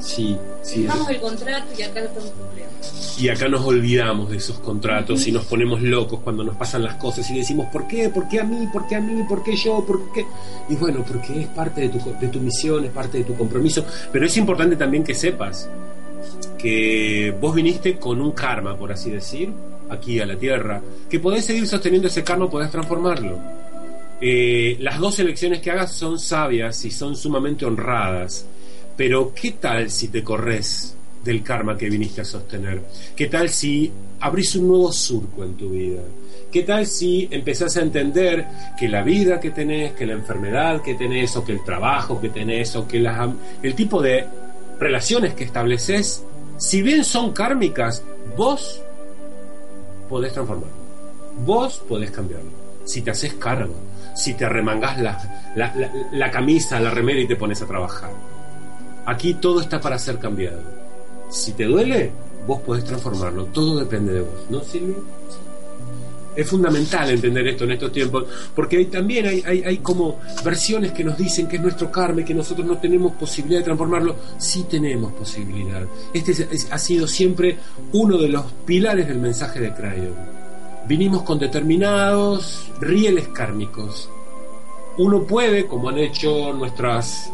Sí, 0.00 0.36
sí. 0.62 0.82
Dejamos 0.82 1.08
el 1.10 1.20
contrato 1.20 1.66
y 1.76 1.82
acá 1.82 2.00
lo 2.00 2.06
estamos 2.06 2.30
cumpliendo. 2.30 2.72
Y 3.18 3.28
acá 3.28 3.48
nos 3.48 3.64
olvidamos 3.64 4.30
de 4.30 4.36
esos 4.36 4.58
contratos 4.60 5.26
y 5.26 5.32
nos 5.32 5.44
ponemos 5.44 5.82
locos 5.82 6.20
cuando 6.22 6.44
nos 6.44 6.56
pasan 6.56 6.84
las 6.84 6.94
cosas 6.94 7.28
y 7.30 7.38
decimos, 7.38 7.66
¿por 7.72 7.86
qué? 7.86 8.08
¿Por 8.08 8.28
qué 8.28 8.40
a 8.40 8.44
mí? 8.44 8.68
¿Por 8.72 8.86
qué 8.86 8.96
a 8.96 9.00
mí? 9.00 9.22
¿Por 9.28 9.42
qué 9.42 9.56
yo? 9.56 9.84
¿Por 9.84 10.12
qué? 10.12 10.24
Y 10.68 10.76
bueno, 10.76 11.04
porque 11.06 11.40
es 11.40 11.48
parte 11.48 11.82
de 11.82 11.88
tu, 11.88 11.98
de 12.20 12.28
tu 12.28 12.40
misión, 12.40 12.84
es 12.84 12.90
parte 12.90 13.18
de 13.18 13.24
tu 13.24 13.34
compromiso. 13.34 13.84
Pero 14.12 14.26
es 14.26 14.36
importante 14.36 14.76
también 14.76 15.02
que 15.02 15.14
sepas 15.14 15.68
que 16.56 17.34
vos 17.40 17.54
viniste 17.54 17.98
con 17.98 18.20
un 18.20 18.32
karma, 18.32 18.76
por 18.76 18.92
así 18.92 19.10
decir, 19.10 19.52
aquí 19.88 20.20
a 20.20 20.26
la 20.26 20.36
Tierra, 20.36 20.80
que 21.08 21.20
podés 21.20 21.44
seguir 21.44 21.66
sosteniendo 21.66 22.08
ese 22.08 22.24
karma, 22.24 22.50
podés 22.50 22.70
transformarlo. 22.70 23.38
Eh, 24.20 24.76
las 24.80 24.98
dos 24.98 25.18
elecciones 25.20 25.60
que 25.60 25.70
hagas 25.70 25.92
son 25.92 26.18
sabias 26.18 26.84
y 26.84 26.90
son 26.90 27.14
sumamente 27.14 27.64
honradas. 27.64 28.44
Pero 28.98 29.32
¿qué 29.32 29.52
tal 29.52 29.90
si 29.90 30.08
te 30.08 30.22
corres 30.24 30.94
del 31.24 31.42
karma 31.42 31.78
que 31.78 31.88
viniste 31.88 32.20
a 32.20 32.24
sostener? 32.24 32.82
¿Qué 33.16 33.28
tal 33.28 33.48
si 33.48 33.90
abrís 34.20 34.56
un 34.56 34.68
nuevo 34.68 34.92
surco 34.92 35.44
en 35.44 35.54
tu 35.56 35.70
vida? 35.70 36.02
¿Qué 36.50 36.64
tal 36.64 36.84
si 36.86 37.28
empezás 37.30 37.76
a 37.76 37.82
entender 37.82 38.44
que 38.78 38.88
la 38.88 39.02
vida 39.02 39.38
que 39.38 39.52
tenés, 39.52 39.92
que 39.92 40.04
la 40.04 40.14
enfermedad 40.14 40.82
que 40.82 40.94
tenés, 40.94 41.36
o 41.36 41.44
que 41.44 41.52
el 41.52 41.62
trabajo 41.62 42.20
que 42.20 42.30
tenés, 42.30 42.74
o 42.74 42.88
que 42.88 42.98
el 43.62 43.74
tipo 43.76 44.02
de 44.02 44.26
relaciones 44.80 45.34
que 45.34 45.44
estableces, 45.44 46.24
si 46.56 46.82
bien 46.82 47.04
son 47.04 47.32
kármicas, 47.32 48.02
vos 48.36 48.82
podés 50.08 50.32
transformarlo. 50.32 50.74
Vos 51.44 51.82
podés 51.88 52.10
cambiarlo. 52.10 52.50
Si 52.84 53.02
te 53.02 53.12
haces 53.12 53.34
cargo, 53.34 53.74
si 54.16 54.34
te 54.34 54.44
arremangás 54.46 54.98
la, 55.00 55.52
la, 55.54 55.72
la- 55.76 55.92
la 56.10 56.30
camisa, 56.32 56.80
la 56.80 56.90
remera 56.90 57.20
y 57.20 57.28
te 57.28 57.36
pones 57.36 57.62
a 57.62 57.66
trabajar. 57.66 58.10
Aquí 59.10 59.34
todo 59.34 59.60
está 59.60 59.80
para 59.80 59.98
ser 59.98 60.18
cambiado. 60.18 60.60
Si 61.30 61.52
te 61.52 61.64
duele, 61.64 62.10
vos 62.46 62.60
podés 62.60 62.84
transformarlo. 62.84 63.46
Todo 63.46 63.78
depende 63.78 64.12
de 64.12 64.20
vos, 64.20 64.46
¿no, 64.50 64.60
Silvia? 64.60 64.96
Es 66.36 66.48
fundamental 66.48 67.10
entender 67.10 67.48
esto 67.48 67.64
en 67.64 67.72
estos 67.72 67.90
tiempos, 67.90 68.24
porque 68.54 68.84
también 68.84 69.26
hay, 69.26 69.42
hay, 69.44 69.62
hay 69.64 69.78
como 69.78 70.20
versiones 70.44 70.92
que 70.92 71.02
nos 71.02 71.16
dicen 71.18 71.48
que 71.48 71.56
es 71.56 71.62
nuestro 71.62 71.90
karma 71.90 72.22
que 72.24 72.34
nosotros 72.34 72.64
no 72.66 72.78
tenemos 72.78 73.12
posibilidad 73.12 73.60
de 73.60 73.64
transformarlo. 73.64 74.14
Sí 74.38 74.64
tenemos 74.70 75.12
posibilidad. 75.14 75.82
Este 76.12 76.32
es- 76.32 76.40
es- 76.40 76.68
ha 76.70 76.78
sido 76.78 77.08
siempre 77.08 77.56
uno 77.92 78.18
de 78.18 78.28
los 78.28 78.44
pilares 78.66 79.08
del 79.08 79.18
mensaje 79.18 79.58
de 79.58 79.74
Crayon. 79.74 80.14
Vinimos 80.86 81.22
con 81.22 81.38
determinados 81.40 82.70
rieles 82.80 83.28
kármicos. 83.28 84.08
Uno 84.98 85.24
puede, 85.24 85.66
como 85.66 85.88
han 85.88 85.98
hecho 85.98 86.52
nuestras, 86.52 87.30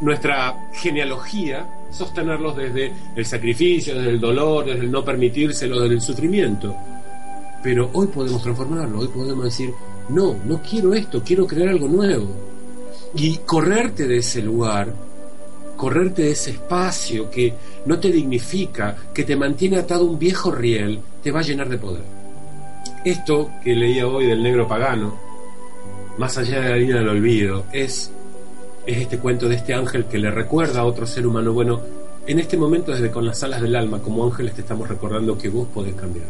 nuestra 0.00 0.68
genealogía, 0.72 1.66
sostenerlos 1.90 2.56
desde 2.56 2.92
el 3.14 3.26
sacrificio, 3.26 3.94
desde 3.94 4.10
el 4.10 4.20
dolor, 4.20 4.64
desde 4.64 4.80
el 4.80 4.90
no 4.90 5.04
permitírselo, 5.04 5.80
desde 5.80 5.94
el 5.94 6.00
sufrimiento. 6.00 6.76
Pero 7.62 7.90
hoy 7.92 8.06
podemos 8.06 8.42
transformarlo, 8.42 9.00
hoy 9.00 9.08
podemos 9.08 9.44
decir, 9.44 9.72
no, 10.08 10.36
no 10.44 10.60
quiero 10.62 10.94
esto, 10.94 11.22
quiero 11.24 11.46
crear 11.46 11.68
algo 11.68 11.88
nuevo. 11.88 12.28
Y 13.14 13.38
correrte 13.38 14.06
de 14.06 14.18
ese 14.18 14.40
lugar, 14.40 14.92
correrte 15.76 16.22
de 16.22 16.30
ese 16.32 16.52
espacio 16.52 17.30
que 17.30 17.54
no 17.86 17.98
te 17.98 18.10
dignifica, 18.10 18.96
que 19.12 19.24
te 19.24 19.36
mantiene 19.36 19.78
atado 19.78 20.04
un 20.04 20.18
viejo 20.18 20.50
riel, 20.50 21.00
te 21.22 21.30
va 21.30 21.40
a 21.40 21.42
llenar 21.42 21.68
de 21.68 21.78
poder. 21.78 22.02
Esto 23.04 23.50
que 23.62 23.74
leía 23.74 24.06
hoy 24.06 24.26
del 24.26 24.42
negro 24.42 24.68
pagano, 24.68 25.18
más 26.18 26.36
allá 26.36 26.60
de 26.60 26.68
la 26.68 26.76
línea 26.76 26.96
del 26.96 27.08
olvido, 27.08 27.64
es, 27.72 28.12
es 28.86 28.98
este 28.98 29.18
cuento 29.18 29.48
de 29.48 29.56
este 29.56 29.74
ángel 29.74 30.06
que 30.06 30.18
le 30.18 30.30
recuerda 30.30 30.80
a 30.80 30.84
otro 30.84 31.06
ser 31.06 31.26
humano. 31.26 31.52
Bueno, 31.52 31.80
en 32.26 32.38
este 32.38 32.56
momento, 32.56 32.92
desde 32.92 33.10
con 33.10 33.26
las 33.26 33.42
alas 33.42 33.60
del 33.60 33.76
alma, 33.76 34.00
como 34.00 34.24
ángeles, 34.24 34.54
te 34.54 34.60
estamos 34.60 34.88
recordando 34.88 35.36
que 35.36 35.48
vos 35.48 35.68
podés 35.72 35.94
cambiar 35.94 36.26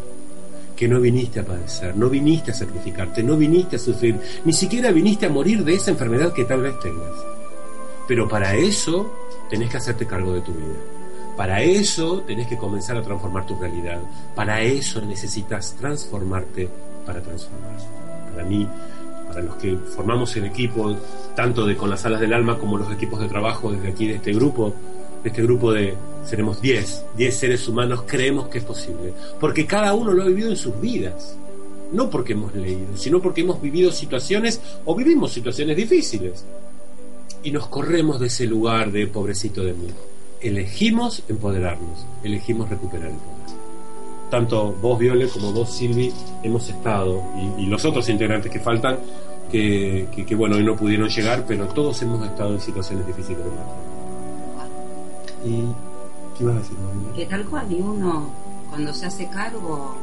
que 0.80 0.88
no 0.88 0.98
viniste 0.98 1.40
a 1.40 1.44
padecer, 1.44 1.94
no 1.94 2.09
viniste 2.09 2.53
a 2.53 2.55
sacrificarte, 2.55 3.22
no 3.22 3.36
viniste 3.36 3.76
a 3.76 3.78
sufrir, 3.78 4.18
ni 4.46 4.55
siquiera 4.55 4.90
viniste 4.90 5.26
a 5.26 5.28
morir 5.28 5.62
de 5.62 5.74
esa 5.74 5.90
enfermedad 5.90 6.32
que 6.32 6.46
tal 6.46 6.62
vez 6.62 6.72
tengas. 6.80 7.12
Pero 8.09 8.26
para 8.26 8.55
eso 8.55 9.12
tenés 9.51 9.68
que 9.68 9.76
hacerte 9.76 10.07
cargo 10.07 10.32
de 10.32 10.40
tu 10.40 10.53
vida. 10.53 10.78
Para 11.36 11.61
eso 11.61 12.22
tenés 12.22 12.46
que 12.46 12.57
comenzar 12.57 12.96
a 12.96 13.03
transformar 13.03 13.44
tu 13.44 13.57
realidad. 13.57 14.01
Para 14.34 14.62
eso 14.62 15.03
necesitas 15.03 15.74
transformarte 15.74 16.70
para 17.05 17.20
transformar. 17.20 17.76
Para 18.32 18.44
mí, 18.44 18.66
para 19.31 19.43
los 19.43 19.57
que 19.57 19.76
formamos 19.76 20.37
el 20.37 20.45
equipo, 20.45 20.97
tanto 21.35 21.64
de 21.64 21.76
Con 21.76 21.89
las 21.89 22.05
Alas 22.05 22.20
del 22.20 22.33
Alma 22.33 22.59
como 22.59 22.76
los 22.76 22.93
equipos 22.93 23.20
de 23.20 23.28
trabajo 23.28 23.70
desde 23.70 23.89
aquí 23.89 24.09
de 24.09 24.16
este 24.16 24.33
grupo, 24.33 24.74
de 25.22 25.28
este 25.28 25.43
grupo 25.43 25.72
de, 25.72 25.95
seremos 26.24 26.61
10, 26.61 27.05
10 27.16 27.37
seres 27.37 27.68
humanos, 27.68 28.03
creemos 28.07 28.49
que 28.49 28.59
es 28.59 28.64
posible. 28.64 29.12
Porque 29.39 29.66
cada 29.66 29.95
uno 29.95 30.12
lo 30.12 30.24
ha 30.24 30.26
vivido 30.26 30.51
en 30.51 30.57
sus 30.57 30.78
vidas. 30.81 31.37
No 31.93 32.11
porque 32.11 32.35
hemos 32.35 32.55
leído, 32.55 32.97
sino 32.97 33.20
porque 33.20 33.41
hemos 33.41 33.61
vivido 33.61 33.91
situaciones 33.91 34.61
o 34.85 34.95
vivimos 34.95 35.33
situaciones 35.33 35.76
difíciles. 35.76 36.45
Y 37.43 37.51
nos 37.51 37.68
corremos 37.68 38.20
de 38.20 38.26
ese 38.26 38.47
lugar 38.47 38.93
de 38.93 39.07
pobrecito 39.07 39.64
de 39.64 39.72
mí. 39.72 39.89
Elegimos 40.41 41.22
empoderarnos, 41.28 42.07
elegimos 42.22 42.68
recuperar 42.68 43.09
el 43.09 43.16
poder. 43.16 43.39
Tanto 44.31 44.72
vos, 44.81 44.99
Viole, 44.99 45.28
como 45.28 45.53
vos, 45.53 45.70
Silvi, 45.70 46.12
hemos 46.43 46.68
estado, 46.68 47.22
y, 47.37 47.62
y 47.62 47.66
los 47.66 47.85
otros 47.85 48.09
integrantes 48.09 48.51
que 48.51 48.61
faltan, 48.61 48.99
que, 49.51 50.09
que, 50.14 50.24
que, 50.24 50.35
bueno, 50.37 50.57
hoy 50.57 50.62
no 50.62 50.76
pudieron 50.76 51.09
llegar, 51.09 51.45
pero 51.47 51.66
todos 51.66 52.01
hemos 52.03 52.24
estado 52.24 52.55
en 52.55 52.61
situaciones 52.61 53.07
difíciles 53.07 53.39
de 53.39 53.51
la 53.51 53.51
vida. 53.51 53.64
¿Y 55.45 56.39
qué 56.39 56.45
ibas 56.45 56.57
a 56.57 56.59
decir, 56.61 56.78
Manuel? 56.78 57.14
Que 57.14 57.26
tal 57.26 57.45
cual, 57.47 57.72
y 57.72 57.81
uno, 57.81 58.31
cuando 58.68 58.95
se 58.95 59.07
hace 59.07 59.28
cargo 59.28 59.97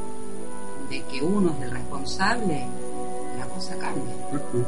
de 0.89 1.01
que 1.03 1.21
uno 1.21 1.53
es 1.57 1.63
el 1.63 1.71
responsable, 1.71 2.65
la 3.39 3.45
cosa 3.45 3.77
cambia. 3.77 4.13
Ujú. 4.33 4.65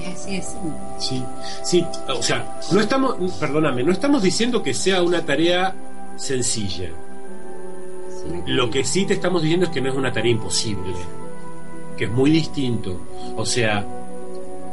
Es 0.00 0.20
así 0.20 0.36
de 0.36 0.42
simple. 0.42 0.72
Sí, 0.98 1.24
sí, 1.64 1.86
o 2.08 2.22
sea, 2.22 2.60
no 2.72 2.80
estamos, 2.80 3.16
perdóname, 3.40 3.82
no 3.82 3.92
estamos 3.92 4.22
diciendo 4.22 4.62
que 4.62 4.72
sea 4.72 5.02
una 5.02 5.24
tarea 5.24 5.74
sencilla. 6.16 6.90
Lo 8.46 8.70
que 8.70 8.84
sí 8.84 9.06
te 9.06 9.14
estamos 9.14 9.42
diciendo 9.42 9.66
es 9.66 9.72
que 9.72 9.80
no 9.80 9.90
es 9.90 9.96
una 9.96 10.12
tarea 10.12 10.32
imposible, 10.32 10.92
que 11.96 12.04
es 12.04 12.10
muy 12.10 12.30
distinto. 12.30 13.00
O 13.36 13.46
sea, 13.46 13.86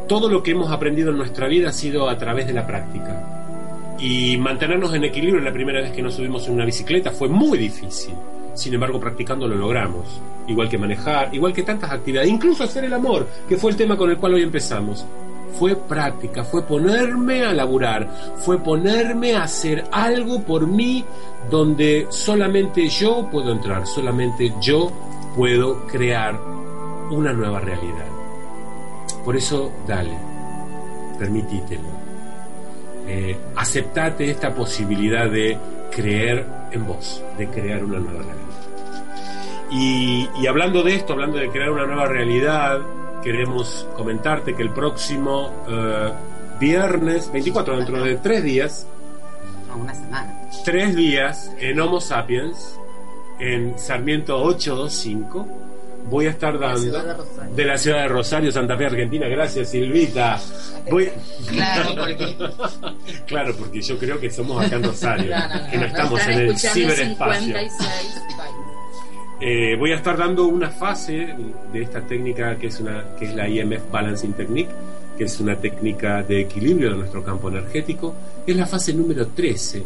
todo 0.07 0.29
lo 0.29 0.41
que 0.41 0.51
hemos 0.51 0.71
aprendido 0.71 1.11
en 1.11 1.17
nuestra 1.17 1.47
vida 1.47 1.69
ha 1.69 1.73
sido 1.73 2.09
a 2.09 2.17
través 2.17 2.47
de 2.47 2.53
la 2.53 2.65
práctica. 2.65 3.95
Y 3.99 4.37
mantenernos 4.37 4.93
en 4.93 5.03
equilibrio 5.03 5.41
la 5.41 5.51
primera 5.51 5.81
vez 5.81 5.91
que 5.91 6.01
nos 6.01 6.15
subimos 6.15 6.47
en 6.47 6.53
una 6.53 6.65
bicicleta 6.65 7.11
fue 7.11 7.27
muy 7.27 7.57
difícil. 7.57 8.13
Sin 8.53 8.73
embargo, 8.73 8.99
practicando 8.99 9.47
lo 9.47 9.55
logramos. 9.55 10.21
Igual 10.47 10.69
que 10.69 10.77
manejar, 10.77 11.33
igual 11.33 11.53
que 11.53 11.63
tantas 11.63 11.91
actividades, 11.91 12.29
incluso 12.29 12.63
hacer 12.63 12.85
el 12.85 12.93
amor, 12.93 13.27
que 13.47 13.57
fue 13.57 13.71
el 13.71 13.77
tema 13.77 13.97
con 13.97 14.09
el 14.09 14.17
cual 14.17 14.35
hoy 14.35 14.43
empezamos. 14.43 15.05
Fue 15.57 15.75
práctica, 15.75 16.43
fue 16.43 16.63
ponerme 16.63 17.43
a 17.43 17.53
laburar, 17.53 18.07
fue 18.37 18.59
ponerme 18.59 19.35
a 19.35 19.43
hacer 19.43 19.85
algo 19.91 20.43
por 20.43 20.67
mí 20.67 21.03
donde 21.49 22.07
solamente 22.09 22.87
yo 22.89 23.27
puedo 23.31 23.51
entrar, 23.51 23.87
solamente 23.87 24.53
yo 24.61 24.91
puedo 25.35 25.87
crear 25.87 26.39
una 27.11 27.33
nueva 27.33 27.59
realidad. 27.59 28.05
Por 29.23 29.35
eso, 29.35 29.71
dale, 29.87 30.17
permitítelo. 31.17 31.87
Eh, 33.07 33.37
aceptate 33.55 34.29
esta 34.29 34.53
posibilidad 34.53 35.29
de 35.29 35.57
creer 35.91 36.45
en 36.71 36.85
vos, 36.85 37.23
de 37.37 37.47
crear 37.47 37.83
una 37.83 37.99
nueva 37.99 38.19
realidad. 38.19 38.47
Y, 39.71 40.29
y 40.39 40.47
hablando 40.47 40.83
de 40.83 40.95
esto, 40.95 41.13
hablando 41.13 41.37
de 41.37 41.49
crear 41.49 41.71
una 41.71 41.85
nueva 41.85 42.05
realidad, 42.05 42.79
queremos 43.27 43.85
comentarte 43.97 44.55
que 44.55 44.63
el 44.63 44.69
próximo 44.69 45.51
eh, 45.67 46.11
viernes 46.61 47.29
24, 47.29 47.75
dentro 47.75 48.01
de 48.01 48.15
tres 48.15 48.41
días, 48.41 48.87
a 49.69 49.75
una 49.75 49.93
semana. 49.93 50.33
tres 50.63 50.95
días 50.95 51.51
en 51.59 51.77
Homo 51.77 51.99
Sapiens, 51.99 52.79
en 53.37 53.77
Sarmiento 53.77 54.41
825, 54.41 55.45
voy 56.09 56.27
a 56.27 56.29
estar 56.29 56.53
la 56.53 56.77
ciudad 56.77 57.01
de 57.01 57.07
dando 57.09 57.53
de 57.53 57.65
la 57.65 57.77
ciudad 57.77 57.97
de 58.03 58.07
Rosario, 58.07 58.49
Santa 58.49 58.77
Fe, 58.77 58.85
Argentina. 58.85 59.27
Gracias, 59.27 59.71
Silvita. 59.71 60.39
Voy... 60.89 61.11
Claro, 61.49 61.95
porque 61.97 62.37
Claro, 63.27 63.55
porque 63.57 63.81
yo 63.81 63.97
creo 63.99 64.21
que 64.21 64.29
somos 64.29 64.65
acá 64.65 64.77
en 64.77 64.83
Rosario, 64.83 65.31
No, 65.35 65.47
no, 65.49 65.53
no, 65.53 65.69
que 65.69 65.75
no 65.75 65.81
no, 65.81 65.87
estamos 65.87 66.27
en 66.27 66.39
el 66.39 66.57
ciberespacio. 66.57 67.57
56 67.57 67.73
países. 68.37 68.76
Eh, 69.39 69.75
voy 69.77 69.91
a 69.91 69.95
estar 69.95 70.17
dando 70.17 70.47
una 70.47 70.71
fase 70.71 71.35
de 71.71 71.81
esta 71.81 72.01
técnica 72.01 72.57
que 72.57 72.67
es 72.67 72.79
una 72.79 73.15
que 73.19 73.25
es 73.25 73.35
la 73.35 73.47
IMF 73.47 73.91
Balancing 73.91 74.33
Technique, 74.33 74.71
que 75.15 75.25
es 75.25 75.39
una 75.39 75.55
técnica 75.55 76.23
de 76.23 76.41
equilibrio 76.41 76.91
de 76.91 76.97
nuestro 76.97 77.23
campo 77.23 77.49
energético. 77.49 78.15
Es 78.47 78.55
la 78.55 78.65
fase 78.65 78.93
número 78.93 79.27
13. 79.27 79.83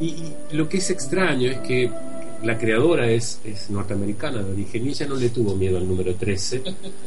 Y, 0.00 0.32
lo 0.52 0.68
que 0.68 0.78
es 0.78 0.90
extraño 0.90 1.50
es 1.50 1.58
que 1.58 1.90
la 2.42 2.58
creadora 2.58 3.10
es, 3.10 3.40
es 3.44 3.70
norteamericana 3.70 4.42
de 4.42 4.52
origen 4.52 4.86
y 4.86 4.90
ella 4.90 5.06
no 5.06 5.16
le 5.16 5.30
tuvo 5.30 5.54
miedo 5.54 5.78
al 5.78 5.86
número 5.86 6.14
13 6.14 6.62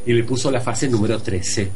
y 0.05 0.13
le 0.13 0.23
puso 0.23 0.49
la 0.51 0.61
fase 0.61 0.87
número 0.87 1.19
13. 1.19 1.69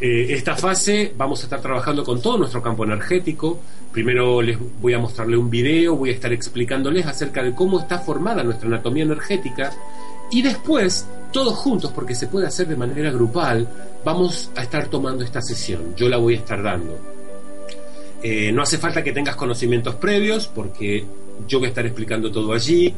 Eh, 0.00 0.26
esta 0.30 0.54
fase 0.54 1.12
vamos 1.16 1.40
a 1.40 1.44
estar 1.44 1.60
trabajando 1.60 2.04
con 2.04 2.22
todo 2.22 2.38
nuestro 2.38 2.62
campo 2.62 2.84
energético. 2.84 3.58
Primero 3.92 4.40
les 4.40 4.58
voy 4.80 4.94
a 4.94 4.98
mostrarle 4.98 5.36
un 5.36 5.50
video, 5.50 5.96
voy 5.96 6.10
a 6.10 6.12
estar 6.12 6.32
explicándoles 6.32 7.06
acerca 7.06 7.42
de 7.42 7.54
cómo 7.54 7.80
está 7.80 7.98
formada 7.98 8.44
nuestra 8.44 8.68
anatomía 8.68 9.04
energética 9.04 9.72
y 10.30 10.42
después, 10.42 11.06
todos 11.32 11.54
juntos, 11.54 11.90
porque 11.94 12.14
se 12.14 12.26
puede 12.26 12.46
hacer 12.46 12.68
de 12.68 12.76
manera 12.76 13.10
grupal, 13.10 13.66
vamos 14.04 14.50
a 14.56 14.62
estar 14.62 14.88
tomando 14.88 15.24
esta 15.24 15.40
sesión. 15.40 15.94
Yo 15.96 16.08
la 16.08 16.18
voy 16.18 16.34
a 16.34 16.38
estar 16.38 16.62
dando. 16.62 16.98
Eh, 18.22 18.52
no 18.52 18.62
hace 18.62 18.78
falta 18.78 19.02
que 19.02 19.12
tengas 19.12 19.36
conocimientos 19.36 19.94
previos 19.94 20.48
porque 20.48 21.04
yo 21.46 21.58
voy 21.58 21.66
a 21.66 21.68
estar 21.70 21.86
explicando 21.86 22.30
todo 22.30 22.52
allí. 22.52 22.92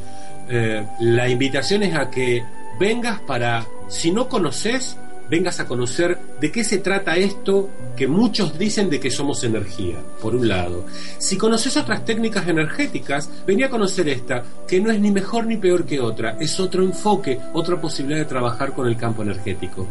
Eh, 0.48 0.86
la 1.00 1.28
invitación 1.28 1.82
es 1.84 1.94
a 1.94 2.10
que 2.10 2.42
vengas 2.80 3.20
para, 3.20 3.64
si 3.88 4.10
no 4.10 4.28
conoces, 4.28 4.96
vengas 5.30 5.60
a 5.60 5.66
conocer 5.66 6.18
de 6.40 6.50
qué 6.50 6.64
se 6.64 6.78
trata 6.78 7.16
esto 7.16 7.70
que 7.96 8.08
muchos 8.08 8.58
dicen 8.58 8.90
de 8.90 8.98
que 8.98 9.10
somos 9.10 9.44
energía, 9.44 9.96
por 10.20 10.34
un 10.34 10.48
lado. 10.48 10.84
Si 11.18 11.36
conoces 11.36 11.76
otras 11.76 12.04
técnicas 12.04 12.48
energéticas, 12.48 13.30
vení 13.46 13.62
a 13.62 13.70
conocer 13.70 14.08
esta, 14.08 14.42
que 14.66 14.80
no 14.80 14.90
es 14.90 14.98
ni 14.98 15.10
mejor 15.10 15.46
ni 15.46 15.56
peor 15.56 15.86
que 15.86 16.00
otra, 16.00 16.36
es 16.40 16.58
otro 16.58 16.82
enfoque, 16.82 17.38
otra 17.52 17.80
posibilidad 17.80 18.20
de 18.20 18.26
trabajar 18.26 18.74
con 18.74 18.88
el 18.88 18.96
campo 18.96 19.22
energético. 19.22 19.86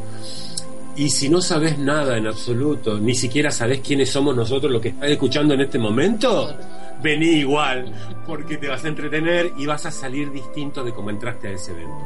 Y 0.99 1.09
si 1.09 1.29
no 1.29 1.41
sabes 1.41 1.79
nada 1.79 2.17
en 2.17 2.27
absoluto, 2.27 2.99
ni 2.99 3.15
siquiera 3.15 3.51
sabes 3.51 3.79
quiénes 3.79 4.09
somos 4.09 4.35
nosotros 4.35 4.69
los 4.69 4.81
que 4.81 4.89
estás 4.89 5.09
escuchando 5.09 5.53
en 5.53 5.61
este 5.61 5.79
momento, 5.79 6.53
vení 7.01 7.37
igual, 7.37 7.89
porque 8.27 8.57
te 8.57 8.67
vas 8.67 8.83
a 8.83 8.89
entretener 8.89 9.53
y 9.57 9.65
vas 9.65 9.85
a 9.85 9.91
salir 9.91 10.29
distinto 10.29 10.83
de 10.83 10.91
cómo 10.91 11.09
entraste 11.09 11.47
a 11.47 11.51
ese 11.51 11.71
evento. 11.71 12.05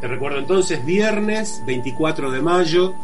Te 0.00 0.06
recuerdo 0.06 0.38
entonces, 0.38 0.86
viernes 0.86 1.60
24 1.66 2.30
de 2.30 2.40
mayo, 2.40 2.94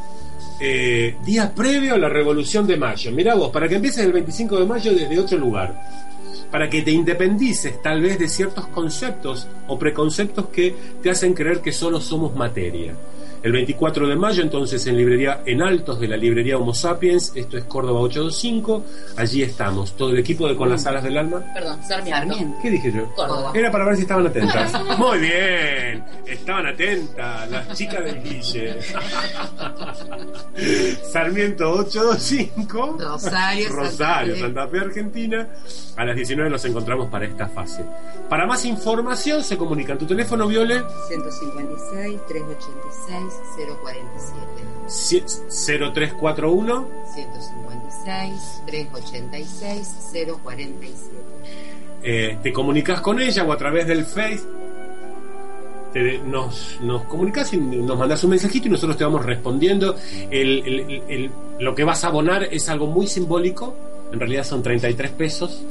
eh, 0.61 1.16
día 1.24 1.53
previo 1.53 1.95
a 1.95 1.99
la 1.99 2.09
Revolución 2.09 2.64
de 2.64 2.76
Mayo. 2.76 3.11
Mira 3.11 3.35
vos, 3.35 3.51
para 3.51 3.68
que 3.68 3.74
empieces 3.74 4.05
el 4.05 4.12
25 4.12 4.61
de 4.61 4.66
mayo 4.66 4.95
desde 4.95 5.18
otro 5.18 5.37
lugar. 5.37 5.74
Para 6.49 6.70
que 6.70 6.82
te 6.82 6.93
independices 6.93 7.82
tal 7.82 8.01
vez 8.03 8.20
de 8.20 8.28
ciertos 8.28 8.68
conceptos 8.68 9.49
o 9.66 9.76
preconceptos 9.80 10.47
que 10.51 10.76
te 11.03 11.11
hacen 11.11 11.35
creer 11.35 11.61
que 11.61 11.72
solo 11.72 12.01
somos 12.01 12.37
materia. 12.37 12.95
El 13.45 13.53
24 13.53 14.09
de 14.09 14.16
mayo, 14.16 14.42
entonces, 14.42 14.84
en 14.86 14.97
librería 14.97 15.42
en 15.45 15.61
Altos 15.61 16.01
de 16.01 16.09
la 16.09 16.16
librería 16.16 16.57
Homo 16.57 16.72
Sapiens, 16.72 17.30
esto 17.34 17.59
es 17.59 17.64
Córdoba 17.64 18.01
825, 18.01 18.82
allí 19.18 19.42
estamos, 19.42 19.95
todo 19.99 20.12
el 20.12 20.18
equipo 20.18 20.49
de 20.49 20.57
Con 20.57 20.70
las 20.70 20.86
Alas 20.86 21.05
del 21.05 21.18
Alma. 21.18 21.45
Perdón, 21.53 21.78
Sarmiento. 21.86 22.20
Sarmiento. 22.20 22.59
¿Qué 22.62 22.70
dije 22.70 22.90
yo? 22.90 23.14
Córdoba. 23.14 23.53
Era 23.55 23.70
para 23.70 23.84
ver 23.84 23.97
si 23.97 24.03
estaban 24.03 24.26
atentas. 24.26 24.72
Muy 24.99 25.18
bien, 25.18 26.05
estaban 26.26 26.68
atentas 26.68 27.51
las 27.51 27.76
chicas 27.76 28.03
del 28.03 28.22
Guille. 28.22 28.78
Sarmiento 31.12 31.70
825. 31.70 32.97
Rosario, 32.99 33.68
Santa 33.68 33.82
Rosario, 33.82 34.34
Fe. 34.36 34.40
Santa 34.40 34.68
Fe, 34.68 34.78
Argentina. 34.78 35.49
A 35.97 36.05
las 36.07 36.16
19 36.16 36.51
nos 36.51 36.64
encontramos 36.64 37.11
para 37.11 37.26
esta 37.26 37.47
fase. 37.49 37.84
Para 38.30 38.47
más 38.47 38.64
información 38.64 39.45
se 39.45 39.59
comunican 39.59 39.99
tu 39.99 40.07
teléfono, 40.07 40.49
Viole, 40.49 40.82
156 41.09 42.20
386 42.26 43.34
047. 43.57 44.64
si- 44.87 45.22
0341 45.49 46.89
156 47.14 48.62
386 48.66 50.12
047. 50.43 51.24
eh, 52.03 52.39
te 52.43 52.53
comunicas 52.53 53.01
con 53.01 53.20
ella 53.20 53.45
o 53.45 53.53
a 53.53 53.57
través 53.57 53.87
del 53.87 54.05
Face. 54.05 54.43
te- 55.93 56.18
nos, 56.18 56.78
nos 56.82 57.05
comunicas 57.05 57.53
y 57.53 57.57
nos 57.57 57.97
mandas 57.97 58.22
un 58.24 58.30
mensajito 58.30 58.66
y 58.66 58.70
nosotros 58.72 58.97
te 58.99 59.05
vamos 59.05 59.24
respondiendo. 59.24 59.95
El- 60.30 60.59
el- 60.66 60.80
el- 60.80 61.03
el- 61.09 61.30
lo 61.61 61.72
que 61.74 61.85
vas 61.85 62.03
a 62.05 62.09
abonar 62.09 62.43
es 62.51 62.68
algo 62.68 62.89
muy 62.89 63.07
simbólico, 63.07 63.74
en 64.12 64.18
realidad 64.18 64.43
son 64.45 64.61
33 64.62 65.12
pesos, 65.12 65.62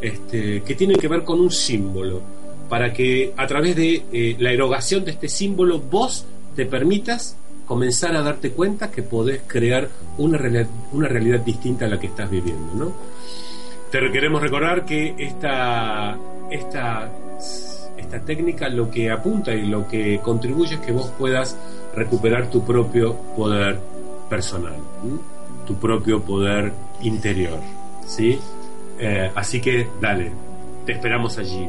este, 0.00 0.62
que 0.62 0.74
tienen 0.76 0.96
que 0.98 1.08
ver 1.08 1.24
con 1.24 1.40
un 1.40 1.50
símbolo, 1.50 2.20
para 2.68 2.92
que 2.92 3.34
a 3.36 3.44
través 3.48 3.74
de 3.74 4.04
eh, 4.12 4.36
la 4.38 4.52
erogación 4.52 5.04
de 5.04 5.10
este 5.10 5.28
símbolo 5.28 5.80
vos 5.80 6.24
te 6.54 6.66
permitas 6.66 7.36
comenzar 7.66 8.14
a 8.16 8.22
darte 8.22 8.50
cuenta 8.50 8.90
que 8.90 9.02
podés 9.02 9.42
crear 9.46 9.88
una, 10.18 10.38
reali- 10.38 10.66
una 10.92 11.08
realidad 11.08 11.40
distinta 11.40 11.86
a 11.86 11.88
la 11.88 11.98
que 11.98 12.08
estás 12.08 12.30
viviendo. 12.30 12.74
¿no? 12.74 12.92
Te 13.90 14.10
queremos 14.10 14.42
recordar 14.42 14.84
que 14.84 15.14
esta, 15.18 16.16
esta, 16.50 17.10
esta 17.96 18.20
técnica 18.20 18.68
lo 18.68 18.90
que 18.90 19.10
apunta 19.10 19.54
y 19.54 19.66
lo 19.66 19.86
que 19.88 20.20
contribuye 20.22 20.74
es 20.74 20.80
que 20.80 20.92
vos 20.92 21.10
puedas 21.18 21.56
recuperar 21.94 22.48
tu 22.50 22.64
propio 22.64 23.14
poder 23.36 23.78
personal, 24.28 24.74
tu 25.66 25.74
propio 25.76 26.22
poder 26.22 26.72
interior. 27.02 27.58
¿sí? 28.06 28.38
Eh, 28.98 29.30
así 29.34 29.60
que 29.60 29.88
dale, 30.00 30.32
te 30.84 30.92
esperamos 30.92 31.38
allí. 31.38 31.68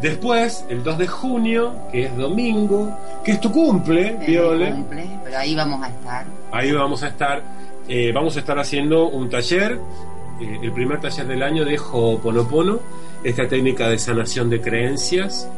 Después, 0.00 0.64
el 0.68 0.82
2 0.82 0.98
de 0.98 1.06
junio, 1.06 1.74
que 1.90 2.04
es 2.06 2.16
domingo, 2.16 2.96
que 3.24 3.32
es 3.32 3.40
tu 3.40 3.50
cumple, 3.50 4.16
Es 4.20 4.26
Viole. 4.26 4.70
cumple, 4.70 5.06
pero 5.24 5.38
ahí 5.38 5.54
vamos 5.54 5.82
a 5.82 5.88
estar. 5.88 6.26
Ahí 6.52 6.72
vamos 6.72 7.02
a 7.02 7.08
estar, 7.08 7.42
eh, 7.88 8.12
vamos 8.12 8.36
a 8.36 8.40
estar 8.40 8.58
haciendo 8.58 9.08
un 9.08 9.30
taller, 9.30 9.80
eh, 10.40 10.58
el 10.62 10.72
primer 10.72 11.00
taller 11.00 11.26
del 11.26 11.42
año 11.42 11.64
de 11.64 11.78
Ho'oponopono, 11.78 12.78
esta 13.24 13.48
técnica 13.48 13.88
de 13.88 13.98
sanación 13.98 14.50
de 14.50 14.60
creencias. 14.60 15.48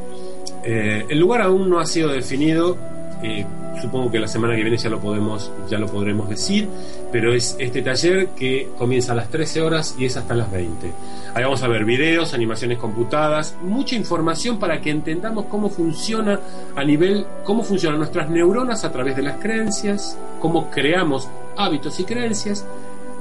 Eh, 0.64 1.04
el 1.08 1.18
lugar 1.18 1.42
aún 1.42 1.68
no 1.68 1.80
ha 1.80 1.86
sido 1.86 2.10
definido, 2.10 2.76
eh, 3.22 3.44
supongo 3.80 4.10
que 4.10 4.18
la 4.18 4.28
semana 4.28 4.54
que 4.54 4.62
viene 4.62 4.76
ya 4.76 4.90
lo 4.90 5.00
podemos, 5.00 5.50
ya 5.68 5.78
lo 5.78 5.86
podremos 5.86 6.28
decir, 6.28 6.68
pero 7.10 7.32
es 7.32 7.56
este 7.58 7.82
taller 7.82 8.28
que 8.28 8.70
comienza 8.78 9.12
a 9.12 9.14
las 9.16 9.28
13 9.28 9.62
horas 9.62 9.96
y 9.98 10.04
es 10.04 10.16
hasta 10.16 10.34
las 10.34 10.50
20. 10.50 10.92
Ahí 11.34 11.42
vamos 11.42 11.62
a 11.62 11.68
ver 11.68 11.84
videos, 11.84 12.34
animaciones 12.34 12.78
computadas, 12.78 13.56
mucha 13.62 13.96
información 13.96 14.58
para 14.58 14.80
que 14.80 14.90
entendamos 14.90 15.46
cómo 15.46 15.68
funciona 15.68 16.40
a 16.76 16.84
nivel, 16.84 17.26
cómo 17.44 17.62
funcionan 17.62 17.98
nuestras 17.98 18.30
neuronas 18.30 18.84
a 18.84 18.92
través 18.92 19.16
de 19.16 19.22
las 19.22 19.38
creencias, 19.38 20.18
cómo 20.40 20.70
creamos 20.70 21.28
hábitos 21.56 21.98
y 22.00 22.04
creencias, 22.04 22.64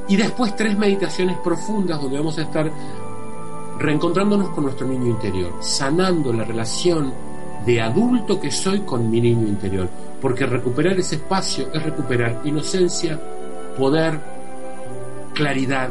y 0.08 0.16
después 0.16 0.56
tres 0.56 0.78
meditaciones 0.78 1.38
profundas 1.44 2.02
donde 2.02 2.18
vamos 2.18 2.38
a 2.38 2.44
estar 2.44 2.72
reencontrándonos 3.80 4.50
con 4.50 4.64
nuestro 4.64 4.88
niño 4.88 5.08
interior, 5.08 5.54
sanando 5.60 6.34
la 6.34 6.44
relación 6.44 7.14
de 7.68 7.82
adulto 7.82 8.40
que 8.40 8.50
soy 8.50 8.80
con 8.80 9.12
mi 9.12 9.20
niño 9.20 9.46
interior, 9.46 9.90
porque 10.22 10.46
recuperar 10.46 10.98
ese 10.98 11.16
espacio 11.16 11.68
es 11.74 11.84
recuperar 11.84 12.40
inocencia, 12.46 13.20
poder, 13.78 14.18
claridad, 15.34 15.90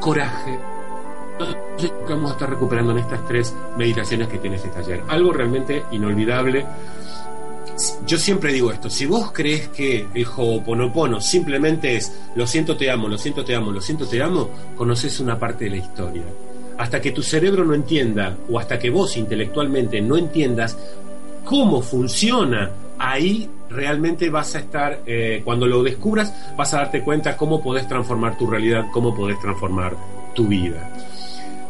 coraje. 0.00 0.58
Entonces, 1.32 1.92
que 2.04 2.12
vamos 2.12 2.32
a 2.32 2.34
estar 2.34 2.50
recuperando 2.50 2.90
en 2.90 2.98
estas 2.98 3.24
tres 3.28 3.54
meditaciones 3.78 4.26
que 4.26 4.38
tiene 4.38 4.56
este 4.56 4.70
taller. 4.70 5.04
Algo 5.06 5.32
realmente 5.32 5.84
inolvidable. 5.92 6.66
Yo 8.04 8.18
siempre 8.18 8.52
digo 8.52 8.72
esto, 8.72 8.90
si 8.90 9.06
vos 9.06 9.30
crees 9.32 9.68
que 9.68 10.08
el 10.12 10.26
Ho'oponopono 10.26 11.20
simplemente 11.20 11.96
es 11.96 12.12
lo 12.34 12.44
siento, 12.44 12.76
te 12.76 12.90
amo, 12.90 13.06
lo 13.06 13.16
siento, 13.16 13.44
te 13.44 13.54
amo, 13.54 13.70
lo 13.70 13.80
siento, 13.80 14.06
te 14.06 14.20
amo, 14.20 14.50
conoces 14.76 15.20
una 15.20 15.38
parte 15.38 15.66
de 15.66 15.70
la 15.70 15.76
historia. 15.76 16.22
Hasta 16.82 17.00
que 17.00 17.12
tu 17.12 17.22
cerebro 17.22 17.64
no 17.64 17.74
entienda, 17.74 18.36
o 18.50 18.58
hasta 18.58 18.76
que 18.76 18.90
vos 18.90 19.16
intelectualmente 19.16 20.00
no 20.00 20.16
entiendas 20.16 20.76
cómo 21.44 21.80
funciona, 21.80 22.72
ahí 22.98 23.48
realmente 23.70 24.28
vas 24.30 24.56
a 24.56 24.58
estar, 24.58 24.98
eh, 25.06 25.42
cuando 25.44 25.64
lo 25.68 25.84
descubras, 25.84 26.34
vas 26.56 26.74
a 26.74 26.78
darte 26.78 27.02
cuenta 27.02 27.36
cómo 27.36 27.62
podés 27.62 27.86
transformar 27.86 28.36
tu 28.36 28.48
realidad, 28.48 28.86
cómo 28.92 29.14
podés 29.14 29.38
transformar 29.38 29.94
tu 30.34 30.48
vida. 30.48 30.90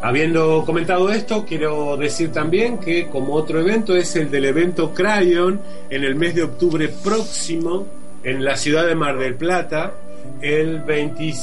Habiendo 0.01 0.65
comentado 0.65 1.11
esto, 1.11 1.45
quiero 1.45 1.99
decir 1.99 2.33
también 2.33 2.79
que 2.79 3.09
como 3.09 3.35
otro 3.35 3.61
evento 3.61 3.95
es 3.95 4.17
el 4.17 4.31
del 4.31 4.47
evento 4.47 4.95
Crayon 4.95 5.61
en 5.91 6.05
el 6.05 6.15
mes 6.15 6.35
de 6.35 6.45
octubre 6.45 6.89
próximo 6.89 7.87
en 8.25 8.43
la 8.43 8.57
ciudad 8.57 8.87
de 8.87 8.95
Mar 8.95 9.19
del 9.19 9.35
Plata, 9.35 9.93
el 10.41 10.81
20 10.81 11.35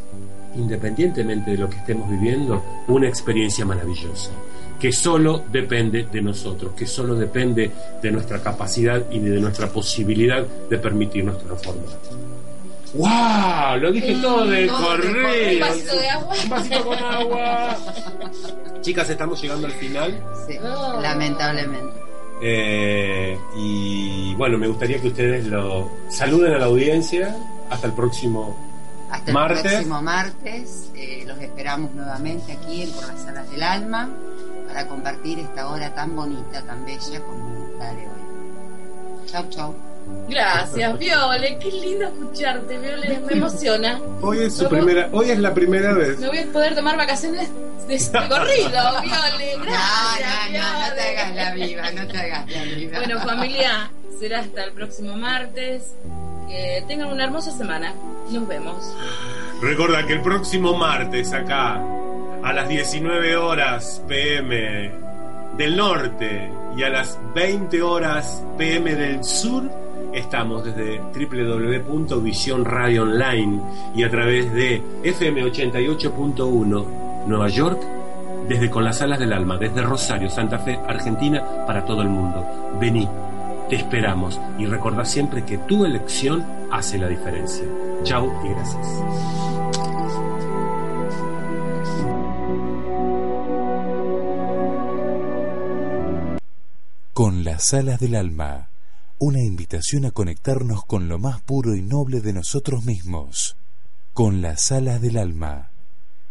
independientemente 0.57 1.51
de 1.51 1.57
lo 1.57 1.69
que 1.69 1.77
estemos 1.77 2.09
viviendo, 2.09 2.63
una 2.87 3.07
experiencia 3.07 3.65
maravillosa, 3.65 4.31
que 4.79 4.91
solo 4.91 5.43
depende 5.51 6.07
de 6.11 6.21
nosotros, 6.21 6.73
que 6.73 6.85
solo 6.85 7.15
depende 7.15 7.71
de 8.01 8.11
nuestra 8.11 8.41
capacidad 8.41 9.03
y 9.11 9.19
de 9.19 9.39
nuestra 9.39 9.67
posibilidad 9.67 10.45
de 10.69 10.77
permitirnos 10.77 11.37
transformar. 11.37 12.26
¡Wow! 12.93 13.77
Lo 13.79 13.91
dije 13.91 14.15
todo 14.21 14.45
de 14.45 14.67
todo 14.67 14.97
de 14.97 15.03
corrido. 15.03 15.53
Un 15.53 15.59
vasito 15.59 15.95
de 15.95 16.09
agua. 16.09 16.35
Un 16.43 16.49
vasito 16.49 16.85
con 16.85 16.97
agua. 16.99 17.77
Chicas, 18.81 19.09
estamos 19.09 19.41
llegando 19.41 19.67
al 19.67 19.73
final. 19.73 20.23
Sí, 20.47 20.57
lamentablemente. 21.01 21.99
Eh, 22.41 23.37
y 23.55 24.35
bueno, 24.35 24.57
me 24.57 24.67
gustaría 24.67 25.01
que 25.01 25.07
ustedes 25.07 25.45
lo 25.47 25.91
saluden 26.09 26.53
a 26.53 26.59
la 26.59 26.65
audiencia. 26.65 27.35
Hasta 27.69 27.87
el 27.87 27.93
próximo. 27.93 28.55
Hasta 29.11 29.31
Martes. 29.33 29.65
el 29.65 29.71
próximo 29.71 30.01
martes. 30.01 30.91
eh, 30.95 31.23
los 31.25 31.37
esperamos 31.39 31.91
nuevamente 31.93 32.53
aquí 32.53 32.83
en 32.83 32.91
Por 32.91 33.07
las 33.07 33.21
Salas 33.21 33.49
del 33.49 33.63
Alma 33.63 34.09
para 34.67 34.85
compartir 34.87 35.39
esta 35.39 35.67
hora 35.69 35.93
tan 35.95 36.15
bonita, 36.15 36.61
tan 36.65 36.85
bella 36.85 37.21
como 37.23 37.69
la 37.79 37.93
de 37.93 38.01
hoy. 38.01 39.27
Chau, 39.27 39.45
chau. 39.49 39.75
Gracias, 40.29 40.99
Viole. 40.99 41.57
Qué 41.59 41.71
lindo 41.71 42.05
escucharte, 42.05 42.77
Viole. 42.77 43.19
Me 43.27 43.33
emociona. 43.33 43.99
Hoy 44.21 44.39
es 44.43 44.55
su 44.55 44.67
primera, 44.67 45.09
hoy 45.11 45.29
es 45.31 45.39
la 45.39 45.53
primera 45.53 45.93
vez. 45.93 46.19
Me 46.19 46.27
voy 46.27 46.39
a 46.39 46.45
poder 46.47 46.75
tomar 46.75 46.97
vacaciones 46.97 47.49
de 47.87 47.95
este 47.95 48.17
corrido, 48.27 48.69
Viole. 49.03 49.57
No, 49.57 49.63
Gracias, 49.63 50.51
no, 50.51 50.59
no, 50.59 50.79
no 50.79 50.95
te 50.95 51.01
Viole. 51.01 51.19
hagas 51.19 51.35
la 51.35 51.53
viva, 51.53 51.91
no 51.91 52.07
te 52.07 52.17
hagas 52.19 52.51
la 52.51 52.63
viva. 52.63 52.97
Bueno, 52.99 53.19
familia, 53.21 53.91
será 54.19 54.39
hasta 54.39 54.63
el 54.63 54.71
próximo 54.73 55.15
martes. 55.15 55.93
Que 56.47 56.81
tengan 56.87 57.09
una 57.11 57.25
hermosa 57.25 57.51
semana. 57.51 57.93
Nos 58.29 58.47
vemos. 58.47 58.93
Recuerda 59.61 60.05
que 60.07 60.13
el 60.13 60.21
próximo 60.21 60.77
martes 60.77 61.33
acá, 61.33 61.81
a 62.43 62.53
las 62.53 62.69
19 62.69 63.35
horas 63.35 64.01
pm 64.07 64.91
del 65.57 65.75
norte 65.75 66.49
y 66.77 66.83
a 66.83 66.89
las 66.89 67.17
20 67.35 67.81
horas 67.81 68.43
pm 68.57 68.95
del 68.95 69.23
sur, 69.25 69.69
estamos 70.13 70.63
desde 70.63 71.01
Online 72.99 73.61
y 73.95 74.03
a 74.03 74.09
través 74.09 74.53
de 74.53 74.81
FM 75.03 75.43
88.1 75.43 76.85
Nueva 77.27 77.49
York, 77.49 77.81
desde 78.47 78.69
Con 78.69 78.83
las 78.83 79.01
Alas 79.01 79.19
del 79.19 79.33
Alma, 79.33 79.57
desde 79.57 79.81
Rosario, 79.81 80.29
Santa 80.29 80.59
Fe, 80.59 80.79
Argentina, 80.87 81.43
para 81.65 81.85
todo 81.85 82.01
el 82.01 82.09
mundo. 82.09 82.45
Vení, 82.79 83.07
te 83.69 83.75
esperamos 83.75 84.39
y 84.57 84.65
recordá 84.65 85.03
siempre 85.03 85.43
que 85.43 85.57
tu 85.57 85.85
elección 85.85 86.45
hace 86.71 86.97
la 86.97 87.07
diferencia. 87.07 87.65
Chau 88.03 88.31
y 88.45 88.49
gracias. 88.49 89.03
Con 97.13 97.43
las 97.43 97.73
alas 97.73 97.99
del 97.99 98.15
alma, 98.15 98.69
una 99.19 99.41
invitación 99.41 100.05
a 100.05 100.11
conectarnos 100.11 100.85
con 100.85 101.09
lo 101.09 101.17
más 101.17 101.41
puro 101.41 101.75
y 101.75 101.81
noble 101.81 102.21
de 102.21 102.33
nosotros 102.33 102.85
mismos. 102.85 103.57
Con 104.13 104.41
las 104.41 104.71
alas 104.71 105.01
del 105.01 105.17
alma, 105.17 105.71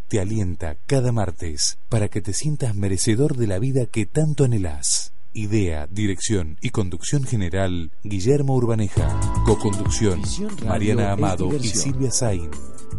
te 0.09 0.21
alienta 0.21 0.77
cada 0.87 1.11
martes 1.11 1.79
para 1.89 2.09
que 2.09 2.21
te 2.21 2.33
sientas 2.33 2.77
merecedor 2.77 3.37
de 3.37 3.49
la 3.49 3.59
vida 3.59 3.87
que 3.87 4.07
tanto 4.07 4.45
anhelás. 4.45 5.13
Idea, 5.33 5.89
dirección 5.91 6.59
y 6.63 6.71
conducción 6.71 7.25
general, 7.25 7.91
Guillermo 8.05 8.55
Urbaneja. 8.55 9.21
Coconducción, 9.45 10.23
Mariana 10.65 11.13
Amado 11.13 11.55
y. 11.57 11.69
Silvia 11.69 12.11
Sain. 12.11 12.51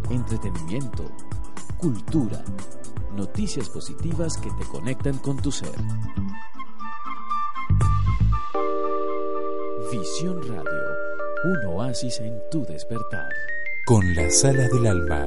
entretenimiento, 0.10 1.10
cultura, 1.78 2.44
noticias 3.16 3.70
positivas 3.70 4.38
que 4.38 4.50
te 4.52 4.66
conectan 4.66 5.18
con 5.18 5.38
tu 5.38 5.52
ser. 5.52 5.76
Visión 9.92 10.42
Radio, 10.50 10.98
un 11.46 11.66
oasis 11.68 12.20
en 12.20 12.42
tu 12.52 12.66
despertar. 12.66 13.30
Con 13.86 14.04
las 14.16 14.44
alas 14.44 14.70
del 14.70 14.86
alma, 14.86 15.26